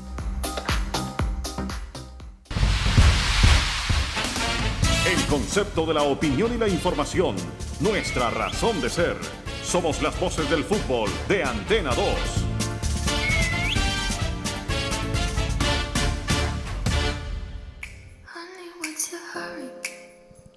El 5.08 5.26
concepto 5.26 5.84
de 5.86 5.94
la 5.94 6.04
opinión 6.04 6.54
y 6.54 6.58
la 6.58 6.68
información, 6.68 7.34
nuestra 7.80 8.30
razón 8.30 8.80
de 8.80 8.90
ser. 8.90 9.16
Somos 9.64 10.00
las 10.00 10.20
voces 10.20 10.48
del 10.48 10.62
fútbol 10.62 11.10
de 11.28 11.42
Antena 11.42 11.92
2. 11.96 12.51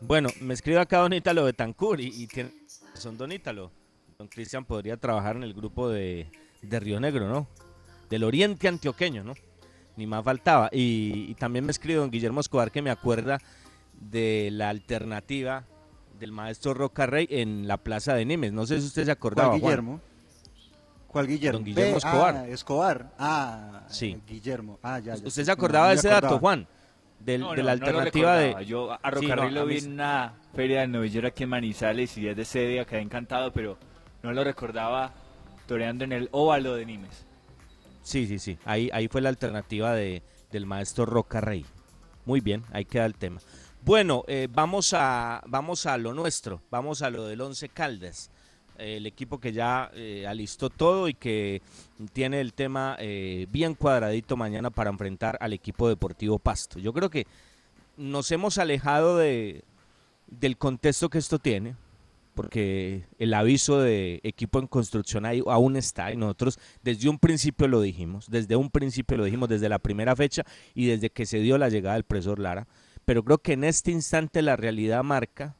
Bueno, 0.07 0.29
me 0.41 0.53
escribe 0.53 0.79
acá 0.79 0.99
Don 0.99 1.13
Ítalo 1.13 1.45
Betancur 1.45 1.99
y, 1.99 2.07
y 2.07 2.27
tiene 2.27 2.51
son 2.93 3.17
Don 3.17 3.31
Ítalo. 3.31 3.71
Don 4.17 4.27
Cristian 4.27 4.63
podría 4.65 4.97
trabajar 4.97 5.35
en 5.35 5.43
el 5.43 5.53
grupo 5.53 5.89
de, 5.89 6.29
de 6.61 6.79
Río 6.79 6.99
Negro, 6.99 7.27
¿no? 7.27 7.47
Del 8.09 8.23
oriente 8.23 8.67
antioqueño, 8.67 9.23
¿no? 9.23 9.33
Ni 9.97 10.05
más 10.07 10.23
faltaba. 10.23 10.69
Y, 10.71 11.25
y 11.29 11.35
también 11.35 11.65
me 11.65 11.71
escribe 11.71 11.99
don 11.99 12.11
Guillermo 12.11 12.39
Escobar 12.39 12.71
que 12.71 12.81
me 12.81 12.91
acuerda 12.91 13.39
de 13.93 14.49
la 14.51 14.69
alternativa 14.69 15.65
del 16.19 16.31
maestro 16.31 16.73
Roca 16.73 17.05
Rey 17.05 17.27
en 17.29 17.67
la 17.67 17.77
plaza 17.77 18.13
de 18.13 18.25
Nimes. 18.25 18.53
No 18.53 18.65
sé 18.65 18.79
si 18.79 18.87
usted 18.87 19.05
se 19.05 19.11
acordaba. 19.11 19.49
¿Cuál 19.49 19.59
Juan. 19.61 19.71
Guillermo? 19.71 20.01
¿Cuál 21.07 21.27
Guillermo? 21.27 21.57
Don 21.59 21.65
Guillermo 21.65 21.97
Escobar. 21.97 22.35
Ah, 22.37 22.47
Escobar. 22.47 23.11
Ah, 23.17 23.83
Sí. 23.89 24.17
Guillermo. 24.27 24.79
Ah, 24.83 24.99
ya, 24.99 25.15
ya, 25.15 25.27
¿Usted 25.27 25.43
se 25.45 25.51
acordaba 25.51 25.85
no 25.87 25.89
de 25.91 25.95
ese 25.95 26.09
dato. 26.09 26.39
Juan? 26.39 26.67
Del- 27.19 27.41
No, 27.41 27.51
de 27.51 27.57
no, 27.57 27.63
la 27.63 27.75
no 27.75 27.81
lo 27.81 27.85
alternativa 27.87 28.35
de... 28.35 28.65
Yo 28.65 28.91
a 28.91 28.97
Sí, 28.97 29.09
Rocarril 29.27 29.45
no, 29.45 29.51
lo 29.51 29.61
a 29.61 29.65
vi 29.65 29.77
en 29.77 29.91
una 29.93 30.33
feria 30.55 30.81
de 30.81 30.87
novillero 30.87 31.27
aquí 31.27 31.43
en 31.43 31.49
Manizales 31.49 32.17
y 32.17 32.21
desde 32.23 32.41
ese 32.43 32.67
día 32.67 32.85
quedé 32.85 33.01
encantado, 33.01 33.51
pero 33.51 33.77
no 34.23 34.31
lo 34.31 34.43
recordaba 34.43 35.13
toreando 35.67 36.03
en 36.03 36.11
el 36.11 36.29
óvalo 36.31 36.75
de 36.75 36.85
Nimes. 36.85 37.25
Sí, 38.03 38.27
sí, 38.27 38.37
sí. 38.37 38.57
Ahí, 38.65 38.89
ahí 38.93 39.07
fue 39.07 39.21
la 39.21 39.29
alternativa 39.29 39.93
de, 39.93 40.21
del 40.51 40.65
maestro 40.67 41.05
Roca 41.07 41.41
Rey. 41.41 41.65
Muy 42.25 42.39
bien, 42.41 42.63
ahí 42.71 42.85
queda 42.85 43.05
el 43.05 43.15
tema. 43.15 43.39
Bueno, 43.81 44.23
eh, 44.27 44.47
vamos, 44.51 44.93
a, 44.93 45.41
vamos 45.47 45.85
a 45.85 45.97
lo 45.97 46.13
nuestro, 46.13 46.61
vamos 46.71 47.01
a 47.01 47.09
lo 47.09 47.25
del 47.25 47.41
Once 47.41 47.69
Caldas. 47.69 48.29
El 48.77 49.05
equipo 49.05 49.39
que 49.39 49.53
ya 49.53 49.89
eh, 49.93 50.25
alistó 50.27 50.69
todo 50.69 51.07
y 51.07 51.13
que 51.13 51.61
tiene 52.13 52.41
el 52.41 52.53
tema 52.53 52.97
eh, 52.99 53.47
bien 53.49 53.73
cuadradito 53.73 54.35
mañana 54.35 54.69
para 54.69 54.89
enfrentar 54.89 55.37
al 55.39 55.53
equipo 55.53 55.87
deportivo 55.87 56.39
Pasto. 56.39 56.79
Yo 56.79 56.93
creo 56.93 57.09
que 57.09 57.25
nos 57.97 58.31
hemos 58.31 58.57
alejado 58.57 59.17
de, 59.17 59.63
del 60.27 60.57
contexto 60.57 61.09
que 61.09 61.17
esto 61.17 61.39
tiene, 61.39 61.75
porque 62.33 63.05
el 63.17 63.33
aviso 63.33 63.79
de 63.79 64.19
equipo 64.23 64.59
en 64.59 64.67
construcción 64.67 65.25
ahí 65.25 65.41
aún 65.47 65.77
está 65.77 66.11
y 66.11 66.17
nosotros 66.17 66.59
desde 66.83 67.09
un 67.09 67.17
principio 67.17 67.67
lo 67.67 67.81
dijimos, 67.81 68.29
desde 68.29 68.57
un 68.57 68.69
principio 68.69 69.17
lo 69.17 69.23
dijimos, 69.23 69.49
desde 69.49 69.69
la 69.69 69.79
primera 69.79 70.15
fecha 70.15 70.43
y 70.73 70.87
desde 70.87 71.09
que 71.09 71.25
se 71.25 71.39
dio 71.39 71.57
la 71.57 71.69
llegada 71.69 71.95
del 71.95 72.03
profesor 72.03 72.39
Lara, 72.39 72.67
pero 73.05 73.23
creo 73.23 73.37
que 73.37 73.53
en 73.53 73.63
este 73.63 73.91
instante 73.91 74.41
la 74.41 74.57
realidad 74.57 75.03
marca 75.03 75.55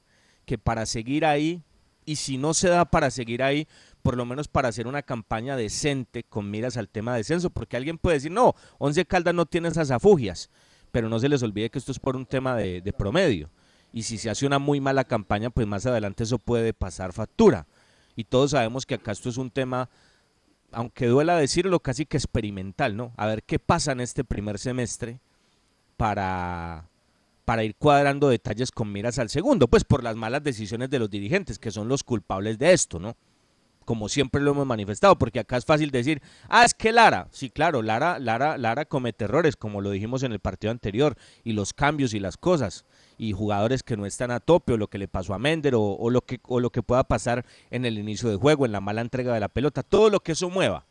que 0.45 0.57
para 0.57 0.85
seguir 0.85 1.25
ahí, 1.25 1.63
y 2.05 2.17
si 2.17 2.37
no 2.37 2.53
se 2.53 2.69
da 2.69 2.85
para 2.85 3.11
seguir 3.11 3.43
ahí, 3.43 3.67
por 4.01 4.17
lo 4.17 4.25
menos 4.25 4.47
para 4.47 4.69
hacer 4.69 4.87
una 4.87 5.01
campaña 5.01 5.55
decente 5.55 6.23
con 6.23 6.49
miras 6.51 6.77
al 6.77 6.89
tema 6.89 7.13
de 7.13 7.19
descenso, 7.19 7.49
porque 7.49 7.77
alguien 7.77 7.97
puede 7.97 8.17
decir, 8.17 8.31
no, 8.31 8.53
Once 8.77 9.03
Caldas 9.05 9.33
no 9.33 9.45
tiene 9.45 9.69
esas 9.69 9.91
afugias, 9.91 10.49
pero 10.91 11.09
no 11.09 11.19
se 11.19 11.29
les 11.29 11.41
olvide 11.43 11.69
que 11.69 11.79
esto 11.79 11.91
es 11.91 11.99
por 11.99 12.15
un 12.15 12.25
tema 12.25 12.55
de, 12.55 12.81
de 12.81 12.93
promedio. 12.93 13.49
Y 13.91 14.03
si 14.03 14.17
se 14.17 14.29
hace 14.29 14.45
una 14.45 14.59
muy 14.59 14.81
mala 14.81 15.05
campaña, 15.05 15.49
pues 15.49 15.65
más 15.67 15.85
adelante 15.85 16.23
eso 16.23 16.37
puede 16.37 16.73
pasar 16.73 17.13
factura. 17.13 17.65
Y 18.15 18.25
todos 18.25 18.51
sabemos 18.51 18.85
que 18.85 18.95
acá 18.95 19.11
esto 19.11 19.29
es 19.29 19.37
un 19.37 19.49
tema, 19.49 19.89
aunque 20.71 21.07
duela 21.07 21.37
decirlo, 21.37 21.79
casi 21.79 22.05
que 22.05 22.17
experimental, 22.17 22.95
¿no? 22.95 23.13
A 23.17 23.25
ver 23.25 23.43
qué 23.43 23.57
pasa 23.57 23.93
en 23.93 24.01
este 24.01 24.23
primer 24.23 24.59
semestre 24.59 25.19
para, 25.97 26.89
para 27.45 27.63
ir 27.63 27.75
cuadrando 27.75 28.27
detalles 28.29 28.71
con 28.71 28.91
miras 28.91 29.19
al 29.19 29.29
segundo, 29.29 29.67
pues 29.67 29.83
por 29.83 30.03
las 30.03 30.15
malas 30.15 30.43
decisiones 30.43 30.89
de 30.89 30.99
los 30.99 31.09
dirigentes, 31.09 31.59
que 31.59 31.71
son 31.71 31.87
los 31.87 32.03
culpables 32.03 32.57
de 32.57 32.73
esto, 32.73 32.99
¿no? 32.99 33.15
Como 33.85 34.09
siempre 34.09 34.41
lo 34.41 34.51
hemos 34.51 34.65
manifestado, 34.65 35.15
porque 35.15 35.39
acá 35.39 35.57
es 35.57 35.65
fácil 35.65 35.91
decir, 35.91 36.19
ah, 36.49 36.65
es 36.65 36.73
que 36.73 36.91
Lara, 36.91 37.27
sí, 37.29 37.51
claro, 37.51 37.83
Lara, 37.83 38.17
Lara, 38.17 38.57
Lara 38.57 38.85
comete 38.85 39.25
errores, 39.25 39.55
como 39.55 39.79
lo 39.79 39.91
dijimos 39.91 40.23
en 40.23 40.31
el 40.31 40.39
partido 40.39 40.71
anterior, 40.71 41.15
y 41.43 41.53
los 41.53 41.71
cambios 41.71 42.15
y 42.15 42.19
las 42.19 42.35
cosas, 42.35 42.83
y 43.19 43.33
jugadores 43.33 43.83
que 43.83 43.95
no 43.95 44.07
están 44.07 44.31
a 44.31 44.39
tope, 44.39 44.73
o 44.73 44.77
lo 44.77 44.87
que 44.87 44.97
le 44.97 45.07
pasó 45.07 45.35
a 45.35 45.39
Mender, 45.39 45.75
o, 45.75 45.83
o 45.83 46.09
lo 46.09 46.21
que, 46.21 46.39
o 46.47 46.59
lo 46.59 46.71
que 46.71 46.81
pueda 46.81 47.03
pasar 47.03 47.45
en 47.69 47.85
el 47.85 47.99
inicio 47.99 48.27
de 48.27 48.37
juego, 48.37 48.65
en 48.65 48.71
la 48.71 48.81
mala 48.81 49.01
entrega 49.01 49.35
de 49.35 49.39
la 49.39 49.49
pelota, 49.49 49.83
todo 49.83 50.09
lo 50.09 50.19
que 50.19 50.31
eso 50.31 50.49
mueva. 50.49 50.87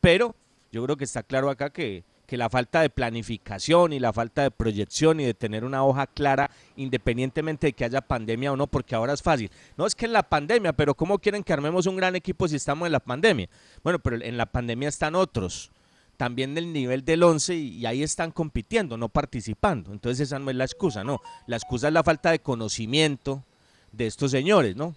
Pero 0.00 0.36
yo 0.70 0.84
creo 0.84 0.96
que 0.96 1.04
está 1.04 1.24
claro 1.24 1.50
acá 1.50 1.70
que, 1.70 2.04
que 2.26 2.36
la 2.36 2.50
falta 2.50 2.80
de 2.80 2.90
planificación 2.90 3.92
y 3.92 4.00
la 4.00 4.12
falta 4.12 4.42
de 4.42 4.50
proyección 4.50 5.20
y 5.20 5.24
de 5.24 5.34
tener 5.34 5.64
una 5.64 5.84
hoja 5.84 6.06
clara, 6.06 6.50
independientemente 6.76 7.68
de 7.68 7.72
que 7.72 7.84
haya 7.84 8.00
pandemia 8.00 8.52
o 8.52 8.56
no, 8.56 8.66
porque 8.66 8.94
ahora 8.94 9.12
es 9.12 9.22
fácil. 9.22 9.50
No 9.76 9.86
es 9.86 9.94
que 9.94 10.06
en 10.06 10.12
la 10.12 10.22
pandemia, 10.22 10.72
pero 10.72 10.94
¿cómo 10.94 11.18
quieren 11.18 11.42
que 11.42 11.52
armemos 11.52 11.86
un 11.86 11.96
gran 11.96 12.16
equipo 12.16 12.48
si 12.48 12.56
estamos 12.56 12.86
en 12.86 12.92
la 12.92 13.00
pandemia? 13.00 13.48
Bueno, 13.82 13.98
pero 14.00 14.20
en 14.20 14.36
la 14.36 14.46
pandemia 14.46 14.88
están 14.88 15.14
otros, 15.14 15.70
también 16.16 16.54
del 16.54 16.72
nivel 16.72 17.04
del 17.04 17.22
11 17.22 17.54
y, 17.54 17.86
ahí 17.86 18.02
están 18.02 18.32
compitiendo, 18.32 18.96
no 18.96 19.08
participando. 19.08 19.92
Entonces 19.92 20.28
esa 20.28 20.38
no 20.38 20.50
es 20.50 20.56
la 20.56 20.64
excusa, 20.64 21.04
no. 21.04 21.20
La 21.46 21.56
excusa 21.56 21.88
es 21.88 21.94
la 21.94 22.02
falta 22.02 22.30
de 22.30 22.40
conocimiento 22.40 23.44
de 23.92 24.06
estos 24.06 24.30
señores, 24.30 24.76
¿no? 24.76 24.94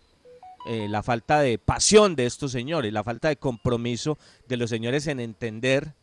Eh, 0.68 0.88
la 0.90 1.04
falta 1.04 1.40
de 1.40 1.58
pasión 1.58 2.16
de 2.16 2.26
estos 2.26 2.52
señores, 2.52 2.92
la 2.92 3.04
falta 3.04 3.30
de 3.30 3.38
compromiso 3.38 4.18
de 4.48 4.58
los 4.58 4.70
señores 4.70 5.08
en 5.08 5.22
entender 5.22 5.94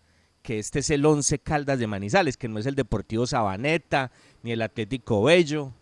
que 0.47 0.61
este 0.61 0.79
es 0.79 0.91
el 0.91 1.05
Once 1.05 1.41
Caldas 1.41 1.81
de 1.81 1.89
Manizales, 1.89 2.37
que 2.37 2.47
no 2.47 2.61
es 2.61 2.67
el 2.67 2.77
Deportivo 2.77 3.27
Sabaneta 3.27 4.13
ni 4.45 4.53
el 4.53 4.63
Atlético 4.63 5.25
Bello. 5.25 5.73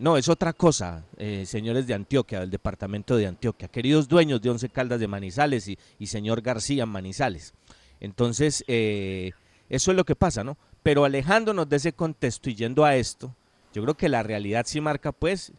No, 0.00 0.16
es 0.16 0.28
otra 0.28 0.52
cosa, 0.52 1.04
eh, 1.16 1.44
señores 1.46 1.86
de 1.86 1.94
Antioquia, 1.94 2.40
del 2.40 2.50
departamento 2.50 3.16
de 3.16 3.28
Antioquia, 3.28 3.68
queridos 3.68 4.08
dueños 4.08 4.42
de 4.42 4.50
Once 4.50 4.68
Caldas 4.68 4.98
de 4.98 5.06
Manizales 5.06 5.68
y, 5.68 5.78
y 5.96 6.08
señor 6.08 6.42
García 6.42 6.86
Manizales. 6.86 7.54
Entonces, 8.00 8.64
eh, 8.66 9.30
eso 9.68 9.92
es 9.92 9.96
lo 9.96 10.04
que 10.04 10.16
pasa, 10.16 10.42
¿no? 10.42 10.58
Pero 10.82 11.04
alejándonos 11.04 11.68
de 11.68 11.76
ese 11.76 11.92
contexto 11.92 12.50
y 12.50 12.56
yendo 12.56 12.84
a 12.84 12.96
esto, 12.96 13.32
yo 13.72 13.82
creo 13.82 13.94
que 13.94 14.08
la 14.08 14.24
realidad 14.24 14.64
sí 14.66 14.80
marca, 14.80 15.12
pues, 15.12 15.52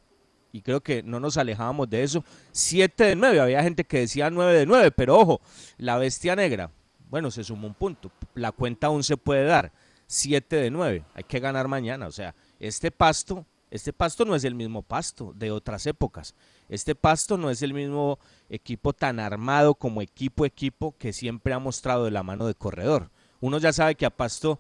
y 0.52 0.62
creo 0.62 0.82
que 0.82 1.04
no 1.04 1.22
nos 1.22 1.38
alejábamos 1.38 1.90
de 1.90 2.04
eso, 2.04 2.26
7 2.52 3.02
de 3.02 3.16
9, 3.16 3.40
había 3.40 3.64
gente 3.64 3.86
que 3.86 4.00
decía 4.00 4.30
9 4.30 4.60
de 4.60 4.66
9, 4.66 4.92
pero 4.92 5.18
ojo, 5.18 5.40
la 5.78 5.98
bestia 5.98 6.36
negra, 6.36 6.70
bueno, 7.10 7.32
se 7.32 7.44
sumó 7.44 7.68
un 7.68 7.74
punto, 7.74 8.12
la 8.36 8.52
cuenta 8.52 8.88
aún 8.88 9.04
se 9.04 9.18
puede 9.18 9.46
dar, 9.46 9.72
7 10.08 10.56
de 10.56 10.72
9, 10.72 11.04
hay 11.14 11.24
que 11.24 11.40
ganar 11.40 11.68
mañana, 11.68 12.08
o 12.08 12.12
sea, 12.12 12.36
este 12.60 12.92
pasto, 12.92 13.46
este 13.72 13.94
pasto 13.94 14.26
no 14.26 14.36
es 14.36 14.44
el 14.44 14.56
mismo 14.56 14.82
pasto 14.82 15.34
de 15.36 15.52
otras 15.52 15.86
épocas, 15.86 16.36
este 16.70 16.96
pasto 16.96 17.38
no 17.38 17.50
es 17.50 17.62
el 17.62 17.74
mismo 17.74 18.20
equipo 18.50 18.94
tan 18.94 19.20
armado 19.20 19.76
como 19.76 20.02
equipo 20.02 20.46
equipo 20.46 20.96
que 20.98 21.14
siempre 21.14 21.54
ha 21.54 21.60
mostrado 21.60 22.06
de 22.06 22.12
la 22.12 22.24
mano 22.24 22.46
de 22.46 22.54
corredor. 22.54 23.10
Uno 23.42 23.58
ya 23.58 23.74
sabe 23.74 23.96
que 23.96 24.06
a 24.06 24.10
pasto 24.10 24.60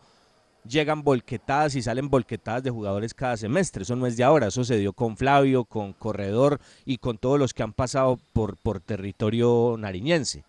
llegan 0.66 1.04
volquetadas 1.04 1.76
y 1.76 1.82
salen 1.82 2.10
volquetadas 2.10 2.64
de 2.64 2.70
jugadores 2.70 3.14
cada 3.14 3.38
semestre. 3.38 3.84
Eso 3.84 3.96
no 3.96 4.08
es 4.08 4.18
de 4.18 4.24
ahora, 4.24 4.48
eso 4.48 4.64
se 4.64 4.78
dio 4.78 4.94
con 4.94 5.18
Flavio, 5.18 5.66
con 5.66 5.94
Corredor 5.94 6.60
y 6.86 6.98
con 6.98 7.18
todos 7.18 7.40
los 7.40 7.54
que 7.54 7.64
han 7.64 7.74
pasado 7.74 8.18
por, 8.34 8.58
por 8.58 8.80
territorio 8.80 9.76
nariñense. 9.78 10.44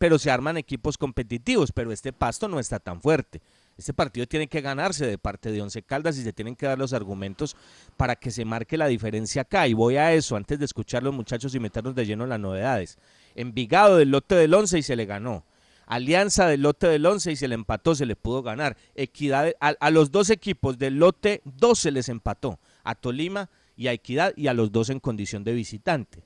Pero 0.00 0.18
se 0.18 0.30
arman 0.30 0.56
equipos 0.56 0.96
competitivos, 0.96 1.72
pero 1.72 1.92
este 1.92 2.12
pasto 2.12 2.48
no 2.48 2.58
está 2.58 2.80
tan 2.80 3.02
fuerte. 3.02 3.42
Este 3.76 3.92
partido 3.92 4.26
tiene 4.26 4.46
que 4.46 4.62
ganarse 4.62 5.06
de 5.06 5.18
parte 5.18 5.52
de 5.52 5.60
Once 5.60 5.82
Caldas 5.82 6.16
y 6.16 6.22
se 6.22 6.32
tienen 6.32 6.56
que 6.56 6.64
dar 6.64 6.78
los 6.78 6.94
argumentos 6.94 7.54
para 7.98 8.16
que 8.16 8.30
se 8.30 8.46
marque 8.46 8.78
la 8.78 8.86
diferencia 8.86 9.42
acá. 9.42 9.68
Y 9.68 9.74
voy 9.74 9.96
a 9.96 10.14
eso 10.14 10.36
antes 10.36 10.58
de 10.58 10.64
escuchar 10.64 11.02
los 11.02 11.14
muchachos 11.14 11.54
y 11.54 11.60
meternos 11.60 11.94
de 11.94 12.06
lleno 12.06 12.24
en 12.24 12.30
las 12.30 12.40
novedades. 12.40 12.96
Envigado 13.34 13.98
del 13.98 14.10
lote 14.10 14.34
del 14.36 14.54
Once 14.54 14.78
y 14.78 14.82
se 14.82 14.96
le 14.96 15.04
ganó. 15.04 15.44
Alianza 15.90 16.46
del 16.46 16.62
lote 16.62 16.86
del 16.86 17.04
11 17.04 17.32
y 17.32 17.36
se 17.36 17.48
le 17.48 17.56
empató, 17.56 17.96
se 17.96 18.06
le 18.06 18.14
pudo 18.14 18.42
ganar. 18.42 18.76
Equidad, 18.94 19.52
a, 19.58 19.90
los 19.90 20.12
dos 20.12 20.30
equipos 20.30 20.78
del 20.78 21.00
lote 21.00 21.42
2 21.44 21.76
se 21.76 21.90
les 21.90 22.08
empató, 22.08 22.60
a 22.84 22.94
Tolima 22.94 23.50
y 23.76 23.88
a 23.88 23.92
Equidad 23.92 24.32
y 24.36 24.46
a 24.46 24.54
los 24.54 24.70
dos 24.70 24.88
en 24.88 25.00
condición 25.00 25.42
de 25.42 25.52
visitante. 25.52 26.22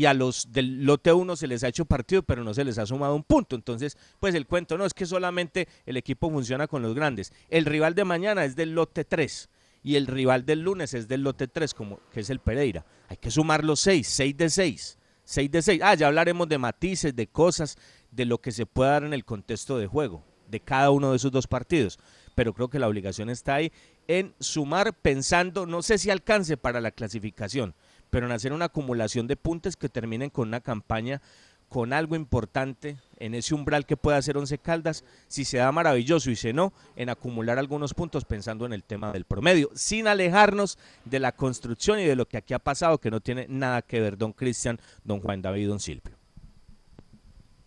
Y 0.00 0.06
a 0.06 0.14
los 0.14 0.50
del 0.50 0.86
lote 0.86 1.12
1 1.12 1.36
se 1.36 1.46
les 1.46 1.62
ha 1.62 1.68
hecho 1.68 1.84
partido, 1.84 2.22
pero 2.22 2.42
no 2.42 2.54
se 2.54 2.64
les 2.64 2.78
ha 2.78 2.86
sumado 2.86 3.14
un 3.14 3.22
punto. 3.22 3.54
Entonces, 3.54 3.98
pues 4.18 4.34
el 4.34 4.46
cuento 4.46 4.78
no 4.78 4.86
es 4.86 4.94
que 4.94 5.04
solamente 5.04 5.68
el 5.84 5.98
equipo 5.98 6.30
funciona 6.30 6.66
con 6.68 6.80
los 6.80 6.94
grandes. 6.94 7.34
El 7.50 7.66
rival 7.66 7.94
de 7.94 8.06
mañana 8.06 8.46
es 8.46 8.56
del 8.56 8.74
lote 8.74 9.04
3 9.04 9.50
y 9.82 9.96
el 9.96 10.06
rival 10.06 10.46
del 10.46 10.62
lunes 10.62 10.94
es 10.94 11.06
del 11.06 11.22
lote 11.22 11.48
3, 11.48 11.74
como 11.74 12.00
que 12.10 12.20
es 12.20 12.30
el 12.30 12.38
Pereira. 12.38 12.86
Hay 13.10 13.18
que 13.18 13.30
sumar 13.30 13.62
los 13.62 13.80
6, 13.80 14.08
6 14.08 14.36
de 14.38 14.48
6. 14.48 14.98
6 15.22 15.50
de 15.50 15.60
6. 15.60 15.80
Ah, 15.84 15.94
ya 15.96 16.06
hablaremos 16.06 16.48
de 16.48 16.56
matices, 16.56 17.14
de 17.14 17.26
cosas, 17.26 17.76
de 18.10 18.24
lo 18.24 18.38
que 18.38 18.52
se 18.52 18.64
pueda 18.64 18.92
dar 18.92 19.04
en 19.04 19.12
el 19.12 19.26
contexto 19.26 19.76
de 19.76 19.86
juego 19.86 20.24
de 20.50 20.60
cada 20.60 20.90
uno 20.90 21.10
de 21.10 21.16
esos 21.16 21.30
dos 21.30 21.46
partidos. 21.46 21.98
Pero 22.34 22.54
creo 22.54 22.68
que 22.68 22.78
la 22.78 22.88
obligación 22.88 23.30
está 23.30 23.56
ahí 23.56 23.72
en 24.08 24.34
sumar 24.40 24.94
pensando, 24.94 25.66
no 25.66 25.82
sé 25.82 25.98
si 25.98 26.10
alcance 26.10 26.56
para 26.56 26.80
la 26.80 26.90
clasificación, 26.90 27.74
pero 28.10 28.26
en 28.26 28.32
hacer 28.32 28.52
una 28.52 28.66
acumulación 28.66 29.26
de 29.26 29.36
puntos 29.36 29.76
que 29.76 29.88
terminen 29.88 30.30
con 30.30 30.48
una 30.48 30.60
campaña 30.60 31.22
con 31.70 31.92
algo 31.92 32.16
importante 32.16 32.96
en 33.18 33.32
ese 33.32 33.54
umbral 33.54 33.86
que 33.86 33.96
pueda 33.96 34.16
hacer 34.16 34.36
Once 34.36 34.58
Caldas, 34.58 35.04
si 35.28 35.44
se 35.44 35.58
da 35.58 35.70
maravilloso 35.70 36.28
y 36.28 36.34
si 36.34 36.52
no, 36.52 36.72
en 36.96 37.10
acumular 37.10 37.60
algunos 37.60 37.94
puntos 37.94 38.24
pensando 38.24 38.66
en 38.66 38.72
el 38.72 38.82
tema 38.82 39.12
del 39.12 39.24
promedio, 39.24 39.70
sin 39.74 40.08
alejarnos 40.08 40.78
de 41.04 41.20
la 41.20 41.30
construcción 41.30 42.00
y 42.00 42.04
de 42.04 42.16
lo 42.16 42.26
que 42.26 42.38
aquí 42.38 42.54
ha 42.54 42.58
pasado, 42.58 42.98
que 42.98 43.12
no 43.12 43.20
tiene 43.20 43.46
nada 43.48 43.82
que 43.82 44.00
ver 44.00 44.18
don 44.18 44.32
Cristian, 44.32 44.80
don 45.04 45.20
Juan 45.20 45.42
David, 45.42 45.68
don 45.68 45.78
Silvio. 45.78 46.16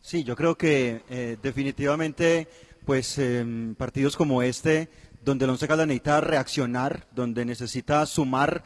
Sí, 0.01 0.25
yo 0.25 0.35
creo 0.35 0.57
que 0.57 1.01
eh, 1.09 1.37
definitivamente, 1.41 2.49
pues 2.85 3.17
eh, 3.19 3.73
partidos 3.77 4.17
como 4.17 4.41
este, 4.41 4.89
donde 5.23 5.45
el 5.45 5.51
Once 5.51 5.65
Caldas 5.65 5.87
necesita 5.87 6.19
reaccionar, 6.19 7.07
donde 7.15 7.45
necesita 7.45 8.05
sumar, 8.05 8.65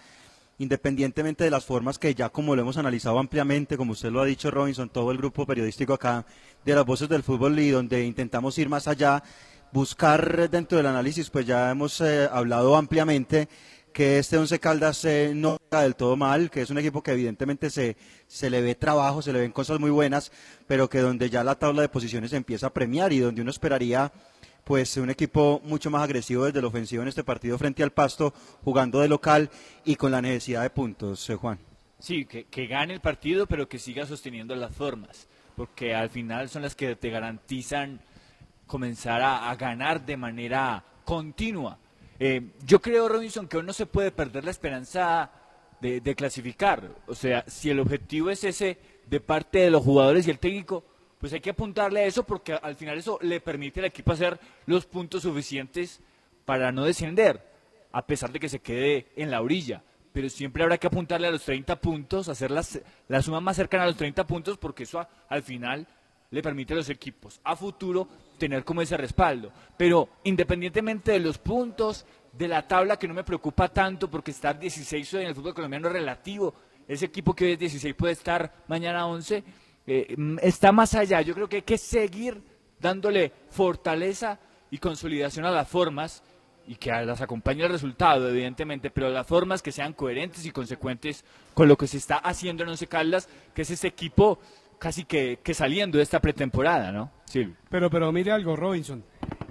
independientemente 0.59 1.43
de 1.43 1.51
las 1.51 1.65
formas 1.65 1.99
que 1.99 2.15
ya 2.15 2.29
como 2.29 2.55
lo 2.55 2.61
hemos 2.61 2.77
analizado 2.77 3.19
ampliamente, 3.19 3.77
como 3.77 3.91
usted 3.91 4.09
lo 4.09 4.21
ha 4.21 4.25
dicho 4.25 4.51
Robinson, 4.51 4.89
todo 4.89 5.11
el 5.11 5.17
grupo 5.17 5.45
periodístico 5.45 5.93
acá 5.93 6.25
de 6.65 6.75
las 6.75 6.85
voces 6.85 7.09
del 7.09 7.23
fútbol 7.23 7.59
y 7.59 7.69
donde 7.69 8.03
intentamos 8.03 8.57
ir 8.57 8.69
más 8.69 8.87
allá, 8.87 9.23
buscar 9.71 10.49
dentro 10.49 10.77
del 10.77 10.87
análisis, 10.87 11.29
pues 11.29 11.45
ya 11.45 11.71
hemos 11.71 12.01
eh, 12.01 12.27
hablado 12.31 12.75
ampliamente 12.75 13.47
que 13.93 14.19
este 14.19 14.37
Once 14.37 14.59
Caldas 14.59 15.05
eh, 15.05 15.31
no 15.33 15.55
está 15.55 15.81
del 15.81 15.95
todo 15.95 16.15
mal, 16.15 16.51
que 16.51 16.61
es 16.61 16.69
un 16.69 16.77
equipo 16.77 17.01
que 17.01 17.13
evidentemente 17.13 17.71
se, 17.71 17.97
se 18.27 18.49
le 18.49 18.61
ve 18.61 18.75
trabajo, 18.75 19.23
se 19.23 19.33
le 19.33 19.39
ven 19.39 19.51
cosas 19.51 19.79
muy 19.79 19.89
buenas, 19.89 20.31
pero 20.67 20.87
que 20.87 20.99
donde 20.99 21.31
ya 21.31 21.43
la 21.43 21.55
tabla 21.55 21.81
de 21.81 21.89
posiciones 21.89 22.31
empieza 22.33 22.67
a 22.67 22.73
premiar 22.73 23.11
y 23.11 23.19
donde 23.19 23.41
uno 23.41 23.49
esperaría 23.49 24.11
pues 24.67 24.97
un 24.97 25.09
equipo 25.09 25.61
mucho 25.63 25.89
más 25.89 26.03
agresivo 26.03 26.43
desde 26.43 26.61
la 26.61 26.67
ofensiva 26.67 27.01
en 27.01 27.07
este 27.07 27.23
partido 27.23 27.57
frente 27.57 27.83
al 27.83 27.91
Pasto, 27.91 28.33
jugando 28.65 28.99
de 28.99 29.07
local 29.07 29.49
y 29.85 29.95
con 29.95 30.11
la 30.11 30.21
necesidad 30.21 30.61
de 30.61 30.69
puntos, 30.69 31.29
eh, 31.29 31.35
Juan. 31.35 31.57
Sí, 31.99 32.25
que, 32.25 32.43
que 32.43 32.67
gane 32.67 32.93
el 32.93 32.99
partido, 32.99 33.47
pero 33.47 33.69
que 33.69 33.79
siga 33.79 34.05
sosteniendo 34.05 34.53
las 34.57 34.75
formas, 34.75 35.29
porque 35.55 35.95
al 35.95 36.09
final 36.09 36.49
son 36.49 36.63
las 36.63 36.75
que 36.75 36.97
te 36.97 37.09
garantizan 37.09 38.01
comenzar 38.65 39.21
a, 39.21 39.55
ganar 39.55 40.05
de 40.05 40.17
manera 40.17 40.83
continua. 41.05 41.79
Eh, 42.19 42.49
yo 42.65 42.81
creo, 42.81 43.07
Robinson, 43.07 43.47
que 43.47 43.55
hoy 43.55 43.63
no 43.63 43.71
se 43.71 43.85
puede 43.85 44.11
perder 44.11 44.43
la 44.43 44.51
esperanza 44.51 45.31
de 45.79 46.15
clasificar. 46.15 46.93
O 47.07 47.15
sea, 47.15 47.45
si 47.47 47.69
el 47.69 47.79
objetivo 47.79 48.31
es 48.31 48.43
ese 48.43 48.77
de 49.05 49.21
parte 49.21 49.59
de 49.59 49.71
los 49.71 49.81
jugadores 49.81 50.27
y 50.27 50.31
el 50.31 50.39
técnico, 50.39 50.83
pues 51.19 51.33
hay 51.33 51.39
que 51.39 51.49
apuntarle 51.51 52.01
a 52.01 52.05
eso 52.05 52.23
porque 52.23 52.53
al 52.53 52.75
final 52.75 52.97
eso 52.97 53.17
le 53.21 53.39
permite 53.41 53.79
al 53.79 53.87
equipo 53.87 54.11
hacer 54.11 54.39
los 54.65 54.85
puntos 54.85 55.23
suficientes 55.23 55.99
para 56.45 56.71
no 56.71 56.85
descender, 56.85 57.41
a 57.91 58.05
pesar 58.05 58.31
de 58.31 58.39
que 58.39 58.49
se 58.49 58.59
quede 58.59 59.07
en 59.15 59.31
la 59.31 59.41
orilla. 59.41 59.83
Pero 60.13 60.29
siempre 60.29 60.63
habrá 60.63 60.77
que 60.77 60.87
apuntarle 60.87 61.27
a 61.27 61.31
los 61.31 61.43
30 61.43 61.75
puntos, 61.75 62.29
hacer 62.29 62.51
las- 62.51 62.79
la 63.07 63.21
suma 63.21 63.39
más 63.41 63.55
cercana 63.55 63.83
a 63.83 63.87
los 63.87 63.97
30 63.97 64.25
puntos, 64.25 64.57
porque 64.57 64.83
eso 64.83 65.05
al 65.29 65.43
final 65.43 65.85
le 66.29 66.41
permite 66.41 66.73
a 66.73 66.77
los 66.77 66.89
equipos 66.89 67.39
a 67.43 67.55
futuro 67.55 68.07
tener 68.37 68.63
como 68.63 68.81
ese 68.81 68.97
respaldo. 68.97 69.51
Pero 69.77 70.09
independientemente 70.23 71.11
de 71.11 71.19
los 71.19 71.37
puntos, 71.37 72.05
de 72.33 72.47
la 72.47 72.67
tabla 72.67 72.97
que 72.97 73.07
no 73.07 73.13
me 73.13 73.23
preocupa 73.23 73.67
tanto 73.69 74.09
porque 74.09 74.31
estar 74.31 74.59
16 74.59 75.11
hoy 75.15 75.21
en 75.23 75.27
el 75.29 75.35
fútbol 75.35 75.53
colombiano 75.55 75.87
es 75.87 75.93
relativo, 75.93 76.53
ese 76.87 77.05
equipo 77.05 77.33
que 77.35 77.45
hoy 77.45 77.51
es 77.53 77.59
16 77.59 77.95
puede 77.95 78.13
estar 78.13 78.53
mañana 78.67 79.07
11, 79.07 79.43
eh, 79.87 80.13
mm, 80.17 80.37
está 80.41 80.71
más 80.71 80.93
allá. 80.93 81.21
Yo 81.21 81.33
creo 81.33 81.49
que 81.49 81.57
hay 81.57 81.61
que 81.63 81.77
seguir 81.77 82.41
dándole 82.79 83.31
fortaleza 83.49 84.39
y 84.69 84.77
consolidación 84.77 85.45
a 85.45 85.51
las 85.51 85.67
formas 85.67 86.21
y 86.67 86.75
que 86.75 86.91
las 86.91 87.21
acompañe 87.21 87.63
el 87.63 87.71
resultado, 87.71 88.29
evidentemente, 88.29 88.91
pero 88.91 89.09
las 89.09 89.25
formas 89.25 89.61
que 89.61 89.71
sean 89.71 89.93
coherentes 89.93 90.45
y 90.45 90.51
consecuentes 90.51 91.23
con 91.53 91.67
lo 91.69 91.77
que 91.77 91.87
se 91.87 91.97
está 91.97 92.17
haciendo 92.17 92.63
en 92.63 92.69
Once 92.69 92.85
Caldas, 92.87 93.29
que 93.53 93.61
es 93.61 93.71
ese 93.71 93.87
equipo 93.87 94.37
casi 94.77 95.05
que, 95.05 95.39
que 95.41 95.53
saliendo 95.53 95.97
de 95.97 96.03
esta 96.03 96.19
pretemporada, 96.19 96.91
¿no? 96.91 97.09
Sí. 97.25 97.51
Pero, 97.69 97.89
pero 97.89 98.11
mire 98.11 98.31
algo, 98.33 98.55
Robinson. 98.57 99.03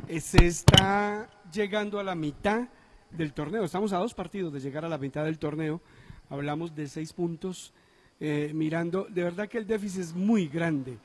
eh, 0.09 0.21
Se 0.21 0.47
está 0.47 1.29
llegando 1.51 1.99
a 1.99 2.05
la 2.05 2.15
mitad 2.15 2.69
del 3.11 3.33
torneo. 3.33 3.65
Estamos 3.65 3.95
a 3.95 3.99
dos 3.99 4.13
partidos 4.13 4.53
de 4.53 4.61
llegar 4.61 4.85
a 4.85 4.89
la 4.89 4.99
mitad 4.99 5.25
del 5.25 5.39
torneo. 5.39 5.81
Hablamos 6.29 6.75
de 6.75 6.87
seis 6.87 7.15
puntos. 7.15 7.73
Eh, 8.19 8.51
mirando, 8.55 9.07
de 9.11 9.23
verdad 9.25 9.49
que 9.49 9.59
el 9.59 9.67
déficit 9.67 10.01
es 10.01 10.15
muy 10.15 10.49
grande 10.49 10.97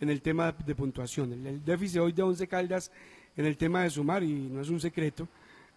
en 0.00 0.10
el 0.10 0.20
tema 0.20 0.52
de 0.52 0.74
puntuación. 0.74 1.32
El, 1.46 1.64
déficit 1.64 2.00
hoy 2.00 2.12
de 2.12 2.22
Once 2.22 2.46
Caldas 2.46 2.92
en 3.36 3.46
el 3.46 3.56
tema 3.56 3.82
de 3.82 3.90
sumar, 3.90 4.22
y 4.22 4.32
no 4.32 4.60
es 4.60 4.68
un 4.68 4.80
secreto, 4.80 5.28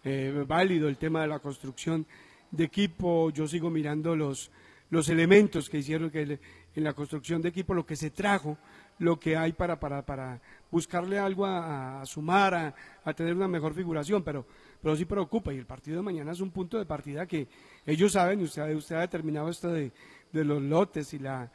eh, 0.04 0.44
válido 0.46 0.88
el 0.88 0.96
tema 0.96 1.22
de 1.22 1.28
la 1.28 1.38
construcción 1.38 2.06
de 2.50 2.64
equipo. 2.64 3.30
Yo 3.30 3.46
sigo 3.46 3.70
mirando 3.70 4.14
los, 4.14 4.50
los 4.90 5.08
elementos 5.08 5.70
que 5.70 5.78
hicieron 5.78 6.10
que 6.10 6.38
en 6.74 6.84
la 6.84 6.92
construcción 6.92 7.40
de 7.40 7.48
equipo, 7.48 7.74
lo 7.74 7.86
que 7.86 7.96
se 7.96 8.10
trajo, 8.10 8.58
lo 8.98 9.18
que 9.18 9.36
hay 9.36 9.52
para, 9.52 9.78
para, 9.80 10.02
para 10.02 10.40
buscarle 10.70 11.18
algo 11.18 11.46
a, 11.46 12.02
sumar, 12.04 12.54
a, 12.54 12.74
a 13.04 13.12
tener 13.14 13.34
una 13.34 13.48
mejor 13.48 13.74
figuración, 13.74 14.22
pero, 14.22 14.46
pero 14.82 14.96
sí 14.96 15.04
preocupa. 15.04 15.52
Y 15.52 15.58
el 15.58 15.66
partido 15.66 15.98
de 15.98 16.02
mañana 16.02 16.32
es 16.32 16.40
un 16.40 16.50
punto 16.50 16.78
de 16.78 16.84
partida 16.84 17.26
que 17.26 17.48
ellos 17.86 18.12
saben, 18.12 18.40
usted, 18.42 18.74
usted 18.74 18.96
ha 18.96 19.00
determinado 19.00 19.48
esto 19.48 19.70
de, 19.72 19.92
de 20.32 20.44
los 20.44 20.62
lotes 20.62 21.12
y 21.14 21.18
la, 21.18 21.50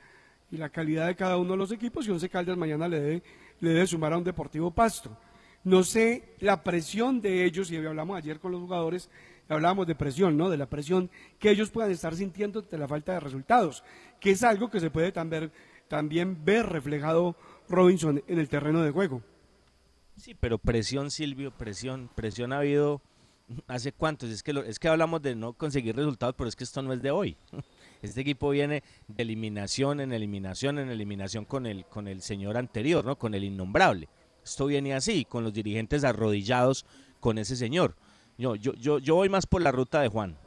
y 0.51 0.57
la 0.57 0.69
calidad 0.69 1.07
de 1.07 1.15
cada 1.15 1.37
uno 1.37 1.51
de 1.51 1.57
los 1.57 1.71
equipos, 1.71 2.07
y 2.07 2.11
Once 2.11 2.29
Caldas 2.29 2.57
mañana 2.57 2.87
le 2.87 2.99
debe, 2.99 3.23
le 3.59 3.69
debe 3.71 3.87
sumar 3.87 4.13
a 4.13 4.17
un 4.17 4.23
Deportivo 4.23 4.71
Pasto. 4.71 5.15
No 5.63 5.83
sé 5.83 6.35
la 6.39 6.63
presión 6.63 7.19
de 7.21 7.43
ellos, 7.43 7.69
y 7.71 7.77
hablamos 7.77 8.17
ayer 8.17 8.39
con 8.39 8.51
los 8.51 8.61
jugadores, 8.61 9.09
hablábamos 9.49 9.87
de 9.87 9.95
presión, 9.95 10.37
¿no? 10.37 10.49
De 10.49 10.57
la 10.57 10.67
presión 10.69 11.09
que 11.39 11.49
ellos 11.49 11.69
puedan 11.71 11.91
estar 11.91 12.15
sintiendo 12.15 12.59
ante 12.59 12.77
la 12.77 12.87
falta 12.87 13.13
de 13.13 13.19
resultados, 13.19 13.83
que 14.19 14.31
es 14.31 14.43
algo 14.43 14.69
que 14.69 14.79
se 14.79 14.89
puede 14.91 15.11
también, 15.11 15.51
también 15.87 16.45
ver 16.45 16.65
reflejado 16.67 17.35
Robinson 17.69 18.23
en 18.27 18.39
el 18.39 18.47
terreno 18.47 18.81
de 18.83 18.91
juego. 18.91 19.21
Sí, 20.15 20.35
pero 20.39 20.57
presión, 20.57 21.11
Silvio, 21.11 21.51
presión, 21.51 22.09
presión 22.15 22.51
ha 22.53 22.59
habido 22.59 23.01
hace 23.67 23.91
cuántos. 23.91 24.29
Es 24.29 24.41
que, 24.43 24.51
lo- 24.53 24.63
es 24.63 24.79
que 24.79 24.87
hablamos 24.87 25.21
de 25.21 25.35
no 25.35 25.53
conseguir 25.53 25.95
resultados, 25.95 26.33
pero 26.37 26.47
es 26.49 26.55
que 26.55 26.63
esto 26.63 26.81
no 26.81 26.91
es 26.93 27.01
de 27.01 27.11
hoy. 27.11 27.37
Este 28.01 28.21
equipo 28.21 28.49
viene 28.49 28.83
de 29.07 29.23
eliminación 29.23 29.99
en 29.99 30.13
eliminación 30.13 30.79
en 30.79 30.89
eliminación 30.89 31.45
con 31.45 31.65
el, 31.65 31.85
con 31.85 32.07
el 32.07 32.21
señor 32.21 32.57
anterior, 32.57 33.03
¿no? 33.05 33.17
Con 33.17 33.33
el 33.33 33.43
innombrable. 33.43 34.07
Esto 34.43 34.65
viene 34.67 34.93
así, 34.93 35.25
con 35.25 35.43
los 35.43 35.53
dirigentes 35.53 36.03
arrodillados 36.03 36.85
con 37.19 37.37
ese 37.37 37.55
señor. 37.55 37.95
Yo, 38.37 38.55
yo, 38.55 38.73
yo, 38.73 38.99
yo 38.99 39.15
voy 39.15 39.29
más 39.29 39.45
por 39.45 39.61
la 39.61 39.71
ruta 39.71 40.01
de 40.01 40.07
Juan. 40.07 40.37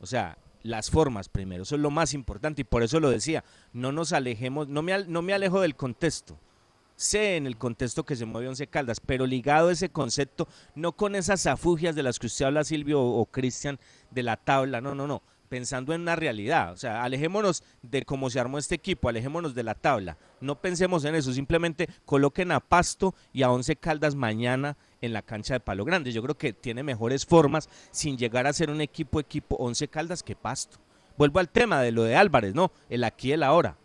O 0.00 0.06
sea, 0.06 0.38
las 0.62 0.90
formas 0.90 1.28
primero, 1.28 1.62
eso 1.62 1.74
es 1.74 1.80
lo 1.80 1.90
más 1.90 2.14
importante 2.14 2.62
y 2.62 2.64
por 2.64 2.82
eso 2.82 2.98
lo 3.00 3.10
decía, 3.10 3.44
no 3.72 3.92
nos 3.92 4.12
alejemos, 4.12 4.68
no 4.68 4.82
me, 4.82 5.04
no 5.04 5.20
me 5.20 5.34
alejo 5.34 5.60
del 5.60 5.76
contexto. 5.76 6.38
Sé 6.96 7.36
en 7.36 7.46
el 7.46 7.58
contexto 7.58 8.04
que 8.04 8.16
se 8.16 8.24
mueve 8.24 8.48
Once 8.48 8.66
Caldas, 8.68 9.00
pero 9.00 9.26
ligado 9.26 9.68
a 9.68 9.72
ese 9.72 9.90
concepto, 9.90 10.48
no 10.74 10.92
con 10.92 11.16
esas 11.16 11.46
afugias 11.46 11.94
de 11.94 12.02
las 12.04 12.18
que 12.18 12.28
usted 12.28 12.46
habla, 12.46 12.64
Silvio 12.64 13.00
o, 13.00 13.20
o 13.20 13.26
Cristian, 13.26 13.78
de 14.10 14.22
la 14.22 14.36
tabla, 14.36 14.80
no, 14.80 14.94
no, 14.94 15.06
no, 15.06 15.22
pensando 15.54 15.94
en 15.94 16.00
una 16.00 16.16
realidad, 16.16 16.72
o 16.72 16.76
sea, 16.76 17.04
alejémonos 17.04 17.62
de 17.80 18.04
cómo 18.04 18.28
se 18.28 18.40
armó 18.40 18.58
este 18.58 18.74
equipo, 18.74 19.08
alejémonos 19.08 19.54
de 19.54 19.62
la 19.62 19.76
tabla, 19.76 20.18
no 20.40 20.60
pensemos 20.60 21.04
en 21.04 21.14
eso, 21.14 21.32
simplemente 21.32 21.88
coloquen 22.04 22.50
a 22.50 22.58
Pasto 22.58 23.14
y 23.32 23.44
a 23.44 23.52
Once 23.52 23.76
Caldas 23.76 24.16
mañana 24.16 24.76
en 25.00 25.12
la 25.12 25.22
cancha 25.22 25.54
de 25.54 25.60
Palo 25.60 25.84
Grande, 25.84 26.10
yo 26.10 26.24
creo 26.24 26.36
que 26.36 26.52
tiene 26.52 26.82
mejores 26.82 27.24
formas 27.24 27.68
sin 27.92 28.18
llegar 28.18 28.48
a 28.48 28.52
ser 28.52 28.68
un 28.68 28.80
equipo 28.80 29.20
equipo 29.20 29.54
Once 29.60 29.86
Caldas 29.86 30.24
que 30.24 30.34
Pasto. 30.34 30.78
Vuelvo 31.16 31.38
al 31.38 31.48
tema 31.48 31.80
de 31.82 31.92
lo 31.92 32.02
de 32.02 32.16
Álvarez, 32.16 32.52
¿no? 32.52 32.72
El 32.88 33.04
aquí 33.04 33.30
el 33.30 33.44
ahora. 33.44 33.76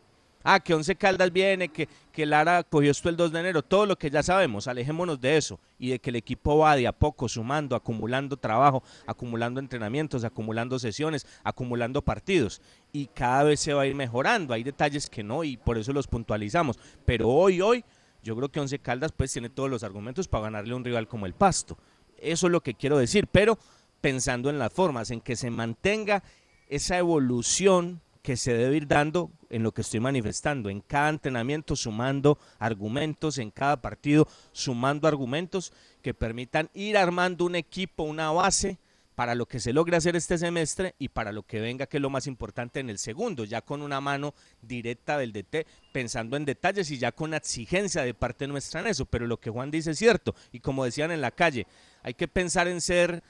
Ah, 0.44 0.62
que 0.62 0.74
Once 0.74 0.96
Caldas 0.96 1.34
viene, 1.34 1.68
que, 1.68 1.90
que 2.14 2.26
Lara 2.26 2.64
cogió 2.64 2.92
esto 2.92 3.10
el 3.10 3.18
2 3.18 3.34
de 3.34 3.40
enero, 3.42 3.62
todo 3.62 3.86
lo 3.86 3.98
que 3.98 4.10
ya 4.10 4.24
sabemos, 4.24 4.68
alejémonos 4.68 5.20
de 5.20 5.36
eso 5.36 5.60
y 5.78 5.90
de 5.90 6.00
que 6.00 6.12
el 6.12 6.16
equipo 6.16 6.58
va 6.58 6.78
de 6.78 6.88
a 6.88 6.94
poco 6.94 7.28
sumando, 7.28 7.76
acumulando 7.76 8.38
trabajo, 8.38 8.82
acumulando 9.06 9.60
entrenamientos, 9.60 10.24
acumulando 10.24 10.80
sesiones, 10.80 11.28
acumulando 11.44 12.02
partidos 12.02 12.62
y 12.94 13.08
cada 13.08 13.44
vez 13.44 13.60
se 13.60 13.74
va 13.74 13.82
a 13.82 13.88
ir 13.88 13.96
mejorando. 13.96 14.54
Hay 14.54 14.64
detalles 14.64 15.10
que 15.10 15.24
no 15.24 15.44
y 15.44 15.58
por 15.58 15.78
eso 15.78 15.92
los 15.92 16.08
puntualizamos, 16.08 16.80
pero 17.06 17.28
hoy, 17.28 17.60
hoy, 17.60 17.84
yo 18.24 18.34
creo 18.36 18.50
que 18.50 18.62
Once 18.62 18.80
Caldas 18.80 19.12
pues 19.12 19.34
tiene 19.34 19.50
todos 19.50 19.70
los 19.70 19.84
argumentos 19.84 20.30
para 20.30 20.44
ganarle 20.46 20.72
a 20.74 20.78
un 20.78 20.86
rival 20.86 21.08
como 21.08 21.26
el 21.26 21.34
Pasto. 21.34 21.78
Eso 22.18 22.48
es 22.48 22.52
lo 22.52 22.62
que 22.62 22.76
quiero 22.76 22.98
decir, 22.98 23.28
pero 23.28 23.60
pensando 24.00 24.50
en 24.50 24.58
las 24.58 24.72
formas, 24.72 25.12
en 25.12 25.20
que 25.20 25.36
se 25.36 25.52
mantenga 25.52 26.24
esa 26.70 26.98
evolución 26.98 28.02
que 28.22 28.38
se 28.38 28.54
debe 28.54 28.78
ir 28.78 28.88
dando 28.88 29.32
en 29.50 29.64
lo 29.64 29.72
que 29.72 29.82
estoy 29.82 30.00
manifestando, 30.00 30.70
en 30.70 30.82
cada 30.82 31.10
entrenamiento 31.10 31.76
sumando 31.76 32.38
argumentos, 32.60 33.38
en 33.38 33.52
cada 33.52 33.82
partido 33.82 34.28
sumando 34.52 35.08
argumentos 35.08 35.74
que 36.02 36.14
permitan 36.14 36.70
ir 36.74 36.98
armando 36.98 37.46
un 37.46 37.56
equipo, 37.56 38.04
una 38.04 38.32
base 38.32 38.78
para 39.20 39.36
lo 39.36 39.48
que 39.48 39.60
se 39.60 39.74
logre 39.74 39.98
hacer 39.98 40.16
este 40.16 40.38
semestre 40.38 40.96
y 40.98 41.10
para 41.10 41.34
lo 41.34 41.44
que 41.44 41.60
venga, 41.60 41.88
que 41.88 41.98
es 41.98 42.02
lo 42.02 42.10
más 42.10 42.26
importante 42.26 42.80
en 42.80 42.90
el 42.90 42.98
segundo, 42.98 43.44
ya 43.44 43.62
con 43.62 43.82
una 43.82 44.00
mano 44.00 44.34
directa 44.62 45.18
del 45.18 45.34
DT, 45.34 45.68
pensando 45.92 46.38
en 46.38 46.46
detalles 46.46 46.90
y 46.90 46.98
ya 46.98 47.12
con 47.12 47.34
exigencia 47.34 48.04
de 48.04 48.14
parte 48.14 48.48
nuestra 48.48 48.80
en 48.80 48.88
eso. 48.88 49.04
Pero 49.04 49.28
lo 49.28 49.36
que 49.36 49.50
Juan 49.50 49.72
dice 49.72 49.92
es 49.92 49.98
cierto, 49.98 50.36
y 50.54 50.62
como 50.62 50.86
decían 50.86 51.12
en 51.12 51.20
la 51.20 51.32
calle, 51.32 51.68
hay 52.02 52.14
que 52.14 52.30
pensar 52.30 52.70
en 52.70 52.80
ser 52.80 53.22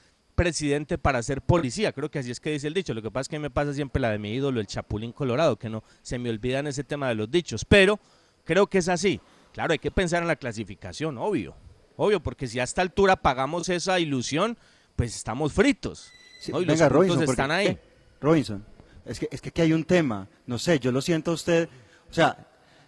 presidente 0.44 0.96
para 0.96 1.22
ser 1.22 1.42
policía, 1.42 1.92
creo 1.92 2.10
que 2.10 2.18
así 2.20 2.30
es 2.30 2.40
que 2.40 2.50
dice 2.50 2.66
el 2.66 2.72
dicho, 2.72 2.94
lo 2.94 3.02
que 3.02 3.10
pasa 3.10 3.22
es 3.22 3.28
que 3.28 3.38
me 3.38 3.50
pasa 3.50 3.74
siempre 3.74 4.00
la 4.00 4.10
de 4.10 4.18
mi 4.18 4.32
ídolo, 4.32 4.58
el 4.58 4.66
Chapulín 4.66 5.12
Colorado, 5.12 5.58
que 5.58 5.68
no 5.68 5.84
se 6.00 6.18
me 6.18 6.30
olvidan 6.30 6.66
ese 6.66 6.82
tema 6.82 7.08
de 7.08 7.14
los 7.14 7.30
dichos, 7.30 7.66
pero 7.66 8.00
creo 8.44 8.66
que 8.66 8.78
es 8.78 8.88
así, 8.88 9.20
claro, 9.52 9.72
hay 9.72 9.78
que 9.78 9.90
pensar 9.90 10.22
en 10.22 10.28
la 10.28 10.36
clasificación, 10.36 11.18
obvio, 11.18 11.54
obvio, 11.96 12.22
porque 12.22 12.46
si 12.46 12.58
a 12.58 12.62
esta 12.64 12.80
altura 12.80 13.16
pagamos 13.16 13.68
esa 13.68 14.00
ilusión, 14.00 14.56
pues 14.96 15.14
estamos 15.14 15.52
fritos, 15.52 16.10
¿no? 16.48 16.62
y 16.62 16.64
los 16.64 16.78
Venga, 16.78 16.88
puntos 16.88 16.92
Robinson, 16.96 17.18
porque- 17.26 17.30
están 17.32 17.50
ahí. 17.50 17.78
Robinson, 18.22 18.64
es 19.04 19.20
que, 19.20 19.28
es 19.30 19.42
que 19.42 19.50
aquí 19.50 19.60
hay 19.60 19.74
un 19.74 19.84
tema, 19.84 20.26
no 20.46 20.58
sé, 20.58 20.78
yo 20.78 20.90
lo 20.90 21.02
siento 21.02 21.32
a 21.32 21.34
usted, 21.34 21.68
o 22.10 22.14
sea, 22.14 22.46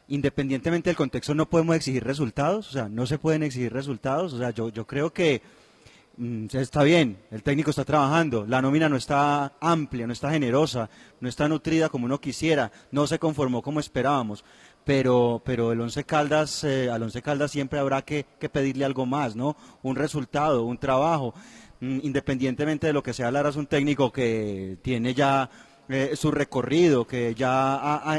independientemente 0.08 0.88
del 0.88 0.96
contexto 0.96 1.34
no 1.34 1.48
podemos 1.50 1.76
exigir 1.76 2.02
resultados, 2.02 2.68
o 2.70 2.72
sea, 2.72 2.88
no 2.88 3.04
se 3.06 3.18
pueden 3.18 3.42
exigir 3.42 3.72
resultados, 3.74 4.32
o 4.32 4.38
sea, 4.38 4.50
yo, 4.52 4.70
yo 4.70 4.86
creo 4.86 5.12
que 5.12 5.42
está 6.52 6.82
bien, 6.82 7.18
el 7.30 7.42
técnico 7.42 7.70
está 7.70 7.84
trabajando, 7.84 8.44
la 8.46 8.60
nómina 8.60 8.88
no 8.88 8.96
está 8.96 9.54
amplia, 9.60 10.06
no 10.06 10.12
está 10.12 10.30
generosa, 10.30 10.90
no 11.20 11.28
está 11.28 11.48
nutrida 11.48 11.88
como 11.88 12.04
uno 12.06 12.20
quisiera, 12.20 12.70
no 12.90 13.06
se 13.06 13.18
conformó 13.18 13.62
como 13.62 13.80
esperábamos, 13.80 14.44
pero, 14.84 15.40
pero 15.44 15.72
el 15.72 15.80
Once 15.80 16.04
Caldas, 16.04 16.64
eh, 16.64 16.90
al 16.90 17.02
Once 17.02 17.22
Caldas 17.22 17.50
siempre 17.50 17.78
habrá 17.78 18.02
que, 18.02 18.26
que 18.38 18.48
pedirle 18.48 18.84
algo 18.84 19.06
más, 19.06 19.36
¿no? 19.36 19.56
Un 19.82 19.96
resultado, 19.96 20.64
un 20.64 20.78
trabajo. 20.78 21.34
mm, 21.80 22.00
independientemente 22.02 22.86
de 22.86 22.92
lo 22.92 23.02
que 23.02 23.12
sea 23.12 23.30
Lara, 23.30 23.48
es 23.50 23.56
un 23.56 23.66
técnico 23.66 24.12
que 24.12 24.78
tiene 24.82 25.14
ya 25.14 25.48
eh, 25.88 26.12
su 26.14 26.30
recorrido, 26.30 27.06
que 27.06 27.34
ya 27.34 27.74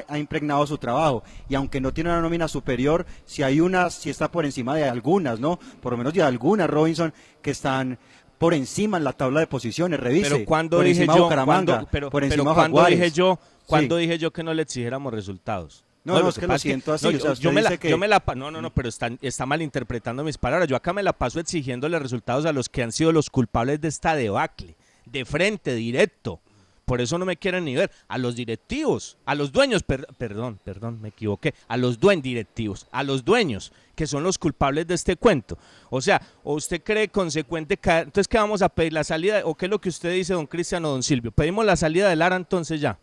ha, 0.07 0.17
impregnado 0.19 0.65
su 0.67 0.77
trabajo. 0.77 1.23
Y 1.49 1.55
aunque 1.55 1.81
no 1.81 1.93
tiene 1.93 2.09
una 2.11 2.21
nómina 2.21 2.47
superior, 2.47 3.05
si 3.25 3.41
hay 3.43 3.59
unas, 3.59 3.93
si 3.95 4.09
está 4.09 4.29
por 4.31 4.45
encima 4.45 4.75
de 4.75 4.83
algunas, 4.87 5.39
¿no? 5.39 5.59
Por 5.81 5.93
lo 5.93 5.97
menos 5.97 6.13
de 6.13 6.21
algunas, 6.21 6.69
Robinson, 6.69 7.13
que 7.41 7.51
están 7.51 7.97
por 8.37 8.53
encima 8.53 8.97
en 8.97 9.03
la 9.05 9.13
tabla 9.13 9.39
de 9.39 9.47
posiciones, 9.47 9.99
revise. 9.99 10.29
Pero 10.29 10.45
cuando 10.45 10.77
por 10.77 10.85
dije 10.85 11.03
encima 11.03 11.17
yo, 11.17 11.29
cuando- 11.45 11.87
pero, 11.91 12.09
por 12.09 12.21
pero 12.21 12.33
encima 12.33 12.53
cuando 12.53 12.85
dije 12.85 13.11
yo, 13.11 13.39
cuando 13.65 13.95
Sí. 13.95 14.01
dije 14.01 14.17
yo 14.17 14.31
que 14.31 14.43
no 14.43 14.53
le 14.53 14.63
exigiéramos 14.63 15.13
resultados. 15.13 15.85
No, 16.03 16.15
no, 16.15 16.19
lo 16.23 16.29
es 16.29 16.37
que 16.37 16.45
lo 16.47 16.59
siento 16.59 16.91
así, 16.91 17.05
no, 17.05 17.09
o 17.09 17.13
yo, 17.13 17.19
sea, 17.19 17.27
yo 17.29 17.33
usted 17.33 17.51
me 17.53 17.61
la, 17.61 17.69
dice 17.69 17.79
que- 17.79 17.89
yo 17.89 17.97
me 17.97 18.09
la 18.09 18.19
pa- 18.19 18.35
no, 18.35 18.51
no, 18.51 18.61
no, 18.61 18.73
pero 18.73 18.89
está, 18.89 19.09
está 19.21 19.45
malinterpretando 19.45 20.21
mis 20.25 20.37
palabras. 20.37 20.67
Yo 20.67 20.75
acá 20.75 20.91
me 20.91 21.01
la 21.01 21.13
paso 21.13 21.39
exigiéndole 21.39 21.97
resultados 21.97 22.45
a 22.45 22.51
los 22.51 22.67
que 22.67 22.83
han 22.83 22.91
sido 22.91 23.13
los 23.13 23.29
culpables 23.29 23.79
de 23.79 23.87
esta 23.87 24.13
debacle, 24.13 24.75
de 25.05 25.23
frente, 25.23 25.73
directo. 25.75 26.41
Por 26.85 26.99
eso 26.99 27.17
no 27.17 27.25
me 27.25 27.37
quieren 27.37 27.63
ni 27.63 27.75
ver. 27.75 27.89
A 28.09 28.17
los 28.17 28.35
directivos, 28.35 29.17
a 29.25 29.35
los 29.35 29.51
dueños, 29.53 29.83
per- 29.83 30.05
perdón, 30.17 30.59
perdón, 30.65 30.99
me 31.01 31.09
equivoqué. 31.09 31.53
A 31.69 31.77
los 31.77 31.97
dueños 31.99 32.23
directivos, 32.23 32.87
a 32.91 33.03
los 33.03 33.23
dueños, 33.23 33.71
que 33.95 34.05
son 34.05 34.23
los 34.23 34.37
culpables 34.37 34.85
de 34.87 34.95
este 34.95 35.15
cuento. 35.15 35.57
O 35.89 36.01
sea, 36.01 36.21
¿o 36.43 36.55
usted 36.55 36.81
cree 36.83 37.07
consecuente 37.07 37.77
que 37.77 37.89
entonces 37.89 38.27
qué 38.27 38.37
vamos 38.37 38.61
a 38.61 38.67
pedir 38.69 38.91
la 38.91 39.05
salida 39.05 39.41
o 39.45 39.55
qué 39.55 39.67
es 39.67 39.69
lo 39.69 39.79
que 39.79 39.87
usted 39.89 40.11
dice, 40.13 40.33
don 40.33 40.45
Cristiano, 40.45 40.89
don 40.89 41.03
Silvio? 41.03 41.31
Pedimos 41.31 41.65
la 41.65 41.77
salida 41.77 42.09
de 42.09 42.17
Lara 42.17 42.35
entonces 42.35 42.81
ya, 42.81 42.99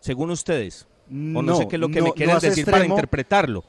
según 0.00 0.30
ustedes. 0.30 0.86
O 1.08 1.14
no, 1.14 1.42
No, 1.42 1.56
sé 1.56 1.68
qué 1.68 1.76
es 1.76 1.80
lo 1.80 1.88
que 1.88 2.00
no- 2.00 2.06
me 2.06 2.12
quieren 2.12 2.34
no 2.34 2.40
decir 2.40 2.66
para 2.66 2.84
interpretarlo. 2.84 3.64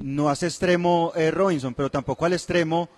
no 0.00 0.28
hace 0.30 0.46
extremo 0.46 1.12
eh, 1.14 1.30
Robinson, 1.30 1.74
pero 1.74 1.90
tampoco 1.90 2.24
al 2.24 2.32
extremo 2.32 2.88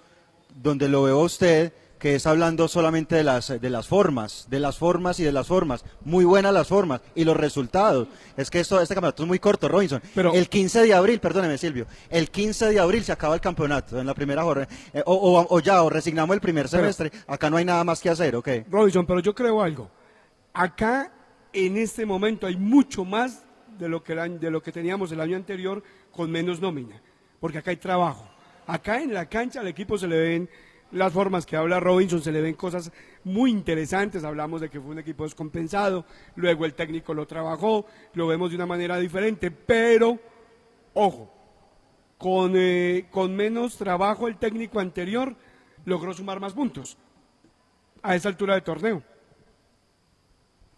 donde 0.63 0.89
lo 0.89 1.03
veo 1.03 1.19
usted, 1.21 1.73
que 1.99 2.15
es 2.17 2.27
hablando 2.27 2.69
solamente 2.69 3.17
de 3.17 3.25
las, 3.25 3.49
de 3.61 3.71
las 3.71 3.87
formas, 3.89 4.47
de 4.51 4.61
las 4.61 4.77
formas 4.77 5.19
y 5.19 5.25
de 5.25 5.33
las 5.33 5.47
formas. 5.47 5.85
Muy 6.05 6.25
buenas 6.25 6.53
las 6.53 6.69
formas 6.69 7.01
y 7.15 7.25
los 7.25 7.37
resultados. 7.37 8.09
Es 8.37 8.51
que 8.51 8.61
esto, 8.61 8.81
este 8.81 8.95
campeonato 8.95 9.23
es 9.23 9.27
muy 9.29 9.39
corto, 9.39 9.69
Robinson. 9.69 10.03
Pero- 10.15 10.35
el 10.35 10.49
15 10.49 10.83
de 10.83 10.93
abril, 10.95 11.21
perdóneme 11.21 11.57
Silvio, 11.59 11.87
el 12.11 12.31
15 12.31 12.69
de 12.71 12.81
abril 12.81 13.03
se 13.03 13.13
acaba 13.13 13.35
el 13.35 13.41
campeonato 13.41 13.99
en 13.99 14.07
la 14.07 14.15
primera 14.15 14.43
jornada. 14.43 14.69
Eh, 14.93 15.03
o, 15.07 15.15
o- 15.15 15.47
o 15.49 15.61
ya, 15.61 15.83
o 15.83 15.89
resignamos 15.91 16.35
el 16.35 16.41
primer 16.41 16.67
Pero- 16.69 16.83
semestre, 16.83 17.11
acá 17.27 17.49
no 17.49 17.57
hay 17.57 17.65
nada 17.65 17.83
más 17.85 18.01
que 18.01 18.11
hacer, 18.11 18.37
¿ok? 18.37 18.49
Robinson, 18.71 19.07
pero 19.07 19.21
yo 19.21 19.35
creo 19.35 19.63
algo. 19.63 19.91
Acá, 20.53 21.13
en 21.53 21.77
este 21.77 22.05
momento, 22.07 22.47
hay 22.47 22.57
mucho 22.57 23.05
más 23.05 23.43
de 23.79 23.89
lo 23.89 24.03
que, 24.03 24.13
el 24.15 24.41
de 24.41 24.51
lo 24.51 24.63
que 24.63 24.73
teníamos 24.73 25.13
el 25.13 25.21
año 25.21 25.37
anterior 25.37 25.83
con 26.11 26.31
menos 26.31 26.61
nómina. 26.61 27.01
Porque 27.41 27.59
acá 27.59 27.71
hay 27.71 27.77
trabajo. 27.77 28.29
Acá 28.67 29.01
en 29.03 29.13
la 29.15 29.27
cancha 29.29 29.61
al 29.61 29.69
equipo 29.69 29.97
se 29.99 30.09
le 30.09 30.19
ven 30.19 30.51
las 30.93 31.13
formas 31.13 31.45
que 31.47 31.57
habla 31.57 31.81
Robinson, 31.81 32.23
se 32.23 32.33
le 32.33 32.41
ven 32.41 32.55
cosas 32.55 32.93
muy 33.25 33.51
interesantes. 33.51 34.25
Hablamos 34.25 34.61
de 34.61 34.71
que 34.71 34.81
fue 34.81 34.91
un 34.93 34.99
equipo 34.99 35.25
descompensado, 35.25 36.05
luego 36.37 36.65
el 36.65 36.75
técnico 36.75 37.13
lo 37.15 37.27
trabajó, 37.27 37.87
lo 38.15 38.27
vemos 38.27 38.51
de 38.51 38.57
una 38.57 38.67
manera 38.67 38.97
diferente, 38.99 39.51
pero, 39.51 40.19
ojo, 40.95 41.33
con, 42.19 42.53
eh, 42.57 43.07
con 43.11 43.35
menos 43.37 43.77
trabajo 43.77 44.29
el 44.29 44.37
técnico 44.39 44.81
anterior 44.81 45.35
logró 45.85 46.15
sumar 46.15 46.41
más 46.41 46.53
puntos 46.55 46.97
a 48.03 48.15
esa 48.15 48.29
altura 48.29 48.55
de 48.55 48.61
torneo. 48.63 49.03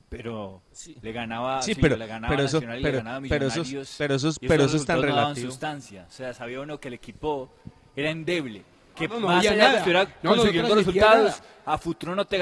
Pero 0.08 0.62
le 1.02 1.12
ganaba, 1.12 1.60
Sí, 1.60 1.74
sí, 1.74 1.80
pero- 1.82 1.96
le 1.96 2.06
ganaba 2.06 2.34
pero 2.34 2.46
eso- 2.46 2.56
Nacional 2.56 2.80
y 2.80 2.82
pero- 2.82 2.92
le 2.96 2.98
ganaba 3.04 3.20
pero 3.28 3.46
eso 3.46 3.60
es- 3.60 3.66
Millonarios. 3.68 3.94
pero 3.98 4.14
eso 4.14 4.28
es- 4.30 4.38
y 4.40 4.48
pero 4.48 4.62
esos 4.64 4.74
eso 4.74 4.82
es 4.82 4.86
tan 4.86 5.02
relativo. 5.02 5.50
sustancia. 5.50 6.06
O 6.08 6.10
sea, 6.10 6.32
sabía 6.32 6.60
uno 6.62 6.80
que 6.80 6.88
el 6.88 6.94
equipo 6.94 7.50
era 7.94 8.10
endeble. 8.10 8.64
Que 8.98 9.08
No, 9.08 9.20
no, 9.20 9.26
más 9.28 9.40
allá 9.40 9.50
de 9.52 9.56
nada. 9.58 9.70
que 9.70 9.76
estuviera 9.78 10.14
No, 10.22 10.36
consiguiendo 10.36 10.74
resultados, 10.74 11.42
a 11.64 11.78
futuro 11.78 12.14
no 12.16 12.24
te 12.26 12.38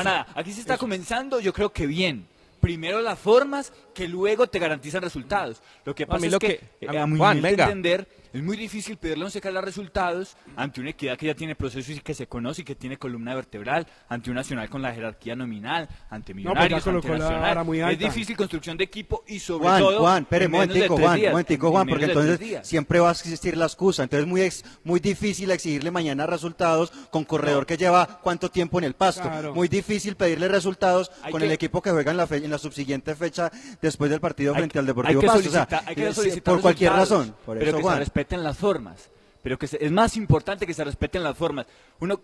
eso. 0.00 0.04
nada. 0.04 0.26
Aquí 0.34 0.52
se 0.52 0.60
está 0.60 0.74
Eso. 0.74 0.80
comenzando, 0.80 1.40
yo 1.40 1.52
creo 1.52 1.72
que 1.72 1.86
bien. 1.86 2.26
Primero 2.60 3.00
las 3.00 3.18
formas 3.18 3.72
que 3.94 4.06
luego 4.08 4.46
te 4.46 4.58
garantizan 4.58 5.02
resultados. 5.02 5.62
Lo 5.84 5.94
que 5.94 6.06
pasa 6.06 6.26
es 6.26 6.32
lo 6.32 6.38
que, 6.38 6.58
que- 6.80 6.86
eh, 6.86 6.98
a- 6.98 7.02
a 7.02 7.06
mi 7.06 7.18
Juan, 7.18 7.40
venga. 7.40 7.64
entender, 7.64 8.06
es 8.32 8.42
muy 8.42 8.56
difícil 8.56 8.96
pedirle 8.96 9.24
a 9.24 9.26
un 9.26 9.40
Caldas 9.40 9.64
resultados 9.64 10.36
ante 10.56 10.80
una 10.80 10.90
equidad 10.90 11.16
que 11.16 11.26
ya 11.26 11.34
tiene 11.34 11.54
procesos 11.54 11.96
y 11.96 12.00
que 12.00 12.12
se 12.14 12.26
conoce 12.26 12.60
y 12.62 12.64
que 12.64 12.74
tiene 12.74 12.98
columna 12.98 13.34
vertebral, 13.34 13.86
ante 14.08 14.28
un 14.30 14.36
nacional 14.36 14.68
con 14.68 14.82
la 14.82 14.92
jerarquía 14.92 15.34
nominal, 15.34 15.88
ante 16.10 16.32
pues 16.34 16.36
millonarios, 16.44 16.86
ante 16.86 16.90
colocó 16.90 17.08
la 17.08 17.18
nacional. 17.30 17.64
muy 17.64 17.78
Es 17.80 17.84
alta. 17.86 18.04
difícil 18.04 18.36
construcción 18.36 18.76
de 18.76 18.84
equipo 18.84 19.24
y 19.26 19.38
sobre 19.38 19.64
Juan, 19.64 19.80
todo 19.80 20.00
Juan, 20.00 20.22
espere, 20.24 20.44
de 20.44 20.48
momentico, 20.48 20.96
Juan, 20.98 21.18
días, 21.20 21.32
momentico, 21.32 21.66
en 21.68 21.72
Juan, 21.72 21.86
porque 21.88 22.04
entonces 22.04 22.58
siempre 22.66 23.00
va 23.00 23.08
a 23.08 23.12
existir 23.12 23.56
la 23.56 23.64
excusa. 23.66 24.02
Entonces 24.02 24.24
es 24.24 24.28
muy, 24.30 24.42
ex- 24.42 24.64
muy 24.84 25.00
difícil 25.00 25.50
exigirle 25.50 25.90
mañana 25.90 26.26
resultados 26.26 26.90
con 27.10 27.24
corredor 27.24 27.64
que 27.66 27.76
lleva 27.76 28.20
cuánto 28.22 28.50
tiempo 28.50 28.78
en 28.78 28.84
el 28.84 28.94
pasto. 28.94 29.22
Claro. 29.22 29.54
Muy 29.54 29.68
difícil 29.68 30.16
pedirle 30.16 30.48
resultados 30.48 31.10
Hay 31.22 31.32
con 31.32 31.40
que- 31.40 31.46
el 31.46 31.52
equipo 31.52 31.80
que 31.80 31.90
juega 31.90 32.10
en 32.10 32.16
la, 32.18 32.26
fe- 32.26 32.36
en 32.44 32.50
la 32.50 32.58
subsiguiente 32.58 33.14
fecha 33.14 33.50
después 33.80 34.10
del 34.10 34.20
partido 34.20 34.54
frente 34.54 34.78
al 34.78 34.84
hay 34.84 34.86
Deportivo 34.88 35.20
que 35.22 35.26
Pasto. 35.26 35.48
O 35.48 35.52
sea, 35.52 35.66
solicitar- 35.66 35.82
hay 35.86 35.94
que 35.94 36.08
eh, 36.08 36.12
solicitar 36.14 36.42
por 36.54 36.60
cualquier 36.60 36.92
razón. 36.92 37.34
Por 37.46 37.56
eso, 37.62 37.80
Juan. 37.80 37.98
Respeten 38.20 38.44
las 38.44 38.58
formas. 38.58 39.10
Pero 39.42 39.58
que 39.58 39.66
se- 39.66 39.82
es 39.84 39.90
más 39.90 40.16
importante 40.16 40.66
que 40.66 40.74
se 40.74 40.84
respeten 40.84 41.22
las 41.22 41.36
formas. 41.36 41.66
Uno, 42.00 42.20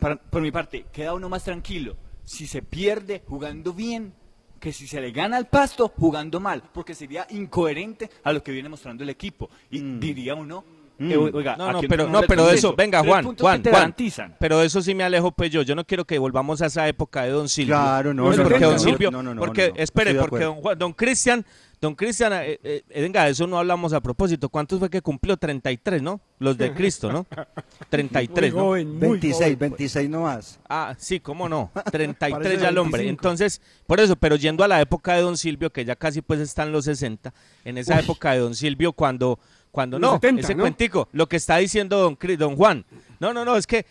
para- 0.00 0.16
por 0.16 0.40
mi 0.40 0.50
parte, 0.52 0.86
queda 0.92 1.14
uno 1.14 1.28
más 1.28 1.42
tranquilo 1.44 1.96
si 2.24 2.46
se 2.46 2.62
pierde 2.62 3.22
jugando 3.26 3.72
bien 3.72 4.12
que 4.60 4.72
si 4.72 4.86
se 4.86 5.00
le 5.00 5.10
gana 5.10 5.36
al 5.38 5.46
pasto 5.48 5.88
jugando 5.88 6.38
mal, 6.38 6.62
porque 6.72 6.94
sería 6.94 7.26
incoherente 7.30 8.10
a 8.22 8.32
lo 8.32 8.42
que 8.42 8.52
viene 8.52 8.68
mostrando 8.68 9.02
el 9.02 9.08
equipo. 9.10 9.48
Y 9.70 9.80
diría 9.80 10.34
uno, 10.34 10.62
Mm. 10.98 11.10
eh, 11.10 11.16
oiga, 11.16 11.56
No, 11.56 11.72
no, 11.72 11.80
pero, 11.88 12.06
no, 12.06 12.20
pero 12.28 12.50
eso, 12.50 12.74
venga, 12.76 13.02
Juan, 13.02 13.24
Juan, 13.24 13.62
te 13.62 13.70
Juan, 13.70 13.78
garantizan. 13.80 14.36
pero 14.38 14.60
eso 14.62 14.82
sí 14.82 14.94
me 14.94 15.02
alejo, 15.02 15.32
pues 15.32 15.50
yo, 15.50 15.62
yo 15.62 15.74
no 15.74 15.84
quiero 15.86 16.04
que 16.04 16.18
volvamos 16.18 16.60
a 16.60 16.66
esa 16.66 16.86
época 16.86 17.22
de 17.22 17.30
Don 17.30 17.48
Silvio. 17.48 17.74
Claro, 17.74 18.12
no, 18.12 18.24
Pues 18.26 18.36
no, 18.36 18.42
porque 18.44 18.60
no, 18.60 18.66
Don 18.66 18.76
no, 18.76 18.82
Silvio, 18.82 19.10
no, 19.10 19.22
no, 19.22 19.34
no, 19.34 19.40
porque, 19.40 19.68
no, 19.70 19.74
no, 19.76 19.82
espere, 19.82 20.14
porque 20.16 20.44
don, 20.44 20.56
Juan- 20.60 20.78
don 20.78 20.92
Cristian, 20.92 21.44
don 21.80 21.94
Cristian, 21.94 22.32
eh, 22.34 22.60
eh, 22.62 22.82
eh, 22.88 23.02
venga, 23.02 23.24
de 23.24 23.30
eso 23.30 23.46
no 23.46 23.58
hablamos 23.58 23.92
a 23.92 24.00
propósito, 24.00 24.48
¿cuántos 24.50 24.78
fue 24.78 24.90
que 24.90 25.00
cumplió? 25.00 25.36
33, 25.36 26.02
¿no? 26.02 26.20
Los 26.38 26.58
de 26.58 26.74
Cristo, 26.74 27.10
¿no? 27.10 27.26
33, 27.88 28.52
Muy 28.52 28.58
¿no? 28.58 28.64
joven, 28.66 28.92
muy 28.98 29.08
26, 29.18 29.38
joven. 29.38 29.58
26 29.58 30.10
no 30.10 30.22
más. 30.22 30.60
Ah, 30.68 30.94
sí, 30.98 31.20
cómo 31.20 31.48
no. 31.48 31.70
33 31.90 32.32
Parece 32.42 32.62
ya 32.62 32.68
el 32.68 32.78
hombre. 32.78 33.02
25. 33.02 33.10
Entonces, 33.10 33.62
por 33.86 33.98
eso, 33.98 34.14
pero 34.16 34.36
yendo 34.36 34.62
a 34.62 34.68
la 34.68 34.80
época 34.80 35.14
de 35.14 35.22
Don 35.22 35.38
Silvio, 35.38 35.70
que 35.70 35.84
ya 35.84 35.96
casi 35.96 36.20
pues 36.20 36.40
está 36.40 36.64
en 36.64 36.72
los 36.72 36.84
60, 36.84 37.32
en 37.64 37.78
esa 37.78 37.94
Uy. 37.94 38.00
época 38.00 38.32
de 38.32 38.40
Don 38.40 38.54
Silvio, 38.54 38.92
cuando, 38.92 39.38
cuando 39.70 39.98
Los 39.98 40.10
no, 40.10 40.16
70, 40.16 40.42
ese 40.42 40.54
¿no? 40.54 40.64
cuentico, 40.64 41.08
lo 41.12 41.28
que 41.28 41.36
está 41.36 41.56
diciendo 41.56 41.98
Don, 41.98 42.18
don 42.38 42.56
Juan. 42.56 42.84
No, 43.20 43.32
no, 43.32 43.44
no, 43.44 43.56
es 43.56 43.66
que, 43.66 43.86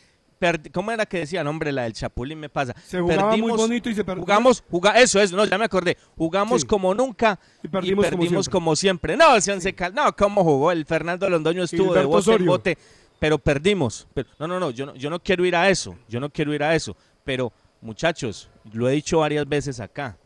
¿cómo 0.74 0.92
era 0.92 1.06
que 1.06 1.20
decían? 1.20 1.46
Hombre, 1.48 1.72
la 1.72 1.84
del 1.84 1.94
Chapulín 1.94 2.40
me 2.40 2.50
pasa. 2.50 2.74
Se 2.86 3.00
jugaba 3.00 3.36
muy 3.36 3.52
bonito 3.52 3.90
y 3.90 3.96
se 3.96 4.04
perdió. 4.04 4.22
Jugamos, 4.24 4.64
juga, 4.70 4.92
eso 5.00 5.22
es, 5.22 5.32
no, 5.32 5.46
ya 5.46 5.58
me 5.58 5.66
acordé. 5.66 5.98
Jugamos 6.18 6.62
Sí. 6.62 6.68
como 6.68 6.94
nunca 6.96 7.40
Y 7.64 7.68
y 7.68 7.70
perdimos 7.70 8.06
perdimos, 8.06 8.50
como 8.50 8.66
como, 8.66 8.76
siempre. 8.76 9.16
No, 9.18 9.36
el 9.36 9.44
Once 9.52 9.74
Cal- 9.76 9.94
no, 9.94 10.16
¿cómo 10.16 10.44
jugó? 10.44 10.72
El 10.72 10.86
Fernando 10.86 11.30
Londoño 11.30 11.64
estuvo 11.64 11.94
de 11.94 12.06
bote 12.06 12.34
en 12.34 12.46
bote, 12.46 12.78
pero 13.20 13.38
perdimos. 13.38 14.08
Pero, 14.14 14.30
no, 14.40 14.48
no, 14.48 14.60
no, 14.60 14.72
yo 14.72 14.86
no, 14.86 14.96
yo 14.96 15.10
no 15.10 15.20
quiero 15.22 15.46
ir 15.46 15.56
a 15.56 15.70
eso. 15.70 15.96
Yo 16.08 16.20
no 16.20 16.30
quiero 16.30 16.54
ir 16.54 16.64
a 16.64 16.74
eso. 16.76 16.96
Pero, 17.24 17.52
muchachos, 17.82 18.50
lo 18.72 18.88
he 18.90 18.94
dicho 18.94 19.20
varias 19.20 19.48
veces 19.48 19.80
acá. 19.80 20.18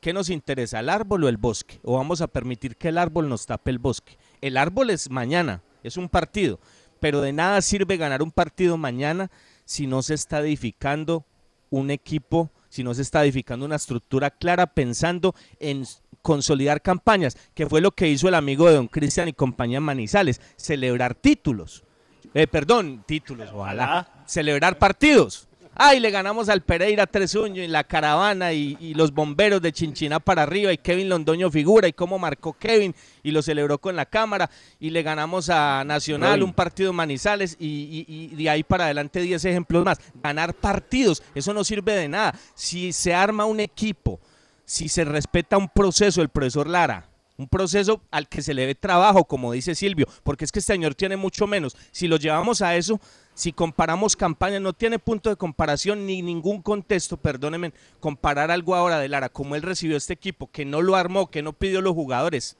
¿Qué 0.00 0.12
nos 0.12 0.30
interesa, 0.30 0.78
el 0.78 0.88
árbol 0.90 1.24
o 1.24 1.28
el 1.28 1.36
bosque? 1.38 1.80
¿O 1.82 1.96
vamos 1.96 2.20
a 2.20 2.28
permitir 2.28 2.76
que 2.76 2.88
el 2.88 2.98
árbol 2.98 3.28
nos 3.28 3.46
tape 3.46 3.70
el 3.70 3.78
bosque? 3.78 4.16
El 4.40 4.56
árbol 4.56 4.90
es 4.90 5.10
mañana, 5.10 5.60
es 5.82 5.96
un 5.96 6.08
partido, 6.08 6.60
pero 7.00 7.20
de 7.20 7.32
nada 7.32 7.60
sirve 7.62 7.96
ganar 7.96 8.22
un 8.22 8.30
partido 8.30 8.76
mañana 8.76 9.28
si 9.68 9.86
no 9.86 10.00
se 10.00 10.14
está 10.14 10.40
edificando 10.40 11.26
un 11.68 11.90
equipo, 11.90 12.50
si 12.70 12.82
no 12.82 12.94
se 12.94 13.02
está 13.02 13.22
edificando 13.22 13.66
una 13.66 13.76
estructura 13.76 14.30
clara 14.30 14.66
pensando 14.66 15.34
en 15.60 15.84
consolidar 16.22 16.80
campañas, 16.80 17.36
que 17.52 17.66
fue 17.66 17.82
lo 17.82 17.90
que 17.90 18.08
hizo 18.08 18.28
el 18.28 18.34
amigo 18.34 18.66
de 18.66 18.76
Don 18.76 18.88
Cristian 18.88 19.28
y 19.28 19.34
compañía 19.34 19.78
Manizales, 19.78 20.40
celebrar 20.56 21.14
títulos. 21.14 21.84
Eh, 22.32 22.46
perdón, 22.46 23.04
títulos, 23.06 23.50
ojalá. 23.52 24.24
Celebrar 24.26 24.78
partidos. 24.78 25.47
Ay, 25.80 26.00
le 26.00 26.10
ganamos 26.10 26.48
al 26.48 26.62
Pereira 26.62 27.06
3-1 27.08 27.64
y 27.64 27.68
la 27.68 27.84
caravana 27.84 28.52
y, 28.52 28.76
y 28.80 28.94
los 28.94 29.12
bomberos 29.12 29.62
de 29.62 29.72
Chinchiná 29.72 30.18
para 30.18 30.42
arriba 30.42 30.72
y 30.72 30.78
Kevin 30.78 31.08
Londoño 31.08 31.52
figura 31.52 31.86
y 31.86 31.92
cómo 31.92 32.18
marcó 32.18 32.52
Kevin 32.52 32.92
y 33.22 33.30
lo 33.30 33.42
celebró 33.42 33.78
con 33.78 33.94
la 33.94 34.04
cámara 34.04 34.50
y 34.80 34.90
le 34.90 35.04
ganamos 35.04 35.48
a 35.50 35.84
Nacional 35.84 36.42
un 36.42 36.52
partido 36.52 36.90
en 36.90 36.96
Manizales 36.96 37.56
y, 37.60 38.04
y- 38.08 38.30
y 38.32 38.42
de 38.42 38.50
ahí 38.50 38.64
para 38.64 38.86
adelante 38.86 39.20
10 39.20 39.44
ejemplos 39.44 39.84
más. 39.84 40.00
Ganar 40.20 40.52
partidos, 40.54 41.22
eso 41.36 41.54
no 41.54 41.62
sirve 41.62 41.92
de 41.94 42.08
nada. 42.08 42.34
Si 42.56 42.92
se 42.92 43.14
arma 43.14 43.44
un 43.44 43.60
equipo, 43.60 44.18
si 44.64 44.88
se 44.88 45.04
respeta 45.04 45.56
un 45.58 45.68
proceso, 45.68 46.22
el 46.22 46.28
profesor 46.28 46.66
Lara, 46.66 47.06
un 47.36 47.46
proceso 47.46 48.02
al 48.10 48.28
que 48.28 48.42
se 48.42 48.52
le 48.52 48.66
ve 48.66 48.74
trabajo, 48.74 49.24
como 49.24 49.52
dice 49.52 49.76
Silvio, 49.76 50.06
porque 50.24 50.44
es 50.44 50.50
que 50.50 50.58
este 50.58 50.72
señor 50.72 50.96
tiene 50.96 51.16
mucho 51.16 51.46
menos. 51.46 51.76
Si 51.92 52.08
lo 52.08 52.16
llevamos 52.16 52.62
a 52.62 52.74
eso, 52.74 53.00
si 53.38 53.52
comparamos 53.52 54.16
campañas, 54.16 54.60
no 54.60 54.72
tiene 54.72 54.98
punto 54.98 55.30
de 55.30 55.36
comparación 55.36 56.06
ni 56.06 56.22
ningún 56.22 56.60
contexto, 56.60 57.16
perdónenme, 57.16 57.72
comparar 58.00 58.50
algo 58.50 58.74
ahora 58.74 58.98
de 58.98 59.08
Lara, 59.08 59.28
como 59.28 59.54
él 59.54 59.62
recibió 59.62 59.96
este 59.96 60.12
equipo, 60.12 60.50
que 60.50 60.64
no 60.64 60.82
lo 60.82 60.96
armó, 60.96 61.30
que 61.30 61.40
no 61.40 61.52
pidió 61.52 61.80
los 61.80 61.94
jugadores, 61.94 62.56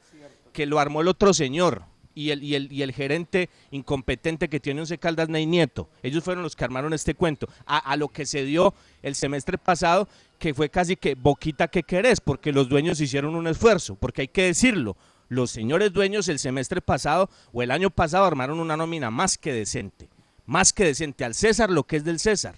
que 0.53 0.67
lo 0.67 0.79
armó 0.79 1.01
el 1.01 1.09
otro 1.09 1.35
señor 1.35 1.83
y 2.15 2.31
el, 2.31 2.45
y 2.45 2.55
el, 2.55 2.73
y 2.73 2.83
el 2.83 2.93
gerente 2.93 3.51
incompetente 3.73 4.49
que 4.49 4.61
tiene 4.61 4.83
Once 4.83 4.97
Caldas, 4.99 5.29
Ney 5.29 5.47
Nieto. 5.47 5.89
Ellos 6.05 6.23
fueron 6.23 6.45
los 6.45 6.55
que 6.55 6.63
armaron 6.63 6.93
este 6.93 7.15
cuento. 7.15 7.49
A, 7.67 7.79
a 7.79 7.97
lo 7.97 8.07
que 8.07 8.25
se 8.25 8.45
dio 8.45 8.73
el 9.03 9.17
semestre 9.17 9.59
pasado, 9.59 10.09
que 10.39 10.55
fue 10.55 10.69
casi 10.69 10.95
que 10.95 11.17
boquita 11.17 11.67
que 11.67 11.83
querés, 11.83 12.21
porque 12.21 12.53
los 12.53 12.69
dueños 12.69 13.01
hicieron 13.01 13.35
un 13.35 13.49
esfuerzo, 13.49 13.97
porque 13.97 14.21
hay 14.21 14.29
que 14.29 14.45
decirlo. 14.45 14.97
Los 15.29 15.51
señores 15.51 15.93
dueños 15.93 16.29
el 16.29 16.39
semestre 16.39 16.81
pasado 16.81 17.29
o 17.53 17.65
el 17.65 17.73
año 17.73 17.91
pasado 17.91 18.27
armaron 18.27 18.61
una 18.61 18.77
nómina 18.77 19.11
más 19.11 19.37
que 19.37 19.53
decente. 19.53 20.09
Más 20.49 20.73
que 20.73 20.85
decente. 20.85 21.27
Al 21.27 21.35
César 21.35 21.69
lo 21.69 21.85
que 21.85 21.97
es 21.97 22.05
del 22.05 22.19
César. 22.19 22.57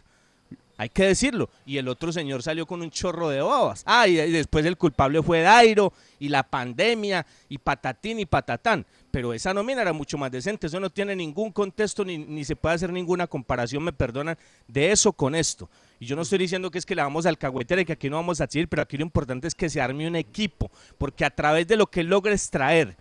Hay 0.76 0.88
que 0.88 1.04
decirlo. 1.04 1.50
Y 1.66 1.76
el 1.76 1.88
otro 1.88 2.12
señor 2.12 2.40
salió 2.42 2.64
con 2.64 2.80
un 2.80 2.90
chorro 2.90 3.28
de 3.28 3.42
babas. 3.42 3.82
Ah, 3.84 4.06
y, 4.06 4.14
después 4.14 4.64
el 4.64 4.76
culpable 4.76 5.20
fue 5.24 5.40
Dairo 5.40 5.92
y 6.20 6.28
la 6.28 6.44
pandemia 6.44 7.26
y 7.48 7.58
patatín 7.58 8.20
y 8.20 8.26
patatán. 8.26 8.86
Pero 9.10 9.34
esa 9.34 9.52
nómina 9.52 9.82
era 9.82 9.92
mucho 9.92 10.16
más 10.16 10.30
decente. 10.30 10.68
Eso 10.68 10.78
no 10.78 10.88
tiene 10.88 11.16
ningún 11.16 11.50
contexto 11.50 12.04
ni, 12.04 12.16
ni 12.16 12.44
se 12.44 12.54
puede 12.54 12.76
hacer 12.76 12.92
ninguna 12.92 13.26
comparación, 13.26 13.82
me 13.82 13.92
perdonan, 13.92 14.38
de 14.68 14.92
eso 14.92 15.12
con 15.12 15.34
esto. 15.34 15.68
Y 15.98 16.06
yo 16.06 16.14
no 16.14 16.22
estoy 16.22 16.38
diciendo 16.38 16.70
que 16.70 16.78
es 16.78 16.86
que 16.86 16.94
le 16.94 17.02
vamos 17.02 17.26
al 17.26 17.38
cagüetero 17.38 17.80
y 17.80 17.84
que 17.84 17.94
aquí 17.94 18.08
no 18.08 18.16
vamos 18.16 18.40
a 18.40 18.46
decir, 18.46 18.68
pero 18.68 18.82
aquí 18.82 18.96
lo 18.96 19.02
importante 19.02 19.48
es 19.48 19.54
que 19.56 19.68
se 19.68 19.80
arme 19.80 20.06
un 20.06 20.14
equipo. 20.14 20.70
Porque 20.96 21.24
a 21.24 21.30
través 21.30 21.66
de 21.66 21.76
lo 21.76 21.88
que 21.88 22.04
logres 22.04 22.50
traer, 22.50 22.96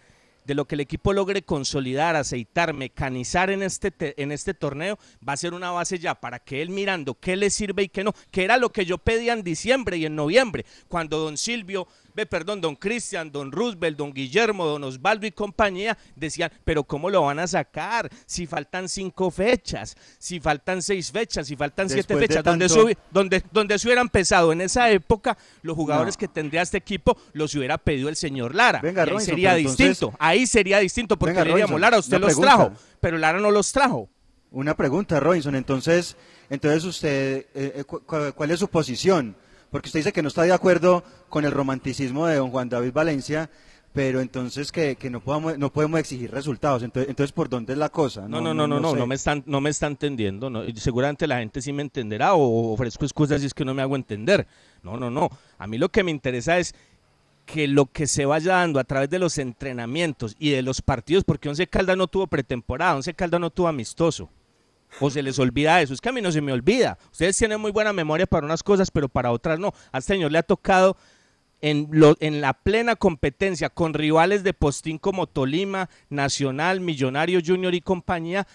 de 0.50 0.56
lo 0.56 0.66
que 0.66 0.74
el 0.74 0.82
equipo 0.82 1.14
logre 1.14 1.44
consolidar, 1.44 2.16
aceitar, 2.16 2.74
mecanizar 2.74 3.52
en 3.52 3.62
este, 3.62 3.92
te- 3.92 4.20
en 4.22 4.32
este 4.32 4.56
torneo, 4.56 4.98
va 5.28 5.34
a 5.34 5.38
ser 5.38 5.54
una 5.54 5.70
base 5.70 6.00
ya 6.00 6.16
para 6.16 6.40
que 6.40 6.64
él 6.64 6.70
mirando 6.72 7.14
qué 7.14 7.36
le 7.38 7.52
sirve 7.52 7.84
y 7.84 7.90
qué 7.90 8.04
no, 8.04 8.14
que 8.32 8.44
era 8.46 8.58
lo 8.58 8.72
que 8.72 8.84
yo 8.84 8.98
pedía 8.98 9.34
en 9.34 9.44
diciembre 9.44 9.98
y 9.98 10.06
en 10.08 10.16
noviembre, 10.16 10.66
cuando 10.88 11.20
don 11.20 11.38
Silvio, 11.38 11.88
ve, 12.16 12.26
perdón, 12.26 12.62
don 12.62 12.76
Cristian, 12.76 13.32
don 13.32 13.52
Roosevelt, 13.52 13.98
don 13.98 14.14
Guillermo, 14.14 14.66
don 14.66 14.84
Osvaldo 14.84 15.26
y 15.28 15.32
compañía 15.32 15.98
decían, 16.16 16.52
pero 16.64 16.84
¿cómo 16.84 17.10
lo 17.10 17.22
van 17.24 17.40
a 17.40 17.48
sacar? 17.48 18.10
Si 18.26 18.46
faltan 18.48 18.90
cinco 18.90 19.32
fechas, 19.32 19.96
si 20.18 20.40
faltan 20.40 20.82
seis 20.82 21.12
fechas, 21.12 21.48
si 21.48 21.56
faltan 21.56 21.90
siete 21.90 22.14
Después 22.16 22.28
fechas, 22.28 22.44
donde, 22.44 22.68
tanto- 22.68 23.02
donde, 23.12 23.44
donde 23.52 23.80
se 23.80 23.88
hubiera 23.88 24.02
empezado 24.02 24.52
en 24.52 24.62
esa 24.62 24.90
época, 24.90 25.38
los 25.62 25.76
jugadores 25.76 26.16
No. 26.16 26.20
que 26.20 26.28
tendría 26.28 26.62
este 26.62 26.78
equipo 26.78 27.18
los 27.34 27.54
hubiera 27.56 27.78
pedido 27.78 28.10
el 28.10 28.16
señor 28.16 28.56
Lara. 28.56 28.80
Venga, 28.82 29.02
y 29.02 29.04
ahí 29.06 29.10
Robinson, 29.12 29.26
sería 29.32 29.58
entonces- 29.58 29.88
distinto. 29.88 30.16
Ahí 30.20 30.48
sería 30.48 30.80
distinto 30.80 31.18
porque 31.18 31.32
Venga, 31.34 31.44
le 31.46 31.50
diríamos, 31.52 31.72
Robinson, 31.72 31.82
Lara, 31.82 32.00
usted 32.00 32.20
los 32.20 32.28
pregunta. 32.28 32.56
trajo, 32.56 32.74
pero 33.00 33.18
Lara 33.18 33.40
no 33.40 33.52
los 33.52 33.72
trajo. 33.72 34.10
Una 34.52 34.76
pregunta, 34.76 35.20
Robinson. 35.20 35.56
Entonces, 35.56 36.16
entonces 36.50 36.84
usted, 36.84 37.46
eh, 37.54 37.74
eh, 37.76 37.84
cu- 37.84 38.02
cu- 38.04 38.34
¿cuál 38.36 38.50
es 38.52 38.60
su 38.60 38.68
posición? 38.68 39.36
Porque 39.72 39.88
usted 39.88 40.00
dice 40.00 40.14
que 40.14 40.22
no 40.22 40.28
está 40.28 40.44
de 40.44 40.54
acuerdo 40.54 41.04
con 41.30 41.46
el 41.46 41.52
romanticismo 41.52 42.28
de 42.28 42.38
don 42.38 42.50
Juan 42.50 42.70
David 42.70 42.94
Valencia, 42.94 43.50
pero 43.94 44.22
entonces 44.22 44.72
que, 44.72 44.96
que 44.96 45.10
no 45.10 45.20
podamos, 45.20 45.58
no 45.58 45.72
podemos 45.72 46.00
exigir 46.00 46.32
resultados. 46.32 46.84
Entonces, 46.84 47.10
entonces 47.10 47.32
¿por 47.32 47.50
dónde 47.50 47.74
es 47.74 47.80
la 47.80 47.90
cosa? 47.90 48.28
No, 48.28 48.42
no, 48.42 48.54
no, 48.54 48.68
no, 48.68 48.80
no, 48.80 48.94
no, 48.94 49.02
sé. 49.02 49.06
me 49.08 49.16
están, 49.16 49.44
no 49.46 49.62
me 49.62 49.70
está 49.70 49.88
entendiendo. 49.88 50.50
No, 50.50 50.64
seguramente 50.76 51.28
la 51.28 51.40
gente 51.40 51.62
sí 51.62 51.74
me 51.74 51.82
entenderá 51.82 52.34
o 52.34 52.74
ofrezco 52.74 53.06
excusas 53.06 53.42
si 53.42 53.48
es 53.48 53.54
que 53.54 53.66
no 53.66 53.74
me 53.74 53.82
hago 53.82 53.96
entender. 53.96 54.48
No, 54.84 54.98
no, 54.98 55.10
no. 55.10 55.30
A 55.58 55.68
mí 55.68 55.78
lo 55.78 55.90
que 55.90 56.04
me 56.04 56.12
interesa 56.12 56.60
es 56.60 56.76
que 57.46 57.68
lo 57.68 57.88
que 57.88 58.06
se 58.06 58.26
vaya 58.26 58.54
dando 58.58 58.80
a 58.80 58.84
través 58.84 59.10
de 59.10 59.18
los 59.18 59.40
entrenamientos 59.40 60.36
y 60.38 60.52
de 60.52 60.62
los 60.62 60.84
partidos, 60.84 61.24
porque 61.24 61.50
Once 61.50 61.66
Caldas 61.66 61.98
no 61.98 62.08
tuvo 62.08 62.28
pretemporada, 62.28 62.96
Once 62.96 63.14
Caldas 63.16 63.42
no 63.42 63.50
tuvo 63.50 63.68
amistoso. 63.68 64.30
O 65.00 65.10
se 65.10 65.22
les 65.22 65.38
olvida 65.40 65.82
eso. 65.82 65.94
Es 65.94 66.02
que 66.02 66.10
a 66.10 66.12
mí 66.12 66.22
no 66.22 66.32
se 66.32 66.42
me 66.42 66.52
olvida. 66.52 66.98
Ustedes 67.12 67.38
tienen 67.38 67.62
muy 67.62 67.72
buena 67.72 67.94
memoria 67.94 68.26
para 68.26 68.46
unas 68.46 68.64
cosas, 68.64 68.92
pero 68.92 69.08
para 69.10 69.32
otras 69.32 69.60
no. 69.60 69.74
A 69.92 70.00
este 70.00 70.14
señor 70.14 70.32
le 70.32 70.40
ha 70.40 70.44
tocado 70.44 70.98
en, 71.62 72.42
la 72.42 72.54
plena 72.54 72.96
competencia 72.96 73.70
con 73.70 73.94
rivales 73.94 74.44
de 74.44 74.54
postín 74.54 74.98
como 74.98 75.28
Tolima, 75.28 75.90
Nacional, 76.10 76.82
Millonario 76.82 77.42
Junior 77.46 77.74
y 77.74 77.82
compañía, 77.82 78.48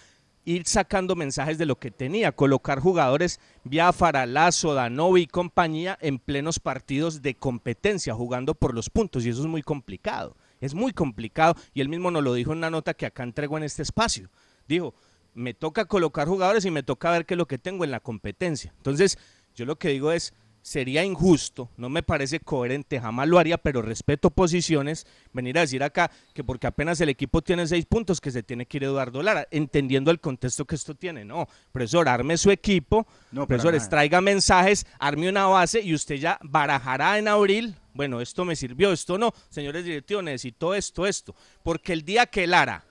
ir 0.46 0.66
sacando 0.66 1.16
mensajes 1.16 1.58
de 1.58 1.66
lo 1.66 1.78
que 1.78 1.90
tenía, 1.90 2.32
colocar 2.32 2.80
jugadores 2.80 3.40
Biafara, 3.64 4.26
Lazo, 4.26 4.74
Danovi 4.74 5.22
y 5.22 5.26
compañía 5.26 5.98
en 6.00 6.18
plenos 6.18 6.60
partidos 6.60 7.22
de 7.22 7.34
competencia, 7.34 8.14
jugando 8.14 8.54
por 8.54 8.74
los 8.74 8.90
puntos, 8.90 9.24
y 9.24 9.30
eso 9.30 9.40
es 9.40 9.46
muy 9.46 9.62
complicado, 9.62 10.36
es 10.60 10.74
muy 10.74 10.92
complicado, 10.92 11.54
y 11.72 11.80
él 11.80 11.88
mismo 11.88 12.10
nos 12.10 12.22
lo 12.22 12.34
dijo 12.34 12.52
en 12.52 12.58
una 12.58 12.70
nota 12.70 12.94
que 12.94 13.06
acá 13.06 13.22
entrego 13.22 13.56
en 13.56 13.64
este 13.64 13.82
espacio, 13.82 14.28
dijo, 14.68 14.94
me 15.34 15.54
toca 15.54 15.84
colocar 15.84 16.28
jugadores 16.28 16.64
y 16.64 16.70
me 16.70 16.82
toca 16.82 17.10
ver 17.10 17.26
qué 17.26 17.34
es 17.34 17.38
lo 17.38 17.46
que 17.46 17.58
tengo 17.58 17.84
en 17.84 17.90
la 17.90 18.00
competencia, 18.00 18.72
entonces 18.76 19.18
yo 19.54 19.64
lo 19.64 19.76
que 19.76 19.88
digo 19.88 20.12
es, 20.12 20.34
sería 20.64 21.04
injusto, 21.04 21.68
no 21.76 21.90
me 21.90 22.02
parece 22.02 22.40
coherente, 22.40 22.98
jamás 22.98 23.28
lo 23.28 23.38
haría, 23.38 23.58
pero 23.58 23.82
respeto 23.82 24.30
posiciones, 24.30 25.06
venir 25.34 25.58
a 25.58 25.60
decir 25.60 25.82
acá 25.82 26.10
que 26.32 26.42
porque 26.42 26.66
apenas 26.66 26.98
el 27.02 27.10
equipo 27.10 27.42
tiene 27.42 27.66
seis 27.66 27.84
puntos 27.84 28.18
que 28.18 28.30
se 28.30 28.42
tiene 28.42 28.64
que 28.64 28.78
ir 28.78 28.84
Eduardo 28.84 29.22
Lara, 29.22 29.46
entendiendo 29.50 30.10
el 30.10 30.20
contexto 30.20 30.64
que 30.64 30.74
esto 30.74 30.94
tiene. 30.94 31.22
No, 31.22 31.46
profesor, 31.70 32.08
arme 32.08 32.38
su 32.38 32.50
equipo, 32.50 33.06
No, 33.30 33.46
profesores, 33.46 33.90
traiga 33.90 34.22
mensajes, 34.22 34.86
arme 34.98 35.28
una 35.28 35.46
base 35.46 35.82
y 35.82 35.92
usted 35.92 36.14
ya 36.14 36.38
barajará 36.42 37.18
en 37.18 37.28
abril, 37.28 37.76
bueno, 37.92 38.22
esto 38.22 38.46
me 38.46 38.56
sirvió, 38.56 38.90
esto 38.90 39.18
no, 39.18 39.34
señores 39.50 39.84
directivos, 39.84 40.24
necesito 40.24 40.74
esto, 40.74 41.06
esto, 41.06 41.34
porque 41.62 41.92
el 41.92 42.06
día 42.06 42.24
que 42.24 42.46
Lara 42.46 42.86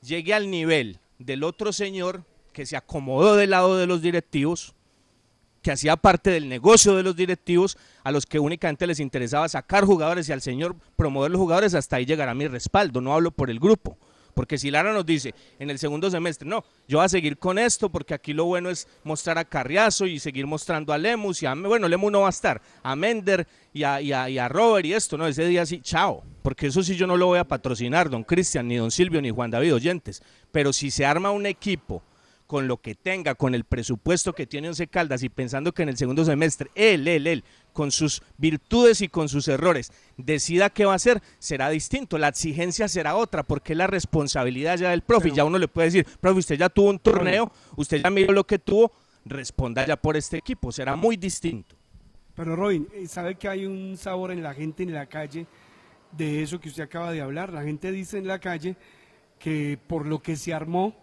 llegue 0.00 0.32
al 0.32 0.48
nivel 0.48 1.00
del 1.18 1.44
otro 1.44 1.72
señor 1.72 2.24
que 2.52 2.66
se 2.66 2.76
acomodó 2.76 3.36
del 3.36 3.50
lado 3.50 3.76
de 3.76 3.86
los 3.86 4.02
directivos, 4.02 4.74
que 5.62 5.72
hacía 5.72 5.96
parte 5.96 6.30
del 6.30 6.48
negocio 6.48 6.94
de 6.94 7.02
los 7.02 7.16
directivos, 7.16 7.78
a 8.02 8.12
los 8.12 8.26
que 8.26 8.38
únicamente 8.38 8.86
les 8.86 9.00
interesaba 9.00 9.48
sacar 9.48 9.84
jugadores 9.84 10.28
y 10.28 10.32
al 10.32 10.42
señor 10.42 10.76
promover 10.94 11.30
los 11.30 11.40
jugadores, 11.40 11.74
hasta 11.74 11.96
ahí 11.96 12.04
llegará 12.04 12.34
mi 12.34 12.46
respaldo, 12.46 13.00
no 13.00 13.14
hablo 13.14 13.30
por 13.30 13.50
el 13.50 13.58
grupo. 13.58 13.96
Porque 14.34 14.58
si 14.58 14.70
Lara 14.70 14.92
nos 14.92 15.06
dice 15.06 15.32
en 15.58 15.70
el 15.70 15.78
segundo 15.78 16.10
semestre, 16.10 16.48
no, 16.48 16.64
yo 16.88 16.98
voy 16.98 17.04
a 17.06 17.08
seguir 17.08 17.38
con 17.38 17.58
esto 17.58 17.88
porque 17.88 18.14
aquí 18.14 18.32
lo 18.32 18.44
bueno 18.46 18.68
es 18.68 18.88
mostrar 19.04 19.38
a 19.38 19.44
Carriazo 19.44 20.06
y 20.06 20.18
seguir 20.18 20.46
mostrando 20.46 20.92
a 20.92 20.98
Lemus 20.98 21.42
y 21.42 21.46
a, 21.46 21.54
bueno, 21.54 21.88
Lemus 21.88 22.10
no 22.12 22.20
va 22.22 22.26
a 22.26 22.30
estar, 22.30 22.60
a 22.82 22.96
Mender 22.96 23.46
y 23.72 23.84
a, 23.84 23.94
a- 23.94 24.00
y 24.30 24.38
a 24.38 24.48
Robert 24.48 24.84
y 24.86 24.92
esto, 24.92 25.16
no, 25.16 25.26
ese 25.26 25.46
día 25.46 25.64
sí, 25.64 25.80
chao, 25.80 26.22
porque 26.42 26.66
eso 26.66 26.82
sí 26.82 26.96
yo 26.96 27.06
no 27.06 27.16
lo 27.16 27.26
voy 27.26 27.38
a 27.38 27.44
patrocinar, 27.48 28.10
don 28.10 28.24
Cristian, 28.24 28.66
ni 28.68 28.76
don 28.76 28.90
Silvio, 28.90 29.22
ni 29.22 29.30
Juan 29.30 29.50
David 29.50 29.74
Oyentes, 29.74 30.22
pero 30.50 30.72
si 30.72 30.90
se 30.90 31.06
arma 31.06 31.30
un 31.30 31.46
equipo 31.46 32.02
con 32.46 32.68
lo 32.68 32.76
que 32.76 32.94
tenga, 32.94 33.34
con 33.34 33.54
el 33.54 33.64
presupuesto 33.64 34.34
que 34.34 34.46
tiene 34.46 34.68
Once 34.68 34.86
Caldas 34.88 35.22
y 35.22 35.28
pensando 35.30 35.72
que 35.72 35.82
en 35.82 35.88
el 35.88 35.96
segundo 35.96 36.24
semestre 36.24 36.70
él, 36.74 37.08
él, 37.08 37.26
él, 37.26 37.44
con 37.74 37.90
sus 37.90 38.22
virtudes 38.38 39.02
y 39.02 39.08
con 39.08 39.28
sus 39.28 39.48
errores, 39.48 39.92
decida 40.16 40.70
qué 40.70 40.86
va 40.86 40.92
a 40.92 40.96
hacer, 40.96 41.22
será 41.38 41.68
distinto. 41.68 42.16
La 42.16 42.28
exigencia 42.28 42.88
será 42.88 43.16
otra, 43.16 43.42
porque 43.42 43.74
es 43.74 43.76
la 43.76 43.86
responsabilidad 43.86 44.78
ya 44.78 44.90
del 44.90 45.02
profe. 45.02 45.30
ya 45.32 45.44
uno 45.44 45.58
le 45.58 45.68
puede 45.68 45.88
decir, 45.88 46.06
profe, 46.20 46.38
usted 46.38 46.56
ya 46.56 46.70
tuvo 46.70 46.88
un 46.88 46.98
torneo, 46.98 47.52
usted 47.76 48.00
ya 48.02 48.08
miró 48.08 48.32
lo 48.32 48.46
que 48.46 48.58
tuvo, 48.58 48.92
responda 49.26 49.84
ya 49.86 49.96
por 49.96 50.16
este 50.16 50.38
equipo, 50.38 50.72
será 50.72 50.96
muy 50.96 51.18
distinto. 51.18 51.76
Pero 52.34 52.56
Robin, 52.56 52.88
¿sabe 53.06 53.34
que 53.34 53.48
hay 53.48 53.66
un 53.66 53.96
sabor 53.96 54.30
en 54.30 54.42
la 54.42 54.54
gente 54.54 54.82
en 54.82 54.94
la 54.94 55.06
calle 55.06 55.46
de 56.12 56.42
eso 56.42 56.58
que 56.60 56.68
usted 56.68 56.84
acaba 56.84 57.12
de 57.12 57.20
hablar? 57.20 57.52
La 57.52 57.62
gente 57.62 57.92
dice 57.92 58.18
en 58.18 58.26
la 58.26 58.38
calle 58.38 58.76
que 59.38 59.78
por 59.86 60.06
lo 60.06 60.22
que 60.22 60.36
se 60.36 60.54
armó, 60.54 60.96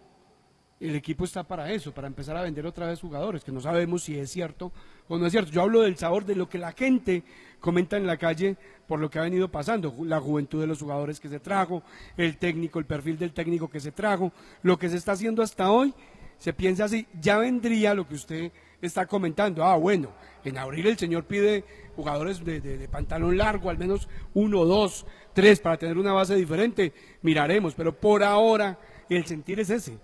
el 0.82 0.94
equipo 0.96 1.24
está 1.24 1.44
para 1.44 1.70
eso, 1.72 1.92
para 1.92 2.08
empezar 2.08 2.36
a 2.36 2.42
vender 2.42 2.66
otra 2.66 2.86
vez 2.86 3.00
jugadores, 3.00 3.44
que 3.44 3.52
no 3.52 3.60
sabemos 3.60 4.02
si 4.02 4.18
es 4.18 4.30
cierto 4.30 4.72
o 5.08 5.16
no 5.18 5.26
es 5.26 5.32
cierto. 5.32 5.50
Yo 5.52 5.62
hablo 5.62 5.82
del 5.82 5.96
sabor 5.96 6.24
de 6.24 6.34
lo 6.34 6.48
que 6.48 6.58
la 6.58 6.72
gente 6.72 7.22
comenta 7.60 7.96
en 7.96 8.06
la 8.06 8.16
calle 8.16 8.56
por 8.88 8.98
lo 9.00 9.08
que 9.08 9.18
ha 9.18 9.22
venido 9.22 9.48
pasando, 9.48 9.94
la 10.04 10.20
juventud 10.20 10.60
de 10.60 10.66
los 10.66 10.80
jugadores 10.80 11.20
que 11.20 11.28
se 11.28 11.40
trajo, 11.40 11.82
el 12.16 12.36
técnico, 12.36 12.78
el 12.78 12.84
perfil 12.84 13.16
del 13.18 13.32
técnico 13.32 13.68
que 13.70 13.80
se 13.80 13.92
trajo, 13.92 14.32
lo 14.62 14.78
que 14.78 14.88
se 14.88 14.96
está 14.96 15.12
haciendo 15.12 15.42
hasta 15.42 15.70
hoy, 15.70 15.94
se 16.38 16.52
piensa 16.52 16.84
así, 16.84 17.06
ya 17.20 17.38
vendría 17.38 17.94
lo 17.94 18.06
que 18.06 18.14
usted 18.14 18.52
está 18.80 19.06
comentando. 19.06 19.64
Ah, 19.64 19.76
bueno, 19.76 20.10
en 20.44 20.58
abril 20.58 20.88
el 20.88 20.98
señor 20.98 21.24
pide 21.24 21.64
jugadores 21.94 22.44
de- 22.44 22.60
de 22.60 22.88
pantalón 22.88 23.36
largo, 23.38 23.70
al 23.70 23.78
menos 23.78 24.08
uno, 24.34 24.64
dos, 24.64 25.06
tres, 25.32 25.60
para 25.60 25.76
tener 25.76 25.96
una 25.96 26.12
base 26.12 26.34
diferente, 26.34 26.92
miraremos, 27.22 27.74
pero 27.74 27.94
por 27.98 28.24
ahora 28.24 28.78
el 29.08 29.24
sentir 29.24 29.60
es 29.60 29.70
ese. 29.70 29.98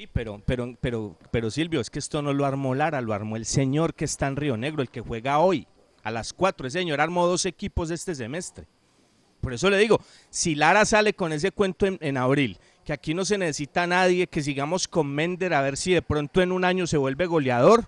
Sí, 0.00 0.08
pero, 0.10 0.40
pero, 0.46 0.78
pero, 0.80 1.18
pero 1.30 1.50
Silvio, 1.50 1.78
es 1.78 1.90
que 1.90 1.98
esto 1.98 2.22
no 2.22 2.32
lo 2.32 2.46
armó 2.46 2.74
Lara, 2.74 3.02
lo 3.02 3.12
armó 3.12 3.36
el 3.36 3.44
señor 3.44 3.92
que 3.92 4.06
está 4.06 4.28
en 4.28 4.36
Río 4.36 4.56
Negro, 4.56 4.80
el 4.80 4.88
que 4.88 5.02
juega 5.02 5.40
hoy, 5.40 5.66
a 6.02 6.10
las 6.10 6.32
4. 6.32 6.66
Ese 6.66 6.78
señor 6.78 7.02
armó 7.02 7.26
dos 7.26 7.44
equipos 7.44 7.90
este 7.90 8.14
semestre. 8.14 8.64
Por 9.42 9.52
eso 9.52 9.68
le 9.68 9.76
digo, 9.76 10.00
si 10.30 10.54
Lara 10.54 10.86
sale 10.86 11.12
con 11.12 11.34
ese 11.34 11.52
cuento 11.52 11.84
en, 11.84 11.98
en 12.00 12.16
abril, 12.16 12.58
que 12.82 12.94
aquí 12.94 13.12
no 13.12 13.26
se 13.26 13.36
necesita 13.36 13.82
a 13.82 13.88
nadie, 13.88 14.26
que 14.26 14.42
sigamos 14.42 14.88
con 14.88 15.06
Mender 15.06 15.52
a 15.52 15.60
ver 15.60 15.76
si 15.76 15.92
de 15.92 16.00
pronto 16.00 16.40
en 16.40 16.52
un 16.52 16.64
año 16.64 16.86
se 16.86 16.96
vuelve 16.96 17.26
goleador, 17.26 17.84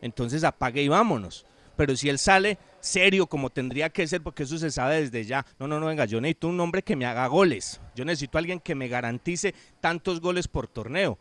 entonces 0.00 0.44
apague 0.44 0.82
y 0.82 0.88
vámonos. 0.88 1.44
Pero 1.76 1.94
si 1.94 2.08
él 2.08 2.18
sale 2.18 2.56
serio 2.80 3.26
como 3.26 3.50
tendría 3.50 3.90
que 3.90 4.06
ser, 4.06 4.22
porque 4.22 4.44
eso 4.44 4.58
se 4.58 4.70
sabe 4.70 5.00
desde 5.00 5.24
ya, 5.24 5.44
no, 5.58 5.66
no, 5.66 5.80
no, 5.80 5.86
venga, 5.86 6.04
yo 6.04 6.20
necesito 6.20 6.48
un 6.48 6.60
hombre 6.60 6.82
que 6.82 6.96
me 6.96 7.06
haga 7.06 7.26
goles, 7.26 7.80
yo 7.94 8.04
necesito 8.04 8.38
a 8.38 8.40
alguien 8.40 8.60
que 8.60 8.74
me 8.74 8.88
garantice 8.88 9.54
tantos 9.80 10.20
goles 10.20 10.48
por 10.48 10.68
torneo. 10.68 11.18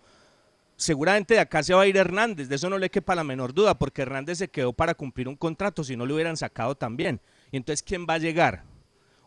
Seguramente 0.76 1.34
de 1.34 1.39
acá 1.39 1.64
se 1.64 1.74
va 1.74 1.82
a 1.82 1.88
ir 1.88 1.97
Hernández, 1.97 2.49
de 2.49 2.55
eso 2.55 2.70
no 2.70 2.78
le 2.78 2.91
quepa 2.91 3.16
la 3.16 3.24
menor 3.24 3.53
duda, 3.53 3.80
porque 3.80 4.03
Hernández 4.03 4.38
se 4.38 4.47
quedó 4.47 4.74
para 4.74 4.93
cumplir 4.93 5.28
un 5.28 5.36
contrato, 5.36 5.84
si 5.84 5.95
no 5.95 6.05
lo 6.05 6.14
hubieran 6.14 6.38
sacado 6.38 6.76
también. 6.76 7.20
Y 7.51 7.58
entonces, 7.58 7.82
¿quién 7.82 8.05
va 8.08 8.14
a 8.16 8.20
llegar? 8.20 8.64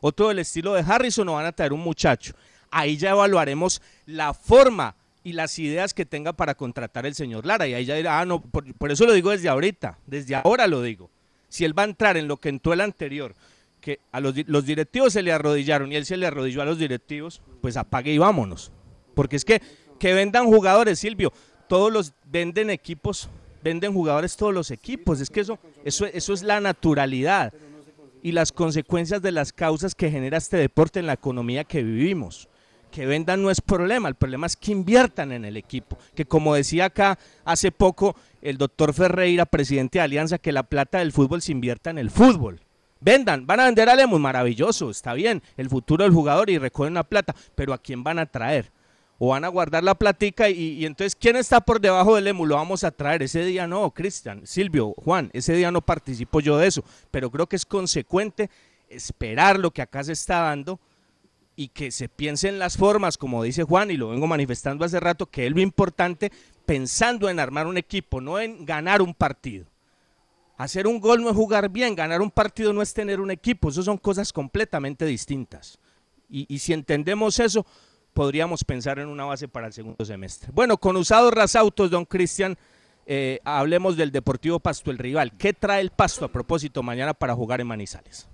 ¿Otro 0.01 0.28
del 0.28 0.39
estilo 0.39 0.74
de 0.74 0.85
Harrison 0.87 1.28
o 1.28 1.35
van 1.35 1.47
a 1.47 1.53
traer 1.53 1.72
un 1.72 1.81
muchacho? 1.81 2.35
ahí 2.70 2.97
ya 2.97 3.11
evaluaremos 3.11 3.83
la 4.07 4.35
forma 4.35 4.97
y 5.22 5.33
las 5.33 5.59
ideas 5.59 5.93
que 5.93 6.07
tenga 6.07 6.33
para 6.33 6.55
contratar 6.55 7.05
el 7.05 7.14
señor 7.14 7.45
Lara. 7.45 7.66
Y 7.66 7.74
ahí 7.74 7.85
ya 7.85 7.95
dirá, 7.95 8.20
ah, 8.20 8.24
no, 8.24 8.41
por, 8.41 8.72
por 8.74 8.91
eso 8.91 9.05
lo 9.05 9.12
digo 9.12 9.31
desde 9.31 9.49
ahorita, 9.49 9.99
desde 10.07 10.35
ahora 10.35 10.66
lo 10.66 10.83
digo. 10.83 11.11
Si 11.51 11.67
él 11.67 11.79
va 11.79 11.83
a 11.83 11.87
entrar 11.87 12.17
en 12.17 12.29
lo 12.29 12.39
que 12.39 12.49
entró 12.49 12.73
el 12.73 12.81
anterior, 12.81 13.35
que 13.83 14.01
a 14.13 14.21
los, 14.21 14.35
los 14.47 14.65
directivos 14.65 15.13
se 15.13 15.23
le 15.23 15.33
arrodillaron 15.33 15.93
y 15.93 15.97
él 15.97 16.07
se 16.07 16.17
le 16.17 16.27
arrodilló 16.27 16.63
a 16.63 16.65
los 16.65 16.79
directivos, 16.79 17.43
pues 17.61 17.77
apague 17.77 18.13
y 18.13 18.19
vámonos. 18.19 18.73
Porque 19.15 19.37
es 19.37 19.45
que 19.45 19.61
que 20.01 20.15
vendan 20.15 20.47
jugadores, 20.47 20.99
Silvio, 20.99 21.33
todos 21.69 21.93
los 21.93 22.15
venden 22.25 22.71
equipos, 22.71 23.29
venden 23.63 23.93
jugadores 23.93 24.35
todos 24.35 24.53
los 24.53 24.73
equipos, 24.73 25.21
es 25.21 25.31
que 25.31 25.41
eso 25.41 25.59
eso 25.85 26.07
eso 26.07 26.33
es 26.33 26.43
la 26.43 26.59
naturalidad 26.59 27.53
y 28.23 28.33
las 28.33 28.51
consecuencias 28.51 29.23
de 29.23 29.31
las 29.31 29.53
causas 29.53 29.95
que 29.95 30.11
genera 30.11 30.39
este 30.39 30.57
deporte 30.57 30.99
en 30.99 31.07
la 31.07 31.13
economía 31.13 31.65
que 31.65 31.83
vivimos. 31.83 32.49
Que 32.91 33.07
vendan 33.07 33.43
no 33.43 33.51
es 33.51 33.61
problema, 33.61 34.09
el 34.09 34.16
problema 34.16 34.47
es 34.47 34.57
que 34.57 34.72
inviertan 34.72 35.32
en 35.32 35.45
el 35.45 35.57
equipo. 35.57 35.97
Que 36.14 36.24
como 36.24 36.55
decía 36.55 36.86
acá 36.86 37.18
hace 37.45 37.70
poco 37.70 38.16
el 38.43 38.59
doctor 38.59 38.93
Ferreira, 38.95 39.47
presidente 39.47 39.99
de 39.99 40.03
Alianza, 40.03 40.38
que 40.38 40.53
la 40.53 40.64
plata 40.64 40.99
del 40.99 41.12
fútbol 41.12 41.43
se 41.43 41.53
invierta 41.53 41.91
en 41.91 41.99
el 41.99 42.11
fútbol. 42.11 42.61
Vendan, 43.01 43.47
van 43.47 43.61
a 43.61 43.64
vender 43.64 43.88
a 43.88 43.95
Lemus, 43.95 44.20
maravilloso, 44.20 44.91
está 44.91 45.14
bien, 45.14 45.43
el 45.57 45.70
futuro 45.70 46.05
del 46.05 46.12
jugador 46.12 46.51
y 46.51 46.59
recogen 46.59 46.93
la 46.93 47.05
plata, 47.05 47.34
pero 47.55 47.72
¿a 47.72 47.78
quién 47.78 48.05
van 48.05 48.18
a 48.18 48.26
traer? 48.26 48.70
O 49.18 49.28
van 49.28 49.45
a 49.45 49.49
guardar 49.49 49.82
la 49.82 49.95
platica 49.95 50.51
y, 50.51 50.84
entonces 50.84 51.16
¿quién 51.18 51.36
está 51.36 51.61
por 51.61 51.80
debajo 51.80 52.14
del 52.14 52.24
Lemus? 52.24 52.49
Lo 52.49 52.57
vamos 52.57 52.84
a 52.84 52.91
traer. 52.91 53.22
Ese 53.22 53.45
día 53.45 53.66
no, 53.66 53.91
Cristian, 53.91 54.47
Silvio, 54.47 54.95
Juan, 55.03 55.30
ese 55.32 55.55
día 55.55 55.70
no 55.70 55.80
participo 55.80 56.41
yo 56.41 56.59
de 56.59 56.66
eso, 56.66 56.84
pero 57.11 57.30
creo 57.30 57.47
que 57.47 57.57
es 57.57 57.64
consecuente 57.64 58.51
esperar 58.88 59.59
lo 59.59 59.70
que 59.70 59.82
acá 59.82 60.03
se 60.05 60.12
está 60.12 60.41
dando 60.41 60.80
y 61.61 61.69
que 61.69 61.91
se 61.91 62.09
piense 62.09 62.49
en 62.49 62.59
las 62.59 62.79
formas, 62.79 63.19
como 63.19 63.43
dice 63.43 63.65
Juan, 63.65 63.91
y 63.91 63.99
lo 63.99 64.09
vengo 64.09 64.27
manifestando 64.27 64.83
hace 64.83 64.99
rato, 64.99 65.27
que 65.27 65.47
es 65.47 65.53
lo 65.53 65.61
importante 65.61 66.33
pensando 66.65 67.29
en 67.29 67.39
armar 67.39 67.67
un 67.67 67.77
equipo, 67.77 68.23
no 68.23 68.41
en 68.41 68.65
ganar 68.65 69.03
un 69.03 69.13
partido. 69.13 69.67
Hacer 70.57 70.87
un 70.87 71.01
gol 71.01 71.21
no 71.21 71.29
es 71.29 71.37
jugar 71.37 71.69
bien, 71.69 71.95
ganar 71.95 72.23
un 72.23 72.31
partido 72.31 72.73
no 72.73 72.81
es 72.81 72.95
tener 72.95 73.21
un 73.21 73.31
equipo, 73.31 73.69
eso 73.69 73.83
son 73.83 73.99
cosas 73.99 74.33
completamente 74.33 75.05
distintas. 75.05 75.79
Y, 76.31 76.59
si 76.61 76.73
entendemos 76.73 77.39
eso, 77.39 77.67
podríamos 78.15 78.65
pensar 78.65 78.99
en 78.99 79.09
una 79.09 79.27
base 79.27 79.47
para 79.47 79.67
el 79.67 79.75
segundo 79.75 80.03
semestre. 80.03 80.51
Bueno, 80.55 80.79
con 80.79 80.97
usados 80.97 81.35
rasautos, 81.35 81.91
don 81.91 82.07
Cristian, 82.07 82.57
eh, 83.05 83.39
hablemos 83.45 83.99
del 83.99 84.13
Deportivo 84.13 84.61
Pasto, 84.61 84.91
el 84.91 84.97
rival. 84.97 85.37
¿Qué 85.37 85.53
trae 85.53 85.83
el 85.83 85.91
Pasto 85.91 86.25
a 86.25 86.29
propósito 86.33 86.83
mañana 86.83 87.13
para 87.13 87.35
jugar 87.35 87.61
en 87.61 87.67
Manizales? 87.67 88.31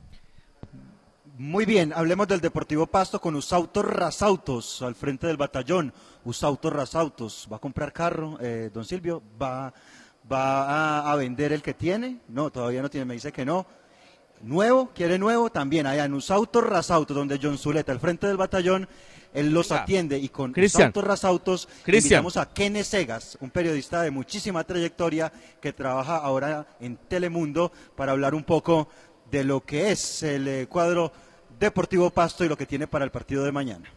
Muy 1.38 1.66
bien, 1.66 1.92
hablemos 1.94 2.26
del 2.28 2.40
Deportivo 2.40 2.86
Pasto 2.86 3.20
con 3.20 3.34
Usautos 3.34 3.84
Rasautos 3.84 4.80
al 4.80 4.94
frente 4.94 5.26
del 5.26 5.36
batallón. 5.36 5.92
Usautos 6.24 6.72
Rasautos, 6.72 7.46
¿va 7.52 7.56
a 7.56 7.60
comprar 7.60 7.92
carro, 7.92 8.38
eh, 8.40 8.70
don 8.72 8.86
Silvio? 8.86 9.22
¿Va, 9.40 9.70
va 10.32 11.00
a, 11.02 11.12
a 11.12 11.16
vender 11.16 11.52
el 11.52 11.60
que 11.60 11.74
tiene? 11.74 12.20
No, 12.28 12.50
todavía 12.50 12.80
no 12.80 12.88
tiene, 12.88 13.04
me 13.04 13.14
dice 13.14 13.32
que 13.32 13.44
no. 13.44 13.66
Nuevo, 14.40 14.92
quiere 14.94 15.18
nuevo, 15.18 15.50
también 15.50 15.86
allá 15.86 16.06
en 16.06 16.14
Usautos 16.14 16.64
Rasautos, 16.64 17.14
donde 17.14 17.38
John 17.42 17.58
Zuleta, 17.58 17.92
al 17.92 18.00
frente 18.00 18.26
del 18.26 18.38
batallón, 18.38 18.88
él 19.34 19.50
los 19.52 19.68
Venga. 19.68 19.82
atiende 19.82 20.18
y 20.18 20.30
con. 20.30 20.58
Usautos 20.58 21.04
Rasautos 21.04 21.68
invitamos 21.86 22.38
a 22.38 22.48
Kenneth 22.48 22.86
Segas, 22.86 23.36
un 23.42 23.50
periodista 23.50 24.00
de 24.00 24.10
muchísima 24.10 24.64
trayectoria 24.64 25.30
que 25.60 25.74
trabaja 25.74 26.16
ahora 26.16 26.66
en 26.80 26.96
Telemundo 26.96 27.72
para 27.94 28.12
hablar 28.12 28.34
un 28.34 28.44
poco 28.44 28.88
de 29.30 29.44
lo 29.44 29.60
que 29.66 29.90
es 29.90 30.22
el 30.22 30.48
eh, 30.48 30.66
cuadro 30.66 31.12
Deportivo 31.58 32.10
Pasto 32.10 32.44
y 32.44 32.48
lo 32.48 32.56
que 32.56 32.66
tiene 32.66 32.86
para 32.86 33.04
el 33.04 33.10
partido 33.10 33.42
de 33.44 33.50
mañana. 33.50 33.90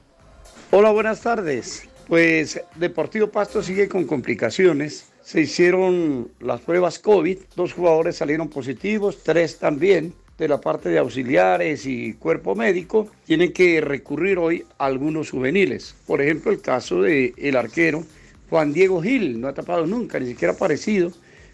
Hola, 0.71 0.91
buenas 0.91 1.21
tardes. 1.21 1.89
Pues 2.07 2.61
Deportivo 2.75 3.27
Pasto 3.27 3.61
sigue 3.61 3.89
con 3.89 4.05
complicaciones. 4.05 5.09
Se 5.21 5.41
hicieron 5.41 6.31
las 6.39 6.61
pruebas 6.61 6.99
COVID, 6.99 7.37
dos 7.57 7.73
jugadores 7.73 8.15
salieron 8.15 8.47
positivos, 8.47 9.23
tres 9.23 9.59
también 9.59 10.13
de 10.37 10.47
la 10.47 10.61
parte 10.61 10.87
de 10.87 10.99
auxiliares 10.99 11.85
y 11.85 12.13
cuerpo 12.13 12.55
médico. 12.55 13.09
Tienen 13.25 13.51
que 13.51 13.81
recurrir 13.81 14.39
hoy 14.39 14.65
a 14.77 14.85
algunos 14.85 15.29
juveniles. 15.29 15.95
Por 16.07 16.21
ejemplo, 16.21 16.51
el 16.51 16.61
caso 16.61 17.01
del 17.01 17.33
el 17.35 17.57
arquero 17.57 18.05
Juan 18.49 18.71
Diego 18.71 19.01
Gil, 19.01 19.39
no 19.39 19.49
ha 19.49 19.53
tapado 19.53 19.85
nunca, 19.85 20.17
ni 20.17 20.27
siquiera 20.27 20.53
ha 20.53 20.55
aparecido 20.55 21.11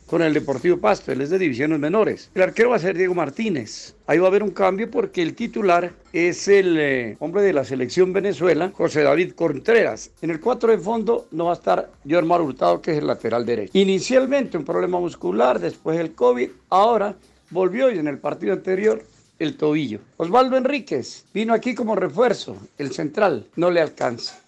con 0.07 0.21
el 0.21 0.33
Deportivo 0.33 0.77
Pasto, 0.77 1.11
él 1.11 1.21
es 1.21 1.29
de 1.29 1.39
divisiones 1.39 1.79
menores. 1.79 2.29
El 2.35 2.43
arquero 2.43 2.69
va 2.69 2.75
a 2.75 2.79
ser 2.79 2.97
Diego 2.97 3.15
Martínez. 3.15 3.95
Ahí 4.07 4.19
va 4.19 4.25
a 4.25 4.29
haber 4.29 4.43
un 4.43 4.51
cambio 4.51 4.89
porque 4.89 5.21
el 5.21 5.35
titular 5.35 5.91
es 6.13 6.47
el 6.47 6.77
eh, 6.79 7.17
hombre 7.19 7.41
de 7.41 7.53
la 7.53 7.65
selección 7.65 8.13
Venezuela, 8.13 8.71
José 8.73 9.01
David 9.01 9.33
Contreras. 9.33 10.11
En 10.21 10.29
el 10.29 10.39
4 10.39 10.71
de 10.71 10.77
fondo 10.77 11.27
no 11.31 11.45
va 11.45 11.51
a 11.51 11.55
estar 11.55 11.89
Jormar 12.07 12.41
Hurtado, 12.41 12.81
que 12.81 12.91
es 12.91 12.97
el 12.99 13.07
lateral 13.07 13.45
derecho. 13.45 13.71
Inicialmente 13.77 14.57
un 14.57 14.65
problema 14.65 14.99
muscular, 14.99 15.59
después 15.59 15.99
el 15.99 16.13
COVID, 16.13 16.49
ahora 16.69 17.15
volvió 17.49 17.91
y 17.91 17.97
en 17.97 18.07
el 18.07 18.19
partido 18.19 18.53
anterior 18.53 19.03
el 19.39 19.57
tobillo. 19.57 19.99
Osvaldo 20.17 20.55
Enríquez 20.57 21.25
vino 21.33 21.53
aquí 21.53 21.75
como 21.75 21.95
refuerzo, 21.95 22.57
el 22.77 22.91
central, 22.91 23.47
no 23.55 23.71
le 23.71 23.81
alcanza, 23.81 24.39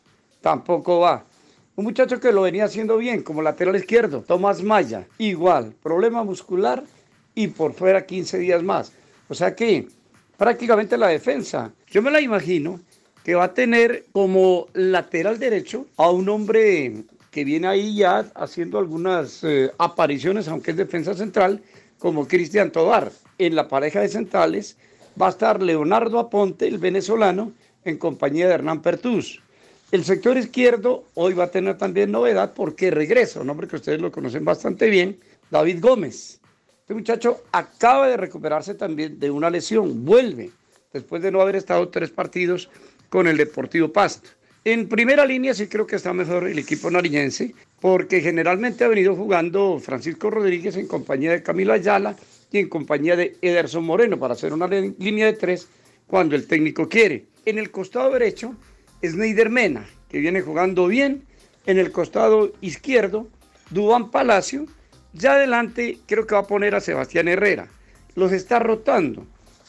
tampoco 0.41 0.99
va. 0.99 1.25
Un 1.78 1.84
muchacho 1.84 2.19
que 2.19 2.32
lo 2.32 2.41
venía 2.41 2.65
haciendo 2.65 2.97
bien 2.97 3.21
como 3.21 3.43
lateral 3.43 3.75
izquierdo, 3.75 4.23
Tomás 4.23 4.63
Maya, 4.63 5.05
igual, 5.19 5.75
problema 5.84 6.23
muscular 6.23 6.84
y 7.36 7.49
por 7.49 7.73
fuera 7.73 8.03
15 8.03 8.39
días 8.39 8.63
más. 8.63 8.93
O 9.30 9.36
sea 9.36 9.55
que 9.55 9.88
prácticamente 10.38 10.97
la 10.97 11.09
defensa, 11.09 11.71
yo 11.91 12.01
me 12.01 12.09
la 12.09 12.19
imagino 12.19 12.80
que 13.23 13.36
va 13.36 13.43
a 13.43 13.53
tener 13.53 14.05
como 14.11 14.65
lateral 14.73 15.38
derecho 15.38 15.86
a 15.97 16.09
un 16.09 16.28
hombre 16.30 17.03
que 17.30 17.43
viene 17.43 17.67
ahí 17.67 17.97
ya 17.97 18.25
haciendo 18.34 18.80
algunas 18.80 19.43
eh, 19.43 19.71
apariciones, 19.78 20.47
aunque 20.47 20.71
es 20.71 20.78
defensa 20.78 21.13
central, 21.13 21.61
como 21.99 22.28
Cristian 22.28 22.71
Tobar. 22.71 23.11
En 23.38 23.55
la 23.55 23.67
pareja 23.67 23.99
de 23.99 24.09
centrales 24.09 24.78
va 25.21 25.28
a 25.28 25.30
estar 25.30 25.61
Leonardo 25.61 26.17
Aponte, 26.17 26.67
el 26.67 26.80
venezolano, 26.80 27.51
en 27.86 27.99
compañía 27.99 28.47
de 28.47 28.55
Hernán 28.55 28.82
Pertús. 28.82 29.43
El 29.89 30.03
sector 30.03 30.38
izquierdo 30.38 31.05
hoy 31.13 31.33
va 31.33 31.45
a 31.45 31.51
tener 31.51 31.77
también 31.77 32.11
novedad 32.11 32.53
porque 32.53 32.91
regresa, 32.91 33.39
un 33.39 33.49
hombre 33.49 33.69
que 33.69 33.77
ustedes 33.77 34.01
lo 34.01 34.11
conocen 34.11 34.43
bastante 34.43 34.89
bien, 34.89 35.17
David 35.49 35.79
Gómez. 35.79 36.41
Este 36.81 36.93
muchacho 36.93 37.43
acaba 37.53 38.09
de 38.09 38.17
recuperarse 38.17 38.75
también 38.75 39.17
de 39.17 39.31
una 39.31 39.49
lesión, 39.49 40.03
vuelve 40.03 40.51
después 40.91 41.21
de 41.21 41.31
no 41.31 41.39
haber 41.39 41.55
estado 41.55 41.88
tres 41.88 42.09
partidos 42.09 42.69
con 43.07 43.27
el 43.27 43.38
Deportivo 43.38 43.88
Pasto. 43.93 44.29
En 44.65 44.89
primera 44.89 45.25
línea 45.25 45.53
sí 45.53 45.67
creo 45.67 45.88
que 45.88 45.95
está 45.95 46.11
mejor 46.11 46.49
el 46.49 46.59
equipo 46.59 46.91
nariñense, 46.91 47.55
porque 47.79 48.19
generalmente 48.19 48.83
ha 48.83 48.89
venido 48.89 49.15
jugando 49.15 49.79
Francisco 49.79 50.29
Rodríguez 50.29 50.75
en 50.75 50.88
compañía 50.88 51.31
de 51.31 51.43
Camilo 51.43 51.71
Ayala 51.71 52.17
y 52.51 52.57
en 52.57 52.67
compañía 52.67 53.15
de 53.15 53.38
Ederson 53.41 53.85
Moreno 53.85 54.19
para 54.19 54.33
hacer 54.33 54.51
una 54.51 54.67
línea 54.67 55.27
de 55.27 55.33
tres 55.33 55.69
cuando 56.07 56.35
el 56.35 56.45
técnico 56.45 56.89
quiere. 56.89 57.27
En 57.45 57.57
el 57.57 57.71
costado 57.71 58.11
derecho 58.11 58.53
es 59.01 59.15
Neider 59.15 59.49
Mena, 59.49 59.85
que 60.09 60.19
viene 60.19 60.41
jugando 60.41 60.87
bien. 60.87 61.23
En 61.65 61.77
el 61.77 61.91
costado 61.91 62.53
izquierdo, 62.61 63.27
Dubán 63.69 64.09
Palacio. 64.11 64.65
Ya 65.13 65.33
adelante 65.33 65.97
creo 66.05 66.25
que 66.27 66.35
va 66.35 66.41
a 66.41 66.47
poner 66.47 66.75
a 66.75 66.81
Sebastián 66.81 67.27
Herrera. 67.27 67.67
Los 68.15 68.31
está 68.31 68.59
rotando. 68.59 69.25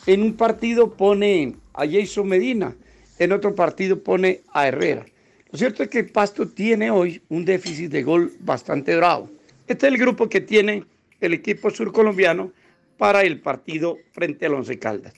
En 0.07 0.23
un 0.23 0.37
partido 0.37 0.95
pone 0.95 1.57
a 1.75 1.87
Jason 1.87 2.29
Medina, 2.29 2.75
en 3.19 3.33
otro 3.33 3.55
partido 3.55 4.03
pone 4.03 4.43
a 4.53 4.69
Herrera. 4.69 5.05
Lo 5.51 5.59
cierto 5.59 5.83
es 5.83 5.89
que 5.89 6.05
Pasto 6.05 6.49
tiene 6.49 6.91
hoy 6.91 7.23
un 7.29 7.45
déficit 7.45 7.91
de 7.91 8.03
gol 8.03 8.33
bastante 8.41 8.97
bravo. 8.97 9.31
Este 9.67 9.87
es 9.87 9.93
el 9.93 9.99
grupo 9.99 10.29
que 10.29 10.41
tiene 10.41 10.85
el 11.21 11.35
equipo 11.35 11.71
surcolombiano 11.71 12.53
para 12.97 13.23
el 13.23 13.41
partido 13.41 13.97
frente 14.13 14.47
al 14.47 14.55
Once 14.55 14.79
Caldas. 14.79 15.15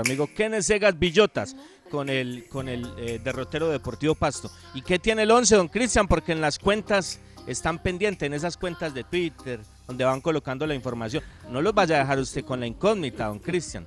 Amigo 0.00 0.28
Kenneth 0.34 0.62
Segas 0.62 0.98
Villotas 0.98 1.56
con 1.90 2.08
el, 2.08 2.46
con 2.48 2.68
el 2.68 2.86
eh, 2.98 3.20
derrotero 3.22 3.68
Deportivo 3.68 4.14
Pasto. 4.14 4.50
¿Y 4.74 4.82
qué 4.82 4.98
tiene 4.98 5.22
el 5.22 5.30
11, 5.30 5.56
don 5.56 5.68
Cristian? 5.68 6.08
Porque 6.08 6.32
en 6.32 6.40
las 6.40 6.58
cuentas 6.58 7.20
están 7.46 7.80
pendientes, 7.82 8.26
en 8.26 8.34
esas 8.34 8.56
cuentas 8.56 8.92
de 8.94 9.04
Twitter, 9.04 9.60
donde 9.86 10.04
van 10.04 10.20
colocando 10.20 10.66
la 10.66 10.74
información. 10.74 11.22
No 11.50 11.62
los 11.62 11.74
vaya 11.74 11.96
a 11.96 11.98
dejar 12.00 12.18
usted 12.18 12.44
con 12.44 12.60
la 12.60 12.66
incógnita, 12.66 13.26
don 13.26 13.38
Cristian. 13.38 13.86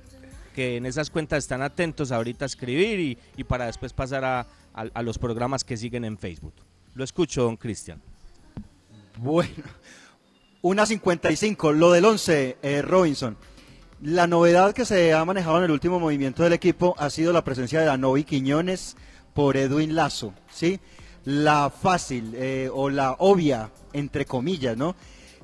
Que 0.54 0.76
en 0.78 0.86
esas 0.86 1.10
cuentas 1.10 1.44
están 1.44 1.62
atentos 1.62 2.10
ahorita 2.10 2.44
a 2.44 2.46
escribir 2.46 3.18
y, 3.36 3.44
para 3.44 3.66
después 3.66 3.92
pasar 3.92 4.24
a, 4.24 4.40
a- 4.74 4.86
a 4.94 5.02
los 5.02 5.18
programas 5.18 5.62
que 5.62 5.76
siguen 5.76 6.04
en 6.04 6.18
Facebook. 6.18 6.54
Lo 6.94 7.04
escucho, 7.04 7.42
don 7.42 7.56
Cristian. 7.56 8.00
Bueno, 9.18 9.52
una 10.62 10.86
55, 10.86 11.72
lo 11.72 11.92
del 11.92 12.04
11, 12.04 12.56
eh, 12.62 12.82
Robinson. 12.82 13.36
La 14.02 14.26
novedad 14.26 14.72
que 14.72 14.86
se 14.86 15.12
ha 15.12 15.24
manejado 15.26 15.58
en 15.58 15.64
el 15.64 15.70
último 15.70 16.00
movimiento 16.00 16.42
del 16.42 16.54
equipo 16.54 16.94
ha 16.98 17.10
sido 17.10 17.34
la 17.34 17.44
presencia 17.44 17.80
de 17.80 17.86
Danovi 17.86 18.24
Quiñones 18.24 18.96
por 19.34 19.58
Edwin 19.58 19.94
Lazo, 19.94 20.32
¿sí? 20.50 20.80
La 21.26 21.68
fácil 21.70 22.32
eh, 22.34 22.70
o 22.72 22.88
la 22.88 23.16
obvia, 23.18 23.70
entre 23.92 24.24
comillas, 24.24 24.74
¿no? 24.74 24.96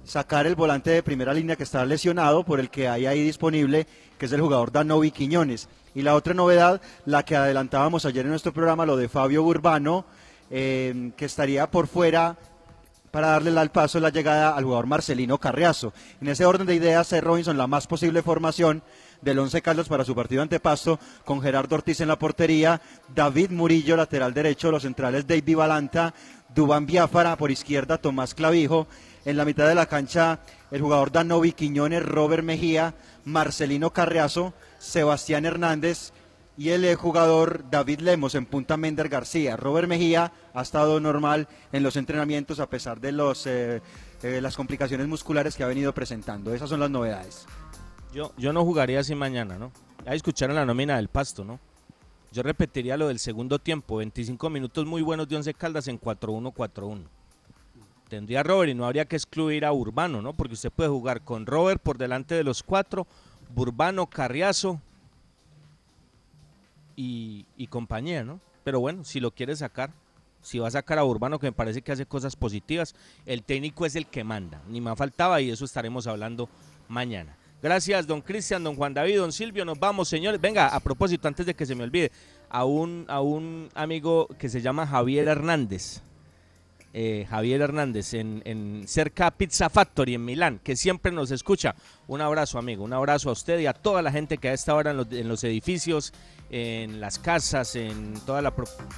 sacar 0.07 0.47
el 0.47 0.55
volante 0.55 0.91
de 0.91 1.03
primera 1.03 1.35
línea 1.35 1.57
que 1.57 1.65
está 1.65 1.85
lesionado, 1.85 2.45
por 2.45 2.61
el 2.61 2.71
que 2.71 2.89
hay 2.89 3.07
ahí 3.07 3.23
disponible, 3.23 3.87
que 4.17 4.27
es 4.27 4.33
el 4.33 4.41
jugador 4.41 4.73
Danovi 4.73 5.11
Quiñones. 5.11 5.69
Y 5.95 6.03
la 6.03 6.15
otra 6.15 6.33
novedad, 6.33 6.81
la 7.05 7.25
que 7.25 7.37
adelantábamos 7.37 8.07
ayer 8.07 8.25
en 8.25 8.31
nuestro 8.31 8.53
programa, 8.53 8.87
lo 8.87 8.97
de 8.97 9.09
Fabio 9.09 9.43
Urbano, 9.43 10.07
eh, 10.51 11.11
que 11.17 11.25
estaría 11.25 11.71
por 11.71 11.89
fuera 11.89 12.37
para 13.11 13.29
darle 13.29 13.59
al 13.59 13.71
paso 13.71 14.01
la 14.01 14.11
llegada 14.11 14.57
al 14.57 14.65
jugador 14.65 14.87
Marcelino 14.87 15.39
Carriazo. 15.39 15.93
En 16.21 16.29
ese 16.29 16.45
orden 16.45 16.67
de 16.67 16.75
ideas, 16.75 17.13
es 17.13 17.23
Robinson 17.23 17.57
la 17.57 17.67
más 17.67 17.87
posible 17.87 18.23
formación 18.23 18.83
del 19.23 19.39
Once 19.39 19.63
Caldas 19.63 19.89
para 19.89 20.05
su 20.05 20.15
partido 20.15 20.43
ante 20.43 20.61
Pasto, 20.61 20.99
con 21.25 21.41
Gerardo 21.41 21.77
Ortiz 21.77 22.01
en 22.01 22.09
la 22.09 22.19
portería, 22.19 22.81
David 23.15 23.51
Murillo, 23.51 23.97
lateral 23.97 24.35
derecho, 24.35 24.71
los 24.71 24.83
centrales 24.83 25.27
David 25.27 25.57
Balanta, 25.57 26.15
Dubán 26.55 26.87
Biafara, 26.87 27.37
por 27.37 27.51
izquierda 27.51 27.99
Tomás 27.99 28.35
Clavijo, 28.35 28.87
en 29.25 29.37
la 29.37 29.45
mitad 29.45 29.67
de 29.67 29.75
la 29.75 29.87
cancha 29.87 30.39
el 30.71 30.81
jugador 30.81 31.13
Danovi 31.13 31.53
Quiñones, 31.53 32.05
Robert 32.05 32.45
Mejía, 32.45 32.95
Marcelino 33.25 33.93
Carriazo, 33.93 34.53
Sebastián 34.79 35.47
Hernández 35.47 36.13
y 36.57 36.71
el 36.71 36.95
jugador 36.97 37.65
David 37.71 38.01
Lemos 38.01 38.35
en 38.35 38.47
punta 38.47 38.77
Mender 38.77 39.09
García. 39.09 39.57
Robert 39.57 39.89
Mejía 39.89 40.33
ha 40.55 40.63
estado 40.63 41.01
normal 41.01 41.49
en 41.73 41.83
los 41.83 41.97
entrenamientos 41.97 42.61
a 42.61 42.71
pesar 42.71 43.01
de 43.01 43.13
los, 43.13 43.47
eh, 43.47 43.83
eh, 44.23 44.41
las 44.41 44.57
complicaciones 44.57 45.07
musculares 45.07 45.55
que 45.55 45.65
ha 45.65 45.67
venido 45.67 45.93
presentando. 45.93 46.55
Esas 46.55 46.71
son 46.71 46.81
las 46.81 46.91
novedades. 46.91 47.47
Yo, 48.15 48.33
yo 48.39 48.53
no 48.53 48.65
jugaría 48.65 49.01
así 49.01 49.15
mañana, 49.15 49.59
¿no? 49.59 49.71
Ya 50.05 50.15
escucharon 50.15 50.57
la 50.57 50.65
nómina 50.65 50.97
del 50.97 51.09
pasto, 51.09 51.45
¿no? 51.45 51.61
Yo 52.33 52.43
repetiría 52.43 52.97
lo 52.97 53.09
del 53.09 53.19
segundo 53.19 53.59
tiempo, 53.59 53.97
25 53.97 54.49
minutos 54.51 54.87
muy 54.87 55.03
buenos 55.03 55.29
de 55.29 55.37
Once 55.37 55.53
Caldas 55.55 55.89
en 55.89 56.01
4-1-4-1. 56.01 57.03
Tendría 58.09 58.43
Robert 58.43 58.71
y 58.71 58.75
no 58.75 58.87
habría 58.87 59.05
que 59.05 59.17
excluir 59.17 59.65
a 59.65 59.73
Urbano, 59.73 60.23
¿no? 60.23 60.33
Porque 60.33 60.55
usted 60.55 60.71
puede 60.71 60.89
jugar 60.89 61.23
con 61.23 61.45
Robert 61.45 61.83
por 61.83 61.99
delante 61.99 62.35
de 62.35 62.45
los 62.45 62.63
cuatro, 62.63 63.07
Burbano, 63.55 64.07
Carriazo 64.07 64.81
y, 66.97 67.47
y 67.57 67.66
compañía, 67.68 68.24
¿no? 68.24 68.40
Pero 68.64 68.80
bueno, 68.80 69.05
si 69.05 69.20
lo 69.20 69.30
quiere 69.30 69.55
sacar, 69.55 69.92
si 70.42 70.59
va 70.59 70.68
a 70.68 70.70
sacar 70.72 70.99
a 70.99 71.05
Urbano, 71.05 71.38
que 71.38 71.47
me 71.47 71.53
parece 71.53 71.82
que 71.82 71.92
hace 71.92 72.07
cosas 72.07 72.36
positivas, 72.36 72.94
el 73.26 73.42
técnico 73.42 73.84
es 73.84 73.97
el 73.97 74.07
que 74.07 74.24
manda. 74.24 74.62
Ni 74.68 74.80
más 74.80 74.97
faltaba 74.97 75.40
y 75.40 75.51
eso 75.51 75.64
estaremos 75.64 76.07
hablando 76.07 76.49
mañana. 76.88 77.36
Gracias, 77.62 78.07
don 78.07 78.20
Cristian, 78.20 78.62
don 78.62 78.76
Juan 78.76 78.94
David, 78.94 79.18
don 79.18 79.32
Silvio. 79.32 79.64
Nos 79.64 79.78
vamos, 79.78 80.09
señores. 80.09 80.40
Venga, 80.40 80.68
a 80.68 80.80
propósito, 80.80 81.26
antes 81.26 81.47
de 81.47 81.55
que 81.55 81.66
se 81.66 81.74
me 81.74 81.84
olvide, 81.84 82.12
a 82.49 82.64
un, 82.64 83.07
a 83.09 83.20
un 83.20 83.68
amigo 83.74 84.28
que 84.38 84.49
se 84.49 84.61
llama 84.61 84.86
Javier 84.86 85.26
Hernández. 85.26 86.03
Eh, 86.99 87.26
Javier 87.28 87.61
Hernández 87.61 88.14
en, 88.14 88.40
en 88.47 88.84
cerca 88.88 89.30
Pizza 89.30 89.68
Factory 89.68 90.14
en 90.14 90.24
Milán, 90.24 90.61
que 90.64 90.76
siempre 90.76 91.12
nos 91.12 91.30
escucha. 91.30 91.74
Un 92.09 92.22
abrazo, 92.22 92.59
amigo, 92.59 92.84
un 92.84 92.94
abrazo 92.94 93.28
a 93.28 93.32
usted 93.32 93.59
y 93.59 93.66
a 93.66 93.74
toda 93.74 94.01
la 94.01 94.11
gente 94.11 94.38
que 94.38 94.49
a 94.49 94.55
esta 94.55 94.74
hora 94.74 94.92
en 94.92 95.28
los, 95.28 95.44
edificios, 95.44 96.14
en 96.49 96.99
las 96.99 97.18
casas, 97.18 97.76
en 97.76 98.14
toda 98.24 98.40
la, 98.40 98.55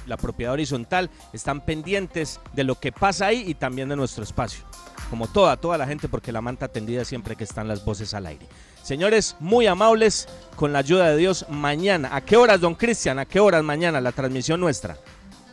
la 0.07 0.15
propiedad 0.15 0.53
horizontal, 0.53 1.09
están 1.33 1.59
pendientes 1.59 2.39
de 2.53 2.63
lo 2.63 2.75
que 2.75 2.93
pasa 2.93 3.25
ahí 3.25 3.43
y 3.45 3.53
también 3.53 3.89
de 3.89 3.97
nuestro 3.97 4.23
espacio. 4.23 4.63
Como 5.09 5.27
toda, 5.27 5.57
toda 5.57 5.77
la 5.77 5.85
gente, 5.85 6.07
porque 6.07 6.31
la 6.31 6.39
manta 6.39 6.69
tendida 6.69 7.03
siempre 7.03 7.35
que 7.35 7.43
están 7.43 7.67
las 7.67 7.83
voces 7.83 8.13
al 8.13 8.27
aire. 8.27 8.47
Señores, 8.81 9.35
muy 9.41 9.67
amables, 9.67 10.29
con 10.55 10.71
la 10.71 10.79
ayuda 10.79 11.09
de 11.09 11.17
Dios, 11.17 11.45
mañana. 11.49 12.15
¿A 12.15 12.21
qué 12.21 12.37
horas, 12.37 12.61
don 12.61 12.75
Cristian? 12.75 13.19
¿A 13.19 13.25
qué 13.25 13.41
horas 13.41 13.61
mañana 13.61 13.99
la 13.99 14.13
transmisión 14.13 14.61
nuestra? 14.61 14.97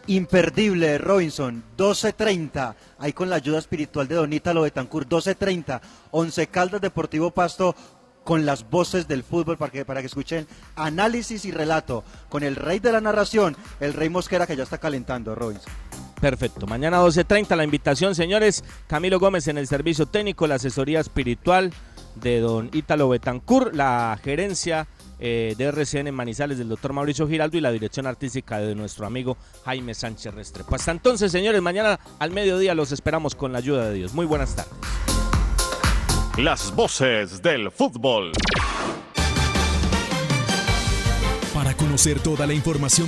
Imperdible, 0.08 0.98
Robinson, 0.98 1.64
12.30, 1.76 2.74
ahí 2.98 3.12
con 3.12 3.28
la 3.28 3.36
ayuda 3.36 3.58
espiritual 3.58 4.06
de 4.06 4.14
Don 4.14 4.32
Ítalo 4.32 4.62
Betancourt, 4.62 5.08
12.30, 5.08 5.80
Once 6.12 6.46
Caldas 6.46 6.80
Deportivo 6.80 7.32
Pasto, 7.32 7.74
con 8.22 8.46
las 8.46 8.68
voces 8.68 9.08
del 9.08 9.24
fútbol 9.24 9.56
para 9.56 9.72
que, 9.72 9.84
para 9.84 10.00
que 10.00 10.06
escuchen 10.06 10.46
análisis 10.76 11.44
y 11.44 11.50
relato, 11.50 12.04
con 12.28 12.44
el 12.44 12.54
rey 12.54 12.78
de 12.78 12.92
la 12.92 13.00
narración, 13.00 13.56
el 13.80 13.94
rey 13.94 14.08
Mosquera 14.08 14.46
que 14.46 14.56
ya 14.56 14.62
está 14.62 14.78
calentando, 14.78 15.34
Robinson. 15.34 15.72
Perfecto. 16.20 16.66
Mañana 16.66 17.00
12.30 17.00 17.56
la 17.56 17.64
invitación, 17.64 18.14
señores. 18.14 18.64
Camilo 18.86 19.18
Gómez 19.18 19.48
en 19.48 19.58
el 19.58 19.66
servicio 19.66 20.06
técnico, 20.06 20.46
la 20.46 20.54
asesoría 20.56 21.00
espiritual 21.00 21.72
de 22.14 22.40
don 22.40 22.70
Ítalo 22.72 23.08
Betancourt, 23.08 23.74
la 23.74 24.18
gerencia 24.22 24.86
eh, 25.18 25.54
de 25.56 25.64
RCN 25.64 26.08
en 26.08 26.14
Manizales 26.14 26.58
del 26.58 26.68
doctor 26.68 26.92
Mauricio 26.92 27.28
Giraldo 27.28 27.56
y 27.56 27.60
la 27.60 27.72
dirección 27.72 28.06
artística 28.06 28.58
de 28.58 28.74
nuestro 28.74 29.06
amigo 29.06 29.36
Jaime 29.64 29.94
Sánchez 29.94 30.34
Restrepo. 30.34 30.74
Hasta 30.74 30.90
entonces, 30.90 31.32
señores, 31.32 31.62
mañana 31.62 31.98
al 32.18 32.30
mediodía 32.30 32.74
los 32.74 32.92
esperamos 32.92 33.34
con 33.34 33.52
la 33.52 33.58
ayuda 33.58 33.88
de 33.88 33.94
Dios. 33.94 34.14
Muy 34.14 34.26
buenas 34.26 34.54
tardes. 34.54 34.72
Las 36.38 36.74
voces 36.74 37.40
del 37.40 37.70
fútbol. 37.70 38.32
Para 41.54 41.74
conocer 41.74 42.20
toda 42.20 42.46
la 42.46 42.52
información 42.52 43.04